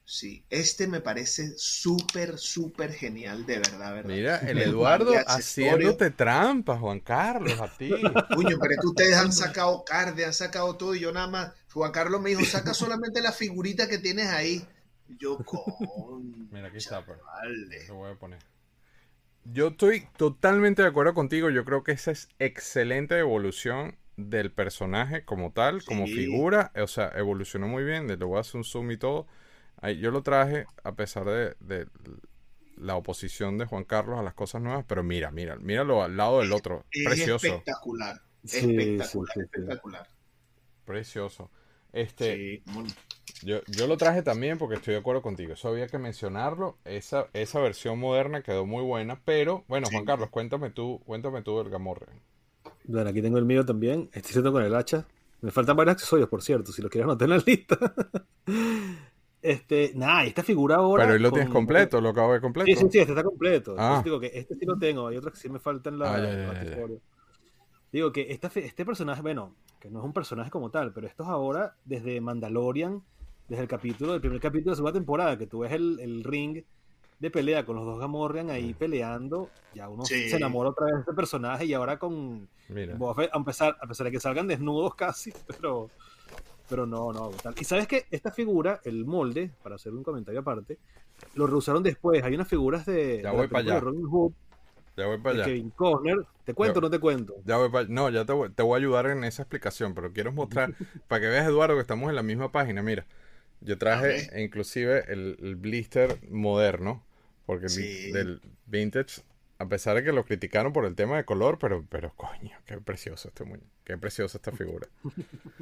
[0.04, 4.12] Sí, este me parece súper, súper genial, de verdad, ¿verdad?
[4.12, 7.90] Mira, el Eduardo haciéndote trampas, Juan Carlos, a ti.
[8.34, 11.52] Puño, pero es que ustedes han sacado carde, han sacado todo, y yo nada más,
[11.72, 14.66] Juan Carlos me dijo, saca solamente la figurita que tienes ahí.
[15.16, 16.50] yo, con...
[16.50, 17.20] Mira, aquí está, pero.
[17.86, 18.40] Lo voy a poner.
[19.44, 21.50] Yo estoy totalmente de acuerdo contigo.
[21.50, 26.72] Yo creo que esa es excelente evolución del personaje como tal, como figura.
[26.76, 28.06] O sea, evolucionó muy bien.
[28.06, 29.26] Le voy a hacer un zoom y todo.
[29.98, 31.86] yo lo traje a pesar de,
[32.76, 34.84] la oposición de Juan Carlos a las cosas nuevas.
[34.86, 36.84] Pero mira, mira, míralo al lado del otro.
[37.04, 37.46] Precioso.
[37.46, 38.20] Espectacular.
[38.44, 40.08] espectacular, espectacular.
[40.84, 41.50] Precioso.
[41.92, 42.62] Este,
[43.42, 45.54] yo, yo lo traje también porque estoy de acuerdo contigo.
[45.54, 46.76] Eso había que mencionarlo.
[46.84, 49.20] Esa, esa versión moderna quedó muy buena.
[49.24, 52.06] Pero, bueno, Juan Carlos, cuéntame tú, cuéntame tú del Gamorre.
[52.84, 54.10] Bueno, aquí tengo el mío también.
[54.12, 55.06] Estoy haciendo con el hacha.
[55.40, 57.78] Me faltan varios accesorios, por cierto, si lo quieres anotar en la lista.
[59.42, 61.04] este, nada, esta figura ahora.
[61.04, 62.66] Pero hoy lo tienes completo, lo acabo de completo.
[62.66, 63.74] Sí, sí, sí, este está completo.
[63.78, 64.02] Ah.
[64.04, 66.86] digo que este sí lo tengo, hay otros que sí me faltan la, ah,
[67.90, 71.28] Digo que este personaje, bueno, que no es un personaje como tal, pero esto es
[71.28, 73.02] ahora desde Mandalorian,
[73.50, 76.62] desde el capítulo, el primer capítulo de la segunda temporada, que tú ves el, ring
[77.18, 81.00] de pelea con los dos Gamorrean ahí peleando, ya uno se enamora otra vez de
[81.00, 82.48] este personaje y ahora con
[83.32, 85.90] a pesar, a pesar de que salgan desnudos casi, pero
[86.68, 90.78] pero no, no, Y sabes que esta figura, el molde, para hacer un comentario aparte,
[91.34, 92.22] lo reusaron después.
[92.22, 93.80] Hay unas figuras de, ya voy para allá.
[93.80, 94.32] Robin Hood
[94.96, 95.44] ya voy para allá.
[95.46, 96.18] Kevin Costner.
[96.44, 97.34] ¿Te cuento o no te cuento?
[97.44, 97.88] Ya voy para...
[97.88, 100.74] No, ya te voy, te voy, a ayudar en esa explicación, pero quiero mostrar,
[101.08, 102.82] para que veas, Eduardo, que estamos en la misma página.
[102.82, 103.04] Mira,
[103.60, 107.04] yo traje inclusive el, blister moderno,
[107.46, 109.22] porque del vintage
[109.60, 112.78] a pesar de que lo criticaron por el tema de color, pero, pero coño, qué
[112.78, 114.88] precioso este muñeco, qué preciosa esta figura.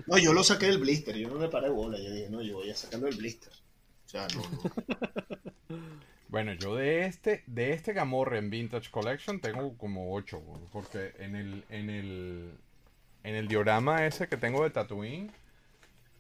[0.07, 2.59] No, yo lo saqué del blister, yo no le paré bola, yo dije, no, yo
[2.59, 3.53] voy a sacarlo del blister.
[4.07, 4.43] O sea, no,
[6.29, 11.65] Bueno, yo de este, de este Gamorrean Vintage Collection tengo como 8, porque en el,
[11.69, 12.53] en el,
[13.25, 15.33] en el diorama ese que tengo de Tatooine,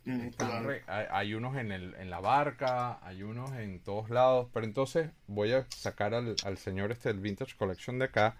[0.08, 0.70] Mm, claro.
[0.86, 5.10] hay, hay unos en, el, en la barca, hay unos en todos lados, pero entonces
[5.26, 8.34] voy a sacar al, al señor este del Vintage Collection de acá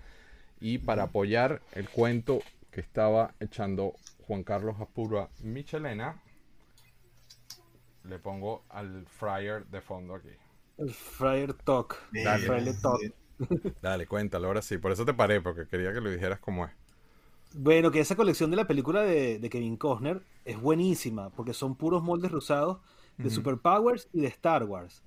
[0.61, 2.41] y para apoyar el cuento
[2.71, 3.95] que estaba echando
[4.27, 6.21] Juan Carlos Apura Michelena,
[8.05, 10.31] le pongo al Fryer de fondo aquí.
[10.79, 11.97] El Friar Talk.
[12.11, 12.25] Bien.
[13.83, 14.79] Dale, cuéntalo, ahora sí.
[14.79, 16.73] Por eso te paré, porque quería que lo dijeras como es.
[17.55, 21.75] Bueno, que esa colección de la película de, de Kevin Costner es buenísima, porque son
[21.77, 22.79] puros moldes rusados
[23.17, 25.03] de Superpowers y de Star Wars.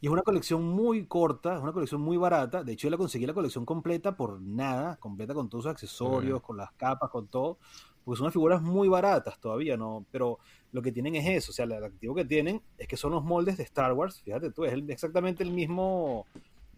[0.00, 2.64] Y es una colección muy corta, es una colección muy barata.
[2.64, 6.40] De hecho, yo la conseguí la colección completa por nada, completa con todos sus accesorios,
[6.42, 7.58] con las capas, con todo.
[8.02, 10.06] Porque son unas figuras muy baratas todavía, ¿no?
[10.10, 10.38] Pero
[10.72, 13.22] lo que tienen es eso, o sea, el atractivo que tienen es que son los
[13.22, 14.22] moldes de Star Wars.
[14.22, 16.26] Fíjate tú, es el- exactamente el mismo,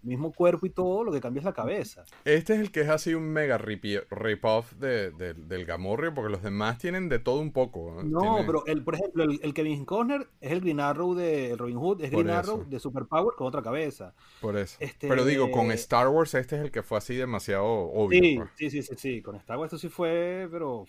[0.02, 2.04] mismo cuerpo y todo, lo que cambia es la cabeza.
[2.24, 6.42] Este es el que es así un mega rip-off de, de- del Gamorrean, porque los
[6.42, 8.02] demás tienen de todo un poco.
[8.04, 11.54] No, Tiene- pero el, por ejemplo, el, el Kevin Costner es el Green Arrow de
[11.56, 12.52] Robin Hood, es Por Green eso.
[12.54, 14.14] Arrow de Superpower con otra cabeza.
[14.40, 14.76] Por eso.
[14.80, 18.20] este- Pero digo, con Star Wars este es el que fue así demasiado obvio.
[18.20, 18.50] Sí, pues.
[18.56, 20.86] sí, sí, sí, sí, con Star Wars esto sí fue, pero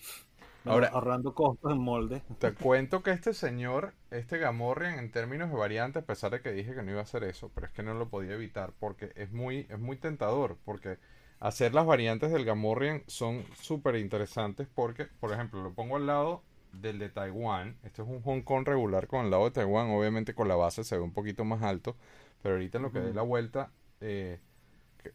[0.64, 2.22] Ahora- ahorrando costos en molde.
[2.38, 6.52] Te cuento que este señor, este Gamorrean, en términos de variante, a pesar de que
[6.52, 9.12] dije que no iba a hacer eso, pero es que no lo podía evitar porque
[9.16, 10.56] es muy, es muy tentador.
[10.64, 10.98] Porque
[11.40, 16.42] hacer las variantes del Gamorrean son súper interesantes porque, por ejemplo, lo pongo al lado
[16.72, 17.76] del de Taiwán.
[17.84, 19.90] Este es un Hong Kong regular con el lado de Taiwán.
[19.90, 21.96] Obviamente con la base se ve un poquito más alto,
[22.42, 23.70] pero ahorita en lo que dé la vuelta,
[24.00, 24.40] eh,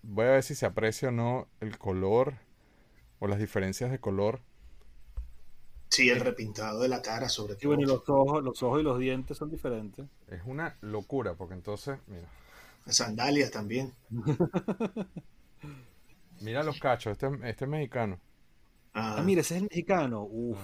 [0.03, 2.35] voy a ver si se aprecia o no el color
[3.19, 4.41] o las diferencias de color.
[5.89, 7.67] Sí, el repintado de la cara, sobre Y todo.
[7.67, 10.07] bueno, y los ojos, los ojos y los dientes son diferentes.
[10.27, 12.29] Es una locura porque entonces, mira.
[12.87, 13.93] Sandalias también.
[16.39, 18.19] Mira los cachos, este, este es mexicano.
[18.93, 20.23] Ah, Ah, mira, ese es el mexicano.
[20.29, 20.59] Uf.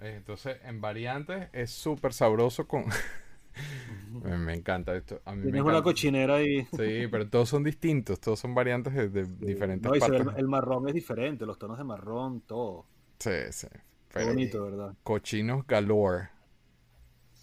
[0.00, 2.84] Eh, Entonces, en variantes es súper sabroso con...
[4.22, 5.20] me, me encanta esto.
[5.24, 5.82] A mí me Tienes una encanta.
[5.82, 6.66] cochinera ahí.
[6.70, 10.26] Sí, pero todos son distintos, todos son variantes de, de diferentes No, y partes.
[10.26, 12.86] el, el marrón es diferente, los tonos de marrón, todo.
[13.18, 13.68] Sí, sí.
[14.14, 14.96] Qué Pero bonito, ¿verdad?
[15.04, 16.30] cochinos galore.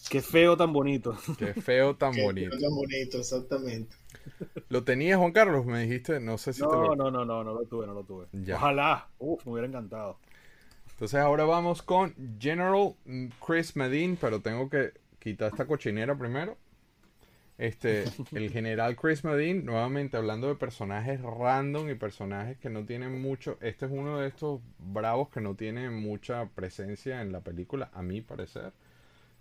[0.10, 1.18] Qué feo tan bonito.
[1.36, 2.60] Qué feo tan qué bonito.
[2.60, 3.96] tan bonito, exactamente.
[4.70, 5.66] ¿Lo tenías, Juan Carlos?
[5.66, 6.96] Me dijiste, no sé si te No, lo...
[6.96, 8.28] no, no, no, no lo tuve, no lo tuve.
[8.32, 8.56] Ya.
[8.56, 9.10] Ojalá.
[9.18, 10.20] Uf, me hubiera encantado.
[10.92, 12.94] Entonces ahora vamos con General
[13.46, 16.58] Chris Medin, pero tengo que quitar esta cochinera primero.
[17.58, 23.22] Este, el general Chris Medin, nuevamente hablando de personajes random y personajes que no tienen
[23.22, 23.58] mucho.
[23.60, 28.02] Este es uno de estos bravos que no tiene mucha presencia en la película, a
[28.02, 28.72] mi parecer.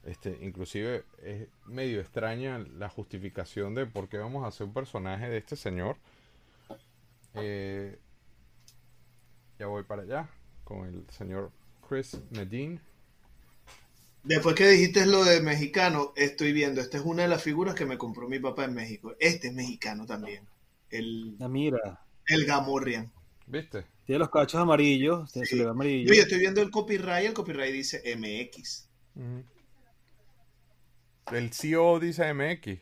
[0.05, 5.29] Este, inclusive es medio extraña la justificación de por qué vamos a hacer un personaje
[5.29, 5.97] de este señor.
[7.35, 7.99] Eh,
[9.59, 10.29] ya voy para allá
[10.65, 11.53] con el señor
[11.89, 12.81] Chris Medin.
[14.25, 17.87] Después que dijiste lo de mexicano, estoy viendo, esta es una de las figuras que
[17.87, 19.15] me compró mi papá en México.
[19.21, 20.45] Este es mexicano también.
[20.91, 22.01] El, Ah, mira.
[22.27, 23.11] el Gamorrean.
[23.47, 23.85] ¿Viste?
[24.05, 26.13] Tiene los cachos amarillos, se- se le ve amarillo.
[26.13, 28.87] Yo estoy viendo el copyright, el copyright dice MX.
[31.33, 32.79] El CEO dice MX.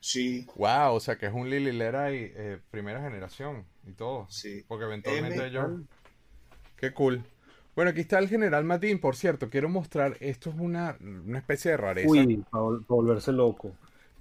[0.00, 4.26] Sí, Wow, o sea que es un Lililera y eh, primera generación y todo.
[4.30, 4.64] sí.
[4.68, 5.80] Porque eventualmente ellos.
[6.76, 7.24] Qué cool.
[7.78, 11.70] Bueno, aquí está el general Matín, por cierto, quiero mostrar, esto es una, una especie
[11.70, 13.72] de rareza, Uy, para volverse loco.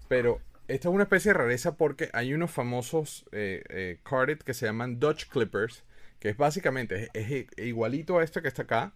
[0.07, 4.53] pero esta es una especie de rareza porque hay unos famosos eh, eh, carded que
[4.53, 5.83] se llaman Dutch Clippers,
[6.19, 8.93] que es básicamente, es, es igualito a este que está acá,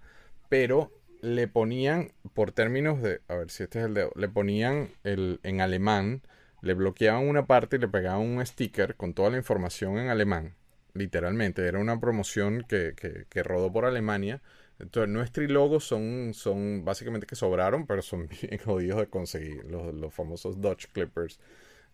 [0.48, 4.90] pero le ponían, por términos de, a ver si este es el dedo, le ponían
[5.04, 6.22] el, en alemán,
[6.62, 10.54] le bloqueaban una parte y le pegaban un sticker con toda la información en alemán.
[10.93, 14.41] Literalmente, era una promoción que, que, que rodó por Alemania.
[14.80, 19.93] Entonces, nuestros logos son, son básicamente que sobraron, pero son bien jodidos de conseguir, los,
[19.93, 21.39] los famosos Dutch Clippers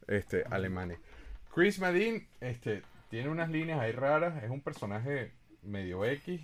[0.07, 0.99] este, alemanes.
[1.53, 5.31] Chris Medin este, tiene unas líneas ahí raras, es un personaje
[5.63, 6.41] medio X.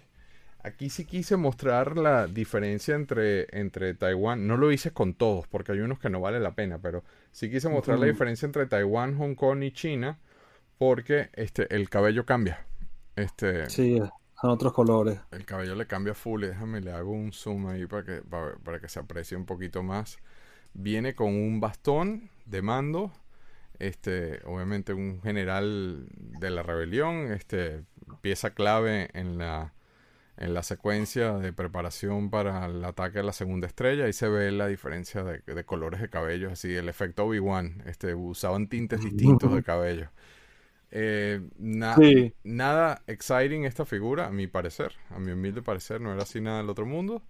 [0.63, 4.47] Aquí sí quise mostrar la diferencia entre, entre Taiwán.
[4.47, 7.51] No lo hice con todos, porque hay unos que no vale la pena, pero sí
[7.51, 10.19] quise mostrar la diferencia entre Taiwán, Hong Kong y China,
[10.77, 12.65] porque este, el cabello cambia.
[13.15, 13.99] Este, Sí,
[14.39, 15.19] son otros colores.
[15.31, 16.43] el cabello le cambia full.
[16.43, 19.45] y Déjame, le hago un zoom ahí para que, para, para que se aprecie un
[19.45, 20.19] poquito más.
[20.73, 23.11] Viene con un bastón de mando.
[23.79, 27.83] este, obviamente un general de la rebelión, este,
[28.21, 29.73] pieza clave en la,
[30.37, 34.05] en la secuencia de preparación para el ataque a la segunda estrella.
[34.05, 37.83] Ahí se ve la diferencia de, colores de cabello, así el efecto Obi-Wan.
[37.87, 40.11] Este, usaban tintes distintos de cabello.
[40.95, 44.93] Eh, nada exciting esta figura, a mi parecer.
[45.09, 47.23] A mi humilde parecer, no era así nada del otro mundo.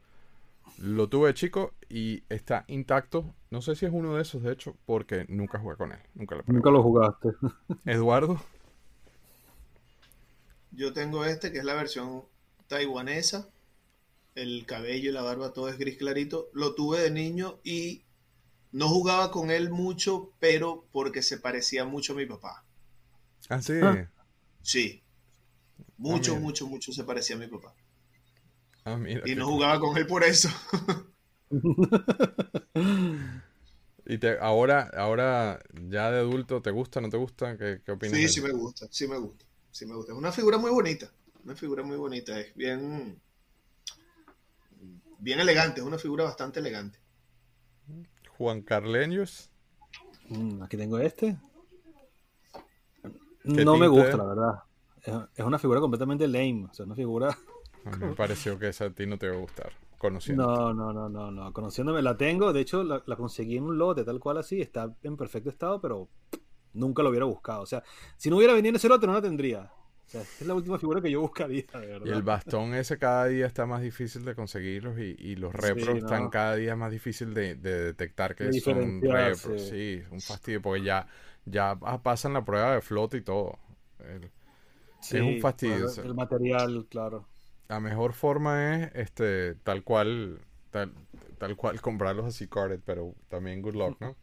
[0.80, 3.34] Lo tuve de chico y está intacto.
[3.52, 6.00] No sé si es uno de esos, de hecho, porque nunca jugué con él.
[6.14, 7.30] Nunca, nunca lo jugaste.
[7.86, 8.38] Eduardo.
[10.72, 12.24] Yo tengo este, que es la versión
[12.68, 13.48] taiwanesa.
[14.36, 16.50] El cabello y la barba todo es gris clarito.
[16.52, 18.04] Lo tuve de niño y
[18.74, 22.63] no jugaba con él mucho, pero porque se parecía mucho a mi papá.
[23.50, 23.74] Ah, sí.
[23.82, 24.10] Ah.
[24.62, 25.02] Sí.
[25.98, 27.74] Mucho, ah, mucho, mucho se parecía a mi papá.
[28.86, 30.50] Ah, y no jugaba con él por eso.
[34.06, 35.60] y te, ahora, ahora
[35.90, 37.58] ya de adulto, ¿te gusta, no te gusta?
[37.58, 38.18] ¿Qué, qué opinas?
[38.18, 40.12] Sí, sí me gusta, sí me gusta, sí me gusta.
[40.12, 41.10] Es una figura muy bonita,
[41.46, 43.22] una figura muy bonita, es bien,
[45.20, 47.00] bien elegante, es una figura bastante elegante.
[48.38, 49.50] Juan Carleños.
[50.30, 51.38] Mm, aquí tengo este.
[53.44, 54.64] No me gusta, la verdad.
[55.36, 57.38] Es, una figura completamente lame, o sea, una figura
[58.00, 59.72] me pareció que esa a ti no te iba a gustar.
[59.98, 60.46] Conociendo.
[60.46, 61.54] No, no, no, no, no.
[61.54, 62.52] Conociéndome la tengo.
[62.52, 64.62] De hecho, la, conseguí en un lote tal cual así.
[64.62, 66.10] Está en perfecto estado, pero
[66.74, 67.62] nunca lo hubiera buscado.
[67.62, 67.84] O sea,
[68.18, 69.72] si no hubiera venido en ese lote, no la tendría.
[70.06, 72.06] O sea, es la última figura que yo buscaría, de verdad.
[72.06, 76.30] Y el bastón ese cada día está más difícil de conseguirlos y, los repros están
[76.30, 79.70] cada día más difícil de, detectar que son repros.
[79.70, 80.04] Sí.
[80.12, 81.08] un fastidio porque ya,
[81.46, 83.58] ya pasan la prueba de flote y todo.
[85.02, 85.90] es un fastidio.
[86.04, 87.26] el material, claro
[87.68, 90.40] la mejor forma es este tal cual
[90.70, 90.94] tal,
[91.38, 94.16] tal cual comprarlos así carded, pero también good luck, ¿no?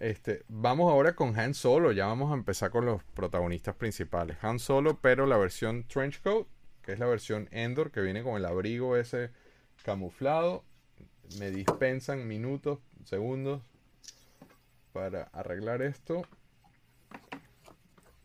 [0.00, 4.36] Este, vamos ahora con Han Solo, ya vamos a empezar con los protagonistas principales.
[4.42, 6.46] Han Solo, pero la versión Trench Coat,
[6.82, 9.30] que es la versión Endor, que viene con el abrigo ese
[9.84, 10.64] camuflado.
[11.38, 13.62] Me dispensan minutos, segundos
[14.92, 16.22] para arreglar esto.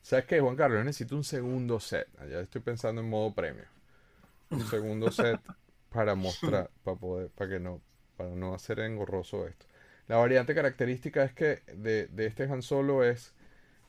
[0.03, 0.83] ¿Sabes qué, Juan Carlos?
[0.85, 2.07] necesito un segundo set.
[2.29, 3.63] Ya estoy pensando en modo premio
[4.49, 5.39] un segundo set
[5.89, 7.81] para mostrar, para poder, para que no,
[8.17, 9.65] para no hacer engorroso esto.
[10.07, 13.33] La variante característica es que de, este Han Solo es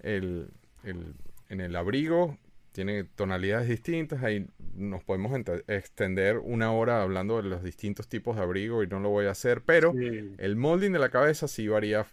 [0.00, 0.50] el,
[0.84, 2.38] en el abrigo,
[2.70, 5.36] tiene tonalidades distintas, ahí nos podemos
[5.66, 9.32] extender una hora hablando de los distintos tipos de abrigo y no lo voy a
[9.32, 12.06] hacer, pero el molding de la cabeza sí varía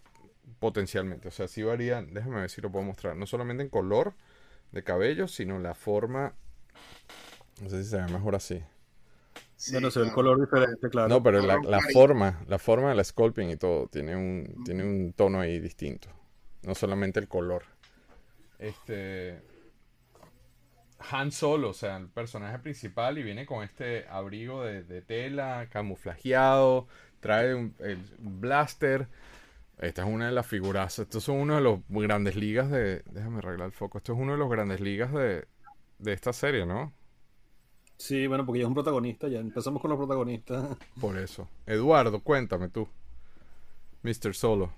[0.61, 4.13] potencialmente, o sea, sí varía, déjame ver si lo puedo mostrar, no solamente en color
[4.71, 6.35] de cabello, sino en la forma
[7.61, 8.61] no sé si se ve mejor así.
[9.71, 11.07] bueno, se ve el color diferente, claro.
[11.07, 14.83] No, pero la, la, forma, la forma de la sculpting y todo, tiene un, tiene
[14.83, 16.09] un tono ahí distinto.
[16.63, 17.63] No solamente el color.
[18.57, 19.41] Este.
[21.11, 26.87] Han Solo, o sea, el personaje principal, y viene con este abrigo de, tela, camuflajeado,
[27.19, 29.07] trae un, el blaster.
[29.81, 30.99] Esta es una de las figuras.
[30.99, 33.01] Estos son uno de los grandes ligas de.
[33.11, 33.97] Déjame arreglar el foco.
[33.97, 35.47] Esto es uno de los grandes ligas de,
[35.97, 36.93] de esta serie, ¿no?
[37.97, 40.77] Sí, bueno, porque ya es un protagonista, ya empezamos con los protagonistas.
[41.01, 41.49] Por eso.
[41.65, 42.87] Eduardo, cuéntame tú.
[44.03, 44.35] Mr.
[44.35, 44.71] Solo.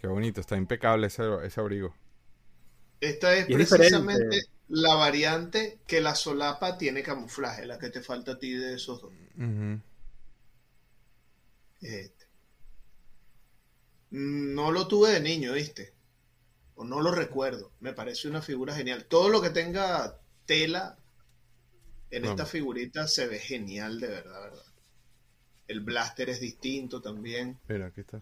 [0.00, 1.22] Qué bonito, está impecable ese,
[1.56, 1.94] abrigo.
[3.00, 8.38] Esta es precisamente la variante que la solapa tiene camuflaje, la que te falta a
[8.38, 9.12] ti de esos dos.
[11.80, 12.21] Este.
[14.12, 15.94] No lo tuve de niño, ¿viste?
[16.74, 17.72] O no lo recuerdo.
[17.80, 19.06] Me parece una figura genial.
[19.06, 20.98] Todo lo que tenga tela
[22.10, 24.64] en esta figurita se ve genial, de verdad, verdad.
[25.66, 27.58] El blaster es distinto también.
[27.68, 28.20] Mira, aquí está.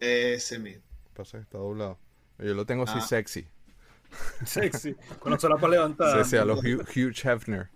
[0.00, 0.84] Ese mismo.
[1.14, 1.98] Pasa que está doblado.
[2.38, 3.06] Yo lo tengo así ah.
[3.06, 3.46] sexy.
[4.46, 6.24] Sexy, con la solapa levantada.
[6.24, 7.68] Sí, sí, a los Hugh, Hefner.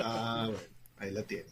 [0.00, 0.50] Ah,
[0.96, 1.48] ahí la tiene.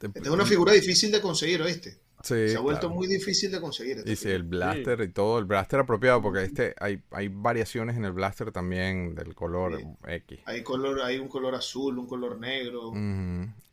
[0.00, 2.03] Esta es una figura difícil de conseguir, ¿oíste?
[2.24, 4.02] Se ha vuelto muy difícil de conseguir.
[4.04, 8.04] Y sí, el blaster y todo, el blaster apropiado, porque este hay, hay variaciones en
[8.04, 10.40] el blaster también del color X.
[10.46, 12.92] Hay color, hay un color azul, un color negro.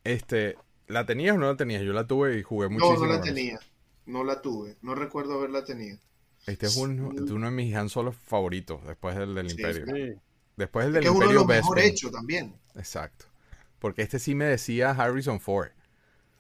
[0.04, 0.58] Este,
[0.88, 1.82] ¿la tenías o no la tenías?
[1.82, 3.00] Yo la tuve y jugué muchísimo.
[3.00, 3.60] No, no la tenía.
[4.06, 4.78] No la tuve.
[4.82, 5.98] No recuerdo haberla tenido.
[6.48, 10.20] Este es uno de mis Han Solo favoritos, después del del Imperio.
[10.58, 12.56] Después del del Imperio es mejor hecho también.
[12.76, 13.26] Exacto.
[13.80, 15.70] Porque este sí me decía Harrison Ford.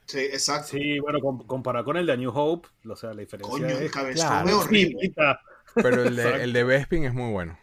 [0.05, 0.69] Sí, exacto.
[0.71, 3.95] Sí, bueno, comparado con el de New Hope, o sea, la diferencia Coño, es...
[3.95, 5.13] el es horrible.
[5.75, 7.57] Pero el de, el de Bespin es muy bueno.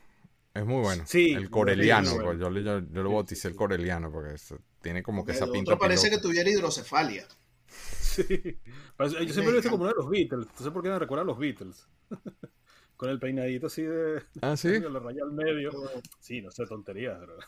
[0.55, 1.05] Es muy bueno.
[1.07, 2.11] Sí, el coreliano.
[2.23, 4.35] Pues, yo, yo, lo bauticé el coreliano porque
[4.81, 5.73] tiene como que esa pinta.
[5.73, 7.27] Otro parece que tuviera hidrocefalia.
[7.69, 8.59] Sí.
[8.99, 10.49] Yo siempre lo he visto como uno de los Beatles.
[10.59, 11.87] No sé por qué me recuerda a los Beatles.
[12.97, 14.23] Con el peinadito así de.
[14.43, 14.81] Ah, sí.
[14.81, 15.71] La raya al medio.
[16.19, 17.39] Sí, no sé, tonterías, pero.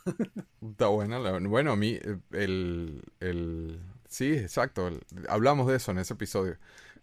[0.71, 1.19] Está buena.
[1.19, 1.37] La...
[1.41, 1.99] Bueno, a mí,
[2.31, 3.03] el.
[3.19, 3.81] el...
[4.11, 4.91] Sí, exacto.
[5.29, 6.57] Hablamos de eso en ese episodio.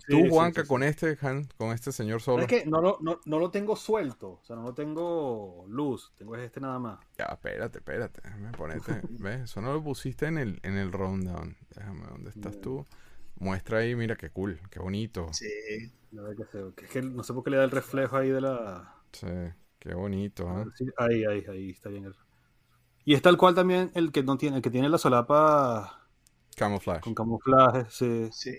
[0.07, 2.43] Tú, Juanca, con este, con este señor solo.
[2.43, 4.39] Es que no lo, no, no, lo tengo suelto.
[4.41, 6.11] O sea, no lo tengo luz.
[6.17, 6.99] Tengo este nada más.
[7.17, 8.21] Ya, espérate, espérate.
[8.21, 9.01] Déjame ponerte.
[9.09, 9.41] ¿Ves?
[9.41, 11.55] Eso no lo pusiste en el, en el rundown.
[11.73, 12.85] Déjame, ¿dónde estás tú?
[13.35, 15.31] Muestra ahí, mira qué cool, qué bonito.
[15.31, 15.47] Sí.
[16.77, 18.95] Es que no sé por qué le da el reflejo ahí de la.
[19.13, 19.27] Sí,
[19.79, 20.65] qué bonito, ¿eh?
[20.97, 22.11] ahí, ahí, ahí está bien.
[23.05, 26.06] Y es tal cual también el que no tiene, el que tiene la solapa.
[26.57, 27.01] Camuflaje.
[27.01, 28.29] Con camuflaje, sí.
[28.31, 28.51] Sí.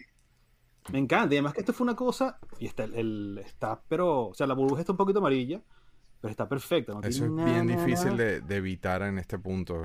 [0.93, 1.35] Me encanta.
[1.35, 2.39] Y además que esto fue una cosa.
[2.61, 4.29] Y está, el, está, pero.
[4.29, 5.61] O sea, la burbuja está un poquito amarilla.
[6.21, 6.93] Pero está perfecta.
[7.03, 9.85] Eso es bien difícil de, evitar en este punto.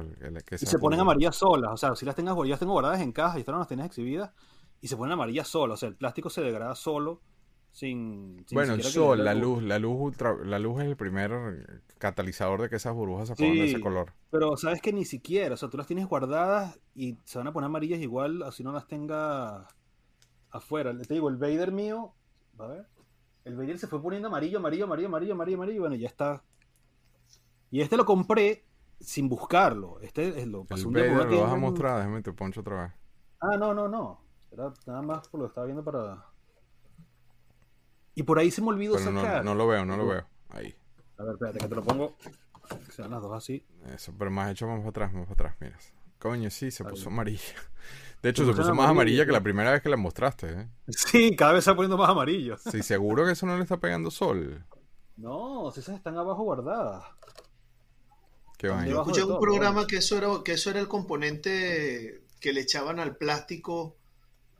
[0.52, 1.72] y se ponen amarillas solas.
[1.74, 3.68] O sea, si las tengas, yo las tengo guardadas en caja y estas no las
[3.68, 4.32] tienes exhibidas.
[4.80, 5.76] Y se ponen amarillas solas.
[5.76, 7.22] O sea, el plástico se degrada solo
[7.74, 12.62] sin, bueno, el sol, la luz, la luz ultra, la luz es el primer catalizador
[12.62, 14.14] de que esas burbujas se pongan de ese color.
[14.30, 17.52] Pero sabes que ni siquiera, o sea, tú las tienes guardadas y se van a
[17.52, 19.68] poner amarillas igual, así no las tenga
[20.52, 20.96] afuera.
[20.96, 22.14] Te digo, el Vader mío,
[22.60, 22.86] a ver,
[23.44, 26.44] el Vader se fue poniendo amarillo, amarillo, amarillo, amarillo, amarillo, amarillo, y bueno, ya está.
[27.72, 28.66] Y este lo compré
[29.00, 30.00] sin buscarlo.
[30.02, 32.92] Este es lo El Vader lo vas a mostrar, déjame te poncho otra vez.
[33.42, 34.22] Ah, no, no, no.
[34.52, 36.33] Era nada más por lo que estaba viendo para
[38.16, 39.44] y por ahí se me olvidó sacar.
[39.44, 40.26] No, lo veo, no lo veo.
[40.50, 40.76] Ahí.
[41.18, 42.16] A ver, espérate, que te lo pongo.
[42.86, 43.66] Que sean las dos así.
[43.94, 45.78] Eso, pero más hecho, vamos para atrás, vamos para atrás, mira.
[46.20, 47.42] Coño, sí, se puso amarilla.
[48.22, 50.68] De hecho, se, puso más amarilla que la primera vez que la mostraste, ¿eh?
[50.88, 52.58] Sí, cada vez se va poniendo más amarillo.
[52.58, 54.66] Sí, seguro que eso no le está pegando sol.
[55.18, 57.04] No, esas están abajo guardadas.
[58.58, 58.88] Qué vaina.
[58.88, 63.00] Yo escuché un programa que eso, era, que eso era el componente que le echaban
[63.00, 63.98] al plástico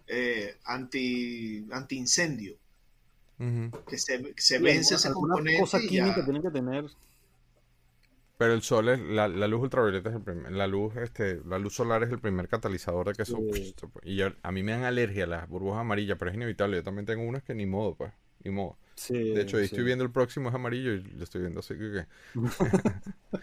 [0.08, 2.58] eh, anti, anti incendio.
[3.38, 5.60] Que se, vence ese componente.
[5.60, 6.86] cosa química tiene que tener.
[8.38, 11.76] Pero el sol es, la, luz ultravioleta es el primer, la luz, este, la luz
[11.76, 13.38] solar es el primer catalizador de que eso.
[14.04, 16.78] Y a mí me dan alergia a las burbujas amarillas, pero es inevitable.
[16.78, 18.12] Yo también tengo unas que ni modo, pues,
[18.44, 18.78] ni modo.
[19.10, 22.06] de hecho, estoy viendo el próximo es amarillo y lo estoy viendo así que.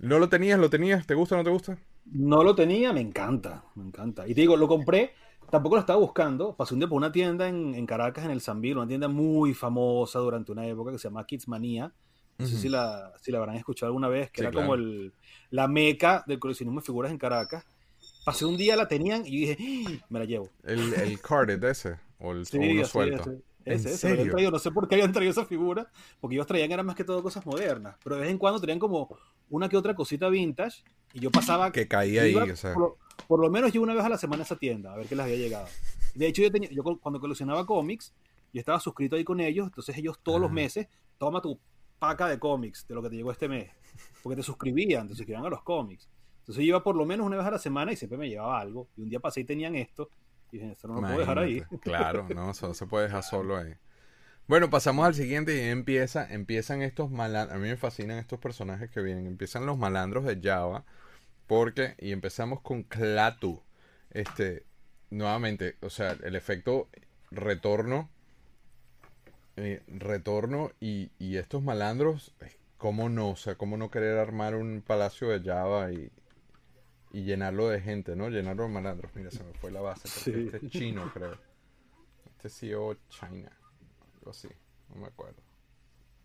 [0.00, 0.58] ¿No lo tenías?
[0.58, 1.06] ¿Lo tenías?
[1.06, 1.78] ¿Te gusta o no te gusta?
[2.06, 4.26] No lo tenía, me encanta, me encanta.
[4.26, 5.14] Y te digo, lo compré
[5.52, 6.56] Tampoco lo estaba buscando.
[6.56, 10.18] Pasé un día por una tienda en, Caracas, en el Sambil, una tienda muy famosa
[10.18, 11.92] durante una época que se llama Kids Manía.
[12.38, 15.12] No sé si la, si la habrán escuchado alguna vez, que era como el,
[15.50, 17.66] la meca del coleccionismo de figuras en Caracas.
[18.24, 20.06] Pasé un día, la tenían y dije, ¡Ah!
[20.08, 20.48] me la llevo.
[20.64, 21.98] ¿El, el carded ese?
[22.18, 23.34] ¿O el sí, suelto?
[23.66, 25.86] Ese, ese, no sé por qué habían traído esa figura,
[26.18, 28.78] porque ellos traían eran más que todo cosas modernas, pero de vez en cuando tenían
[28.78, 29.18] como
[29.50, 31.70] una que otra cosita vintage y yo pasaba...
[31.70, 32.96] Que caía ahí, o sea por
[33.28, 35.24] lo menos yo una vez a la semana a esa tienda, a ver qué les
[35.24, 35.66] había llegado.
[36.14, 38.12] De hecho, yo, tenía, yo cuando coleccionaba cómics,
[38.52, 41.58] yo estaba suscrito ahí con ellos, entonces ellos todos los meses, toma tu
[41.98, 43.70] paca de cómics de lo que te llegó este mes,
[44.22, 46.08] porque te suscribían, te suscribían a los cómics.
[46.40, 48.60] Entonces yo iba por lo menos una vez a la semana y siempre me llevaba
[48.60, 48.88] algo.
[48.96, 50.10] Y un día pasé y tenían esto.
[50.50, 51.62] Y dije, esto no lo puedo dejar ahí.
[51.80, 53.74] Claro, no, eso no se puede dejar solo ahí.
[54.48, 57.56] Bueno, pasamos al siguiente y empieza, empiezan estos malandros.
[57.56, 59.28] A mí me fascinan estos personajes que vienen.
[59.28, 60.84] Empiezan los malandros de Java
[61.52, 63.60] porque, y empezamos con Clatu.
[64.08, 64.64] Este,
[65.10, 66.88] nuevamente, o sea, el efecto
[67.30, 68.08] retorno.
[69.56, 72.32] Eh, retorno y, y, estos malandros,
[72.78, 73.28] ¿cómo no?
[73.28, 76.10] O sea, ¿cómo no querer armar un palacio de Java y,
[77.12, 78.30] y llenarlo de gente, ¿no?
[78.30, 79.14] Llenarlo de malandros.
[79.14, 80.08] Mira, se me fue la base.
[80.08, 81.36] Este es chino, creo.
[82.30, 83.52] Este es CEO China.
[84.14, 84.48] Algo así.
[84.88, 85.42] No me acuerdo.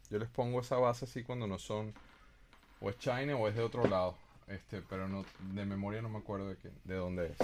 [0.09, 1.93] Yo les pongo esa base así cuando no son.
[2.79, 4.15] O es China o es de otro lado
[4.47, 7.37] este, pero no, de memoria no me acuerdo de, de dónde es.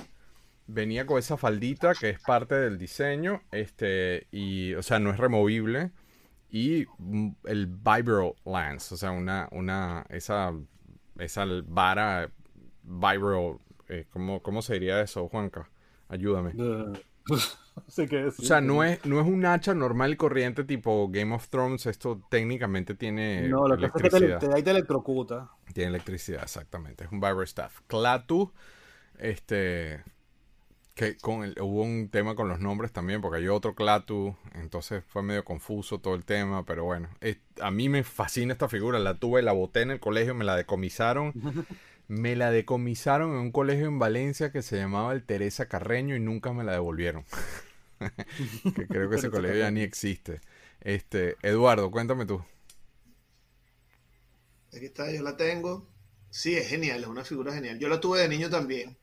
[0.65, 5.17] Venía con esa faldita que es parte del diseño, este, y, o sea, no es
[5.17, 5.91] removible.
[6.49, 6.85] Y
[7.45, 10.53] el vibro lance, o sea, una, una, esa,
[11.17, 12.29] esa vara
[12.83, 13.59] vibro,
[13.89, 15.69] eh, ¿cómo, ¿cómo se diría eso, Juanca?
[16.09, 16.53] Ayúdame.
[17.75, 21.85] O sea, no es, no es un hacha normal y corriente tipo Game of Thrones.
[21.87, 24.39] Esto técnicamente tiene no, lo electricidad.
[24.39, 25.49] Que te, te, electrocuta.
[25.73, 27.05] Tiene electricidad, exactamente.
[27.05, 27.81] Es un Vibro Staff.
[27.87, 28.51] Clatu,
[29.17, 30.03] este.
[30.93, 35.03] Que con el, hubo un tema con los nombres también, porque hay otro Clatu, entonces
[35.07, 37.09] fue medio confuso todo el tema, pero bueno,
[37.61, 40.55] a mí me fascina esta figura, la tuve, la boté en el colegio, me la
[40.55, 41.33] decomisaron
[42.13, 46.19] Me la decomisaron en un colegio en Valencia que se llamaba el Teresa Carreño y
[46.19, 47.25] nunca me la devolvieron.
[48.75, 50.39] que creo que ese colegio ya ni existe.
[50.81, 52.43] Este, Eduardo, cuéntame tú.
[54.75, 55.87] Aquí está, yo la tengo.
[56.29, 57.79] Sí, es genial, es una figura genial.
[57.79, 58.95] Yo la tuve de niño también.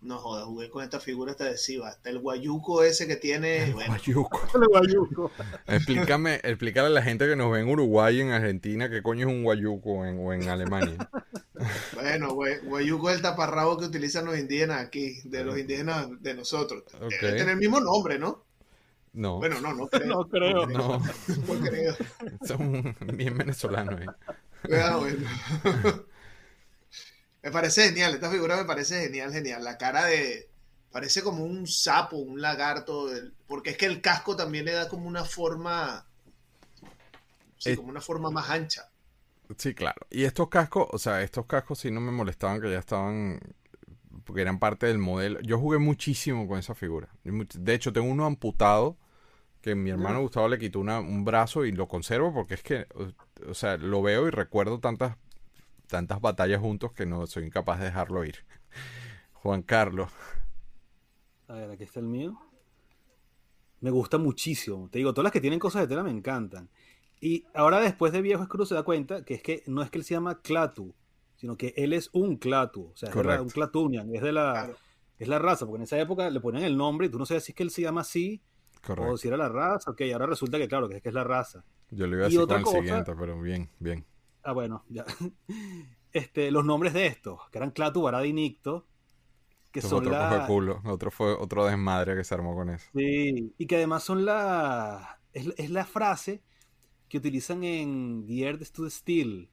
[0.00, 1.88] No jodas, jugué con esta figura esta adhesiva.
[1.88, 3.64] Hasta el guayuco ese que tiene.
[3.64, 4.40] El bueno, guayuco.
[4.54, 5.30] El guayuco.
[5.66, 9.26] Explícame, explícale a la gente que nos ve en Uruguay y en Argentina qué coño
[9.28, 11.10] es un guayuco en- o en Alemania.
[11.94, 16.34] bueno, güey, guayuco es el taparrabo que utilizan los indígenas aquí, de los indígenas de
[16.34, 16.84] nosotros.
[17.00, 17.10] Ok.
[17.20, 18.44] Debe tener el mismo nombre, ¿no?
[19.14, 20.06] No, Bueno, no, no creo.
[20.14, 20.66] No creo.
[20.66, 21.96] no, No creo.
[22.46, 24.00] son bien venezolanos.
[24.00, 24.06] eh.
[24.80, 26.04] Ah, bueno.
[27.48, 29.64] Me parece genial, esta figura me parece genial, genial.
[29.64, 30.48] La cara de.
[30.90, 33.10] Parece como un sapo, un lagarto,
[33.46, 36.06] porque es que el casco también le da como una forma.
[37.58, 37.76] Sí, Eh.
[37.76, 38.88] como una forma más ancha.
[39.56, 40.06] Sí, claro.
[40.10, 43.40] Y estos cascos, o sea, estos cascos sí no me molestaban que ya estaban,
[44.24, 45.40] porque eran parte del modelo.
[45.40, 47.08] Yo jugué muchísimo con esa figura.
[47.24, 48.96] De hecho, tengo uno amputado
[49.62, 52.86] que mi hermano Gustavo le quitó una- un brazo y lo conservo porque es que,
[52.94, 55.16] o, o sea, lo veo y recuerdo tantas,
[55.88, 58.36] tantas batallas juntos que no soy incapaz de dejarlo ir.
[59.32, 60.10] Juan Carlos.
[61.48, 62.38] A ver, aquí está el mío.
[63.80, 64.88] Me gusta muchísimo.
[64.90, 66.68] Te digo, todas las que tienen cosas de tela me encantan.
[67.20, 69.98] Y ahora después de viejo Scrooge se da cuenta que es que no es que
[69.98, 70.94] él se llama Clatu,
[71.36, 72.90] sino que él es un Clatu.
[72.92, 73.42] O sea, es de la- Correcto.
[73.44, 74.14] un Clatunian.
[74.14, 74.76] Es de la, Claro.
[75.18, 77.44] es la raza, porque en esa época le ponían el nombre y tú no sabías
[77.44, 78.42] si es que él se llama así
[78.82, 79.16] o Correcto.
[79.16, 79.90] si era la raza.
[79.90, 81.64] Ok, ahora resulta que claro, que es que es la raza.
[81.90, 84.04] Yo le iba a Y decir con otra el cosa- siguiente, pero bien, bien.
[84.42, 85.04] Ah, bueno, ya.
[86.10, 88.86] Este, los nombres de estos, que eran Clatu, Barada y Nicto,
[89.72, 90.46] que son otro la...
[90.46, 90.80] culo.
[90.84, 92.90] Otro fue otro desmadre que se armó con eso.
[92.94, 95.20] Sí, y que además son la.
[95.32, 96.42] Es, es la frase
[97.08, 99.50] que utilizan en The Earth Stood Still,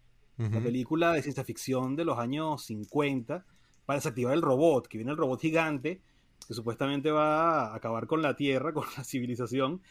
[0.51, 0.63] la Ujú.
[0.63, 3.45] película de ciencia ficción de los años 50,
[3.85, 6.01] para desactivar el robot, que viene el robot gigante,
[6.47, 9.81] que supuestamente va a acabar con la Tierra, con la civilización,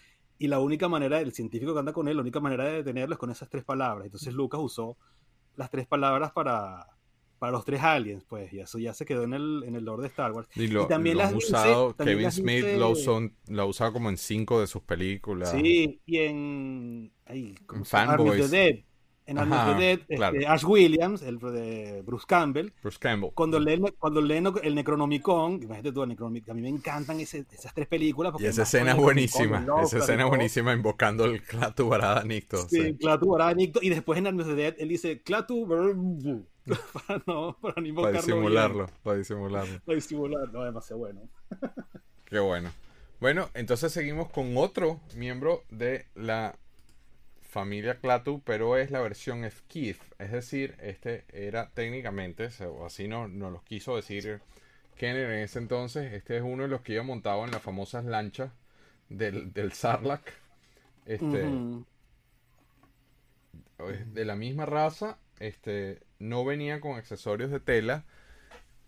[0.45, 3.15] y la única manera, el científico que anda con él, la única manera de detenerlo
[3.15, 4.07] es con esas tres palabras.
[4.07, 4.97] Entonces Lucas usó
[5.57, 6.87] las tres palabras para,
[7.39, 10.03] para los tres aliens, pues, y eso ya se quedó en el, en el lore
[10.03, 10.49] de Star Wars.
[10.57, 13.21] Y lo, Y también lo las dice- usado, también Kevin las Smith dice- lo, usó,
[13.49, 15.51] lo ha usado como en cinco de sus películas.
[15.53, 17.13] Sí, y en.
[17.27, 17.55] Ay,
[17.85, 18.51] Fanboys.
[18.51, 18.85] the Dead.
[19.27, 20.37] En Army of the Dead, este, claro.
[20.49, 23.31] Ash Williams, el de Bruce Campbell, Bruce Campbell.
[23.35, 27.47] cuando lee, el- cuando el- Necronomicon, imagínate tú, el Necronomicon, a mí me encantan ese-
[27.51, 28.35] esas tres películas.
[28.39, 29.65] Y esa escena es buenísima.
[29.83, 32.69] Esa escena es buenísima invocando el Clatu Barada Nicto.
[32.69, 32.97] Sí, sí.
[32.97, 35.97] Clatu Baradicto, y después en Army of the Dead él dice Clatu Brrrr",
[37.07, 38.87] para no, para no Para invocarlo disimularlo.
[39.03, 39.69] Para disimularlo.
[39.71, 41.21] bien, Para disimular, no, demasiado bueno.
[42.27, 42.71] Qué bueno.
[43.21, 46.57] Bueno, entonces seguimos con otro miembro de la
[47.55, 50.01] familia Clatu, pero es la versión Skif.
[50.19, 54.41] Es decir, este era técnicamente, o así nos no los quiso decir
[54.97, 58.05] Kenner en ese entonces, este es uno de los que iba montado en las famosas
[58.05, 58.51] lanchas
[59.09, 60.29] del, del Sarlacc.
[61.07, 61.45] Este,
[63.89, 68.05] es de la misma raza, este, no venía con accesorios de tela,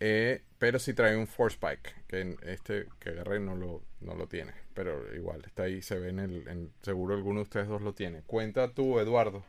[0.00, 4.14] eh, pero sí trae un force spike, que en este que agarré no lo, no
[4.14, 7.68] lo tiene, pero igual, está ahí, se ve en el, en- seguro alguno de ustedes
[7.68, 8.22] dos lo tiene.
[8.22, 9.44] Cuenta tú, Eduardo.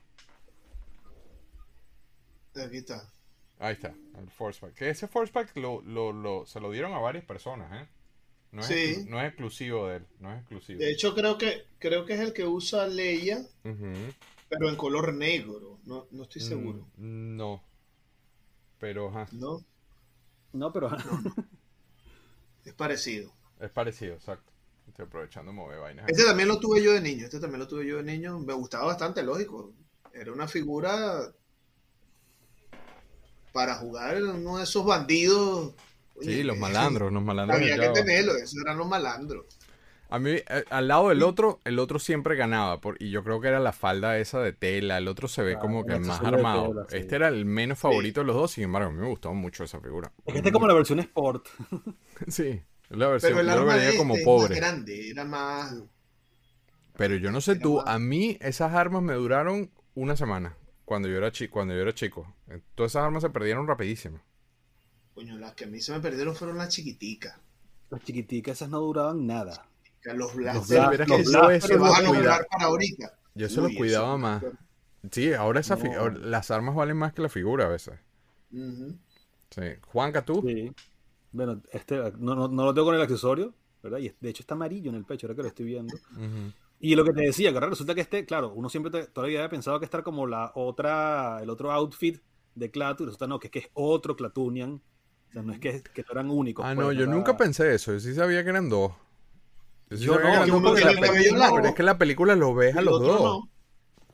[2.56, 3.12] Aquí está.
[3.60, 4.76] Ahí está, el force spike.
[4.76, 7.88] Que ese force spike lo, lo, lo- se lo dieron a varias personas, ¿eh?
[8.52, 9.06] No es, Sí.
[9.10, 10.80] no es exclusivo de él, no es exclusivo.
[10.80, 13.40] De hecho, creo que, creo que es el que usa Leia,
[14.50, 15.78] pero en color negro.
[15.86, 16.80] No, no estoy seguro.
[16.98, 17.64] Mm, no.
[18.80, 19.64] Pero, ajá, ¿No?
[20.54, 20.90] No, pero.
[22.68, 23.32] Es parecido.
[23.62, 24.52] es parecido, exacto.
[24.88, 26.06] Estoy aprovechando mover vainas.
[26.10, 27.26] Este también lo tuve yo de niño.
[27.26, 28.40] Este también lo tuve yo de niño.
[28.40, 29.74] Me gustaba bastante, lógico.
[30.14, 31.32] Era una figura
[33.54, 35.74] para jugar uno de esos bandidos.
[36.22, 37.60] Sí, los malandros, los malandros.
[37.60, 39.46] Había que tenerlo, esos eran los malandros.
[40.10, 42.80] A mí, eh, al lado del otro, el otro siempre ganaba.
[42.80, 44.98] Por, y yo creo que era la falda esa de tela.
[44.98, 46.70] El otro se ve Ah, como que el más armado.
[46.70, 46.98] tela, sí.
[46.98, 48.52] Este era el menos favorito de los dos.
[48.52, 50.12] Sin embargo, a mí me gustaba mucho esa figura.
[50.26, 51.48] Es que este es como la versión Sport.
[52.28, 52.44] Sí,
[52.90, 53.34] es la versión.
[53.34, 54.56] Pero el yo lo arma de como este es más pobre.
[54.56, 55.76] grande, era más...
[56.98, 60.56] Pero yo no sé Era tú, más- a mí esas armas me duraron una semana.
[60.86, 62.34] Cuando yo era, chi cuando yo era chico.
[62.50, 64.20] Eh, Todas esas armas se perdieron rapidísimo.
[65.14, 67.36] Coño, las que a mí se me perdieron fueron las chiquiticas.
[67.90, 69.66] Las chiquiticas esas no duraban nada.
[70.14, 72.14] Los Los blaster bla- verás los blasters vas a cuidaba.
[72.14, 73.14] nombrar para ahorita.
[73.36, 74.44] Yo eso lo Uy, cuidaba eso- más.
[75.12, 76.00] Sí, ahora, esa fi- No.
[76.00, 78.00] ahora las armas valen más que la figura a veces.
[78.52, 78.96] Ujú.
[79.52, 79.62] Sí.
[79.88, 80.42] Juanca, tú.
[80.46, 80.72] Sí.
[81.32, 83.54] Bueno, este no, no, no lo tengo con el accesorio,
[83.84, 84.00] ¿verdad?
[84.00, 85.94] Y de hecho está amarillo en el pecho, ahora que lo estoy viendo.
[86.80, 89.40] Y lo que te decía, que ahora resulta que este, claro, uno siempre te- todavía
[89.40, 92.20] había pensado que estar como la otra, el otro outfit
[92.56, 94.82] de Clatu, y resulta no, que es que es otro Clatunian.
[95.30, 96.66] O sea, no es que, que no eran únicos.
[96.66, 97.94] Ah, pues, no, yo era- nunca pensé eso.
[97.94, 98.94] Yo sí sabía que eran dos.
[99.90, 103.00] Yo no, yo tiene la película- pero es que la película lo ves a los
[103.02, 103.22] dos.
[103.22, 103.50] no.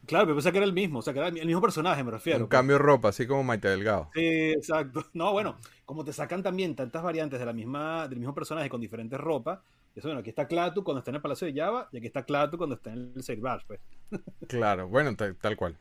[0.06, 2.12] Claro, pero pensé que era el mismo, o sea, que era el mismo personaje, me
[2.12, 2.42] refiero.
[2.42, 4.10] Un cambio de ropa, así como Maite Delgado.
[4.14, 5.06] Sí, exacto.
[5.14, 8.82] No, bueno, como te sacan también tantas variantes de la misma, del mismo personaje con
[8.82, 9.60] diferentes ropas,
[9.96, 12.24] eso, bueno, aquí está Clatu cuando está en el Palacio de Java y aquí está
[12.26, 13.80] Clatu cuando está en el Sailbash, pues.
[14.50, 15.78] Claro, bueno, tal cual.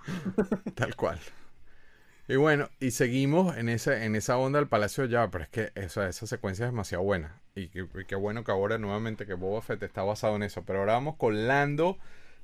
[0.74, 1.18] tal cual.
[2.28, 5.50] Y bueno, y seguimos en esa, en esa onda del Palacio de Java, pero es
[5.50, 7.40] que esa, esa secuencia es demasiado buena.
[7.58, 7.68] Y
[8.04, 10.62] qué bueno que ahora nuevamente que Boba Fett está basado en eso.
[10.64, 11.98] Pero ahora vamos con Lando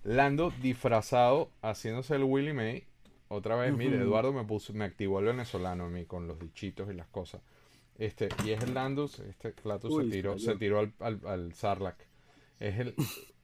[0.05, 2.85] Lando disfrazado haciéndose el Willy May.
[3.29, 6.91] Otra vez, mire, Eduardo me puso, me activó el venezolano a mí con los dichitos
[6.91, 7.41] y las cosas.
[7.97, 11.99] Este, y es el Lando, este plato se tiró, se tiró al, al, Sarlacc.
[12.61, 12.95] Es el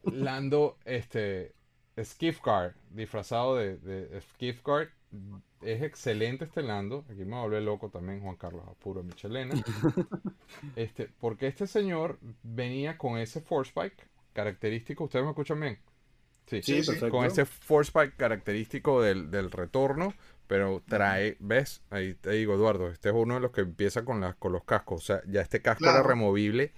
[0.02, 1.54] Lando, este,
[1.98, 4.90] Skiffguard, disfrazado de, de Skiffguard.
[5.60, 7.04] Es excelente este Lando.
[7.10, 9.54] Aquí me vuelve loco también Juan Carlos Apuro Michelena.
[10.76, 15.04] Este, porque este señor venía con ese Force Spike característico.
[15.04, 15.78] ¿Ustedes me escuchan bien?
[16.62, 20.14] Sí, con ese force spike característico del, retorno,
[20.48, 21.82] pero trae, ¿ves?
[21.90, 24.64] Ahí te digo, Eduardo, este es uno de los que empieza con, las, con los
[24.64, 25.02] cascos.
[25.02, 26.72] O sea, ya este casco era removible.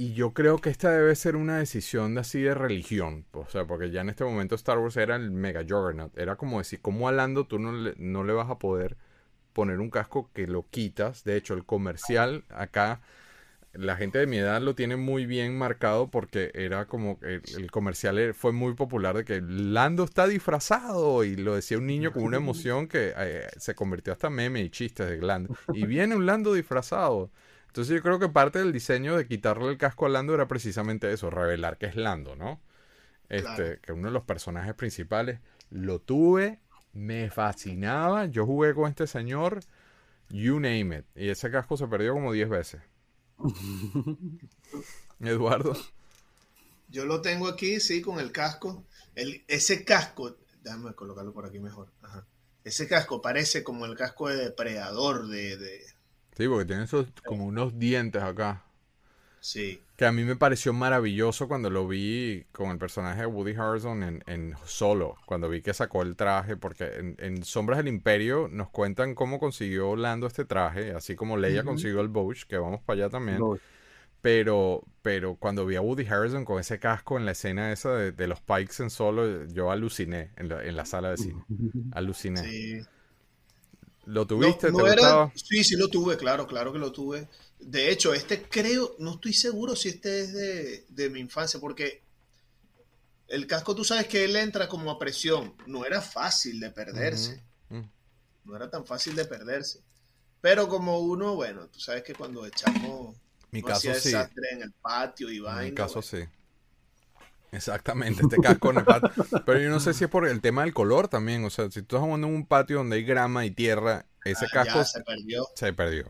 [0.00, 3.26] Y yo creo que esta debe ser una decisión de así de religión.
[3.32, 6.16] O sea, porque ya en este momento Star Wars era el mega juggernaut.
[6.16, 8.96] Era como decir, ¿cómo alando tú no le, no le vas a poder
[9.52, 11.24] poner un casco que lo quitas?
[11.24, 13.00] De hecho, el comercial acá
[13.72, 18.34] la gente de mi edad lo tiene muy bien marcado porque era como el, comercial
[18.34, 22.36] fue muy popular de que Lando está disfrazado y lo decía un niño con una
[22.38, 25.54] emoción que eh, se convirtió hasta meme y chistes de Lando.
[25.72, 27.30] Y viene un Lando disfrazado.
[27.68, 31.12] Entonces yo creo que parte del diseño de quitarle el casco a Lando era precisamente
[31.12, 32.60] eso, revelar que es Lando, ¿no?
[33.28, 35.40] Este, que uno de los personajes principales
[35.70, 36.60] lo tuve,
[36.92, 39.60] me fascinaba, yo jugué con este señor,
[40.30, 42.80] you name it, y ese casco se perdió como 10 veces.
[45.20, 45.76] Eduardo.
[46.88, 48.84] Yo lo tengo aquí, sí, con el casco.
[49.14, 51.92] El, ese casco, déjame colocarlo por aquí mejor.
[52.64, 55.84] Ese casco parece como el casco de depredador de,
[56.38, 58.62] Sí, porque tiene esos como unos dientes acá.
[59.40, 59.82] Sí.
[59.96, 64.04] Que a mí me pareció maravilloso cuando lo vi con el personaje de Woody Harrelson
[64.04, 68.46] en, en Solo, cuando vi que sacó el traje, porque en, en, Sombras del Imperio
[68.48, 72.82] nos cuentan cómo consiguió Lando este traje, así como Leia consiguió el Bosch, que vamos
[72.82, 73.40] para allá también.
[74.22, 78.26] Pero, pero cuando vi a Woody Harrelson con ese casco en la escena esa de,
[78.28, 81.42] los Pikes en Solo, yo aluciné en la, en la sala de cine.
[81.90, 82.44] Aluciné.
[82.44, 82.80] Sí.
[84.08, 84.72] ¿Lo tuviste?
[84.72, 85.30] No, era...
[85.34, 87.28] Sí, sí lo tuve, claro, claro que lo tuve.
[87.58, 90.32] De hecho, este creo, no estoy seguro si este es
[90.88, 92.02] de, mi infancia, porque
[93.26, 95.54] el casco tú sabes que él entra como a presión.
[95.66, 97.44] No era fácil de perderse.
[98.44, 99.80] No era tan fácil de perderse.
[100.40, 103.14] Pero como uno, bueno, tú sabes que cuando echamos
[103.50, 104.14] mi caso sí.
[104.14, 105.68] en el patio y vaina.
[105.68, 106.24] Mi caso sí.
[107.50, 109.10] Exactamente, este casco en el patio.
[109.46, 111.44] Pero yo no sé si es por el tema del color también.
[111.44, 114.46] O sea, si tú estás jugando en un patio donde hay grama y tierra, ese
[114.46, 115.46] ah, casco se perdió.
[115.54, 116.04] Se perdió.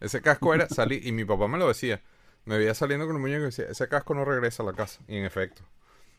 [0.00, 2.02] Ese casco era salir, y mi papá me lo decía.
[2.44, 5.00] Me veía saliendo con un muñeco y decía, ese casco no regresa a la casa.
[5.08, 5.62] Y en efecto.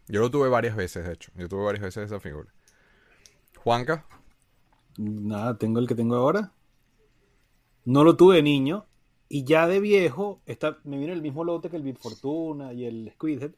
[0.07, 1.31] Yo lo tuve varias veces, de hecho.
[1.35, 2.53] Yo tuve varias veces esa figura.
[3.57, 4.05] Juanca.
[4.97, 6.51] Nada, tengo el que tengo ahora.
[7.85, 8.85] No lo tuve de niño.
[9.29, 12.85] Y ya de viejo, está, me viene el mismo lote que el Bit Fortuna y
[12.85, 13.51] el Squidhead.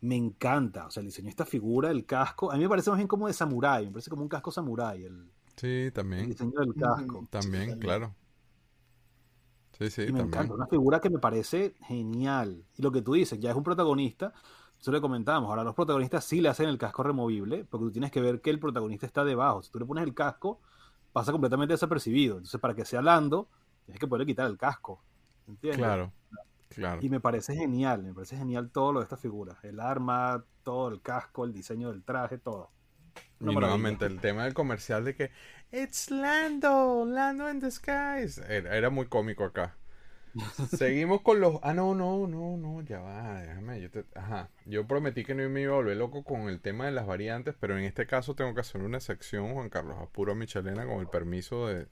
[0.00, 0.86] Me encanta.
[0.86, 2.52] O sea, el diseño de esta figura, el casco.
[2.52, 3.86] A mí me parece más bien como de samurái.
[3.86, 5.04] Me parece como un casco samurái.
[5.04, 6.24] El, sí, también.
[6.24, 7.26] El diseño del casco.
[7.30, 8.14] También, claro.
[9.78, 12.64] Sí, sí, me encanta, una figura que me parece genial.
[12.76, 14.32] Y lo que tú dices, ya es un protagonista,
[14.80, 18.10] eso le comentábamos, ahora los protagonistas sí le hacen el casco removible, porque tú tienes
[18.10, 19.62] que ver que el protagonista está debajo.
[19.62, 20.60] Si tú le pones el casco,
[21.12, 22.36] pasa completamente desapercibido.
[22.36, 23.50] Entonces, para que sea Lando,
[23.84, 25.02] tienes que poderle quitar el casco.
[25.46, 25.78] ¿Entiendes?
[25.78, 26.12] Claro,
[26.68, 27.00] claro.
[27.02, 29.58] Y me parece genial, me parece genial todo lo de esta figura.
[29.62, 32.70] El arma, todo el casco, el diseño del traje, todo.
[33.40, 35.30] y nuevamente el tema del comercial de que
[35.72, 38.38] It's Lando, Lando in the skies.
[38.38, 39.76] Era, muy cómico acá.
[40.76, 41.58] Seguimos con los.
[41.62, 43.80] Ah, no, no, no, no, ya va, déjame.
[43.80, 44.50] Yo Ajá.
[44.64, 47.54] Yo prometí que no me iba a volver loco con el tema de las variantes,
[47.58, 51.08] pero en este caso tengo que hacer una sección, Juan Carlos Apuro Michelena, con el
[51.08, 51.88] permiso de,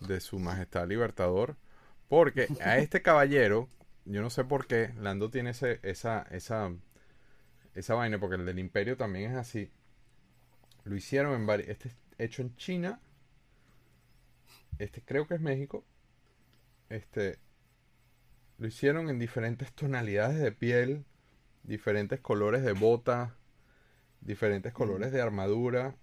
[0.00, 1.56] de su majestad libertador.
[2.08, 3.68] Porque a este caballero,
[4.06, 6.72] yo no sé por qué, Lando tiene ese, esa, esa,
[7.74, 9.70] esa vaina, porque el del imperio también es así.
[10.84, 11.68] Lo hicieron en varios.
[11.68, 13.00] Este, hecho en China.
[14.78, 15.84] Este creo que es México.
[16.88, 17.38] Este
[18.58, 21.04] lo hicieron en diferentes tonalidades de piel,
[21.62, 23.34] diferentes colores de bota,
[24.20, 25.96] diferentes colores de armadura.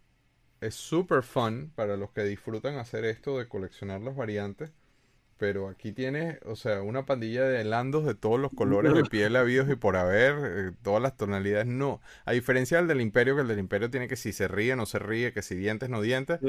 [0.62, 4.72] Es super fun para los que disfrutan hacer esto de coleccionar las variantes.
[5.44, 9.36] Pero aquí tienes, o sea, una pandilla de landos de todos los colores de piel
[9.36, 10.36] habidos y por haber,
[10.70, 12.00] eh, todas las tonalidades, no.
[12.24, 14.86] A diferencia del del Imperio, que el del Imperio tiene que si se ríe, no
[14.86, 16.40] se ríe, que si dientes, no dientes.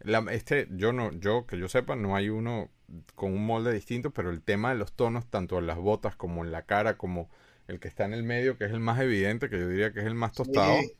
[0.00, 2.70] La- este, yo no, yo, que yo sepa, no hay uno
[3.14, 6.44] con un molde distinto, pero el tema de los tonos, tanto en las botas como
[6.44, 7.28] en la cara, como
[7.66, 10.00] el que está en el medio, que es el más evidente, que yo diría que
[10.00, 10.74] es el más tostado.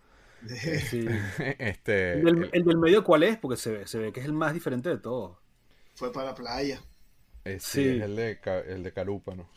[0.47, 0.79] Sí.
[0.79, 1.07] Sí.
[1.59, 3.37] este, El del, el- el del medio, ¿cuál es?
[3.39, 5.37] Porque se ve, se ve que es el más diferente de todos.
[5.95, 6.81] Fue para la playa.
[7.55, 7.89] Eh, sí, sí.
[7.97, 8.39] es el de,
[8.69, 9.49] el de Carúpano.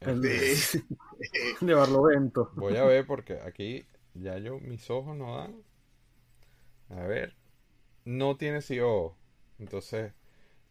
[0.00, 0.84] El Sí.
[1.60, 2.50] de Barlovento.
[2.54, 5.62] Voy a ver porque aquí ya yo, mis ojos no dan.
[6.90, 7.34] A ver.
[8.04, 9.16] No tiene CO.
[9.58, 10.12] Entonces,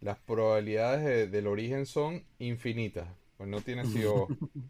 [0.01, 3.09] las probabilidades de- del origen son infinitas.
[3.37, 4.27] Pues no tiene CO.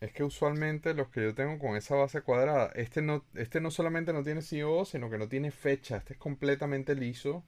[0.00, 3.70] Es que usualmente los que yo tengo con esa base cuadrada, este no, este no
[3.70, 5.98] solamente no tiene CO, sino que no tiene fecha.
[5.98, 7.44] Este es completamente liso.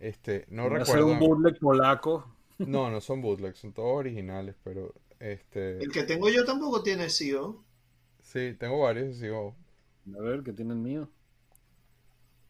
[0.00, 1.06] Este, no Va a ser recuerdo.
[1.06, 2.34] un bootleg polaco.
[2.64, 7.08] No, no son bootlegs, son todos originales, pero este, El que tengo yo tampoco tiene
[7.10, 7.64] SEO.
[8.22, 9.54] sí, tengo varios CO.
[10.18, 11.08] A ver, ¿qué tiene el mío?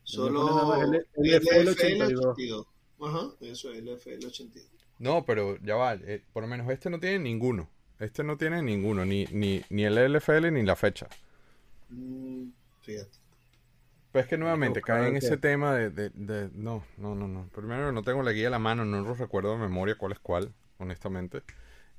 [0.04, 1.06] Solo Le ponen nada más L-
[1.38, 2.24] LFL 82.
[2.24, 2.66] 82.
[3.00, 4.70] Ajá, eso es LFL 82.
[4.98, 7.68] No, pero ya va, eh, por lo menos este no tiene ninguno.
[7.98, 11.08] Este no tiene ninguno, ni, ni, ni el LFL ni la fecha.
[11.90, 12.50] Mm,
[12.80, 13.18] fíjate.
[14.18, 17.48] Pues es que nuevamente cae en ese tema de, de, de- No, no, no, no.
[17.54, 20.18] Primero no tengo la guía a la mano, no lo recuerdo de memoria cuál es
[20.18, 21.42] cuál, honestamente.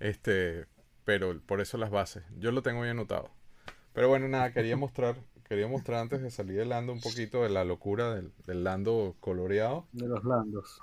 [0.01, 0.65] Este,
[1.05, 2.23] pero por eso las bases.
[2.37, 3.29] Yo lo tengo bien anotado.
[3.93, 5.15] Pero bueno, nada, quería mostrar,
[5.47, 9.15] quería mostrar antes de salir del Lando un poquito de la locura del, del Lando
[9.21, 9.87] coloreado.
[9.93, 10.81] De los landos.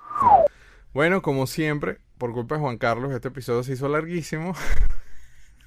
[0.94, 4.54] Bueno, como siempre, por culpa de Juan Carlos, este episodio se hizo larguísimo.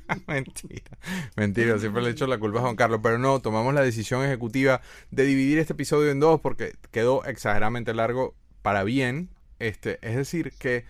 [0.27, 0.97] Mentira,
[1.35, 4.81] mentira, siempre le echo la culpa a Juan Carlos, pero no, tomamos la decisión ejecutiva
[5.11, 9.29] de dividir este episodio en dos porque quedó exageradamente largo para bien.
[9.59, 10.85] Este, es decir, que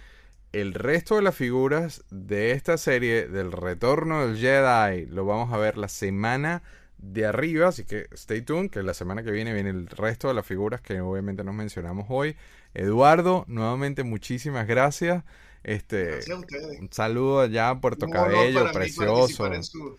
[0.52, 5.58] el resto de las figuras de esta serie del retorno del Jedi lo vamos a
[5.58, 6.64] ver la semana
[6.98, 10.34] de arriba, así que stay tuned, que la semana que viene viene el resto de
[10.34, 12.36] las figuras que obviamente nos mencionamos hoy.
[12.74, 15.24] Eduardo, nuevamente muchísimas gracias.
[15.64, 16.80] Este, Gracias a ustedes.
[16.80, 19.14] un saludo allá a Puerto Cabello, para precioso.
[19.14, 19.98] participar en su-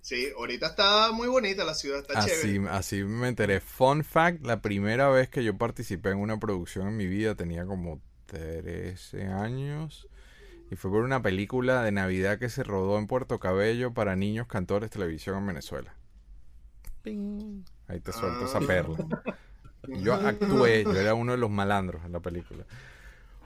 [0.00, 2.68] Sí, ahorita está muy bonita la ciudad, está Así, chévere.
[2.70, 3.60] así me enteré.
[3.60, 7.64] Fun fact, la primera vez que yo participé en una producción en mi vida tenía
[7.64, 10.06] como 13 años.
[10.70, 14.46] Y fue por una película de Navidad que se rodó en Puerto Cabello para niños
[14.46, 15.94] cantores televisión en Venezuela.
[17.02, 17.62] Ping.
[17.86, 18.46] Ahí te suelto Ah.
[18.48, 18.96] esa perla.
[19.86, 22.64] Y Yo actué, yo era uno de los malandros en la película.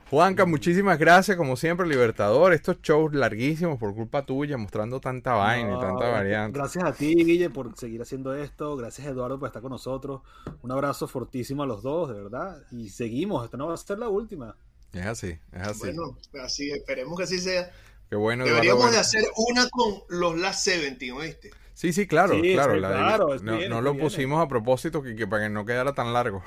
[0.09, 2.51] Juanca, muchísimas gracias, como siempre, Libertador.
[2.53, 6.57] Estos shows larguísimos por culpa tuya, mostrando tanta vaina y tanta variante.
[6.57, 8.75] Gracias a ti, Guille, por seguir haciendo esto.
[8.75, 10.21] Gracias, Eduardo, por estar con nosotros.
[10.63, 12.57] Un abrazo fortísimo a los dos, de verdad.
[12.71, 13.45] Y seguimos.
[13.45, 14.55] Esta no va a ser la última.
[14.93, 15.79] Es así, es así.
[15.79, 17.69] Bueno, así, esperemos que así sea.
[18.09, 18.93] Qué bueno, Eduardo, Deberíamos bueno.
[18.95, 21.51] de hacer una con los Last 70, ¿oíste?
[21.75, 22.73] Sí, sí, claro, Sí, claro.
[22.73, 23.27] sí, la- claro,
[23.69, 26.43] no lo pusimos a propósito que, que para que no quedara tan largo.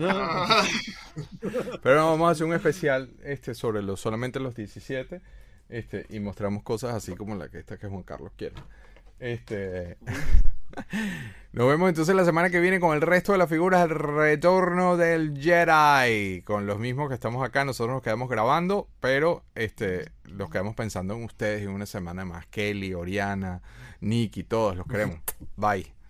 [0.00, 0.64] Ah,
[1.82, 5.20] Pero no, vamos a hacer un especial este sobre los solamente los 17
[5.68, 8.56] este y mostramos cosas así como la que esta que Juan Carlos quiere.
[9.18, 9.98] Este
[11.52, 14.96] Nos vemos entonces la semana que viene con el resto de las figuras del retorno
[14.96, 20.48] del Jedi, con los mismos que estamos acá, nosotros nos quedamos grabando, pero este los
[20.48, 22.46] quedamos pensando en ustedes en una semana más.
[22.46, 23.60] Kelly, Oriana,
[24.00, 25.18] Nicky, todos los queremos.
[25.56, 26.01] Bye.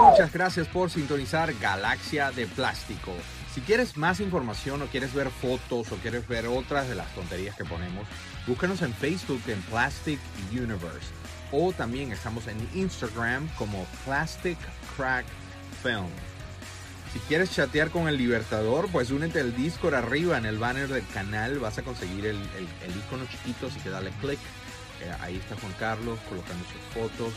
[0.00, 3.12] Muchas gracias por sintonizar Galaxia de Plástico.
[3.54, 7.54] Si quieres más información o quieres ver fotos o quieres ver otras de las tonterías
[7.54, 8.06] que ponemos,
[8.46, 10.18] búscanos en Facebook en Plastic
[10.52, 11.12] Universe.
[11.52, 14.58] O también estamos en Instagram como Plastic
[14.96, 15.26] Crack
[15.82, 16.08] Film.
[17.12, 21.06] Si quieres chatear con el Libertador, pues únete al Discord arriba en el banner del
[21.08, 21.58] canal.
[21.58, 22.38] Vas a conseguir el,
[23.06, 24.38] icono chiquito, así que dale click.
[25.02, 27.32] Eh, ahí está Juan Carlos colocando sus fotos,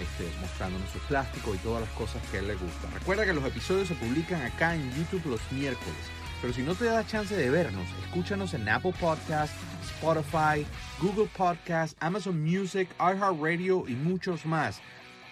[0.00, 2.92] este, mostrándonos su plástico y todas las cosas que él le gustan.
[2.92, 5.96] Recuerda que los episodios se publican acá en YouTube los miércoles.
[6.40, 10.64] Pero si no te da chance de vernos, escúchanos en Apple Podcast, Spotify,
[11.00, 14.80] Google Podcast, Amazon Music, iHeartRadio y muchos más.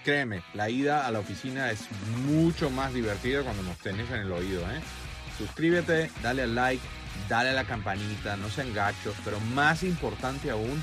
[0.05, 1.89] Créeme, la ida a la oficina es
[2.27, 4.63] mucho más divertida cuando nos tenés en el oído.
[4.63, 4.81] ¿eh?
[5.39, 6.83] Suscríbete, dale al like,
[7.29, 10.83] dale a la campanita, no sean gachos, pero más importante aún,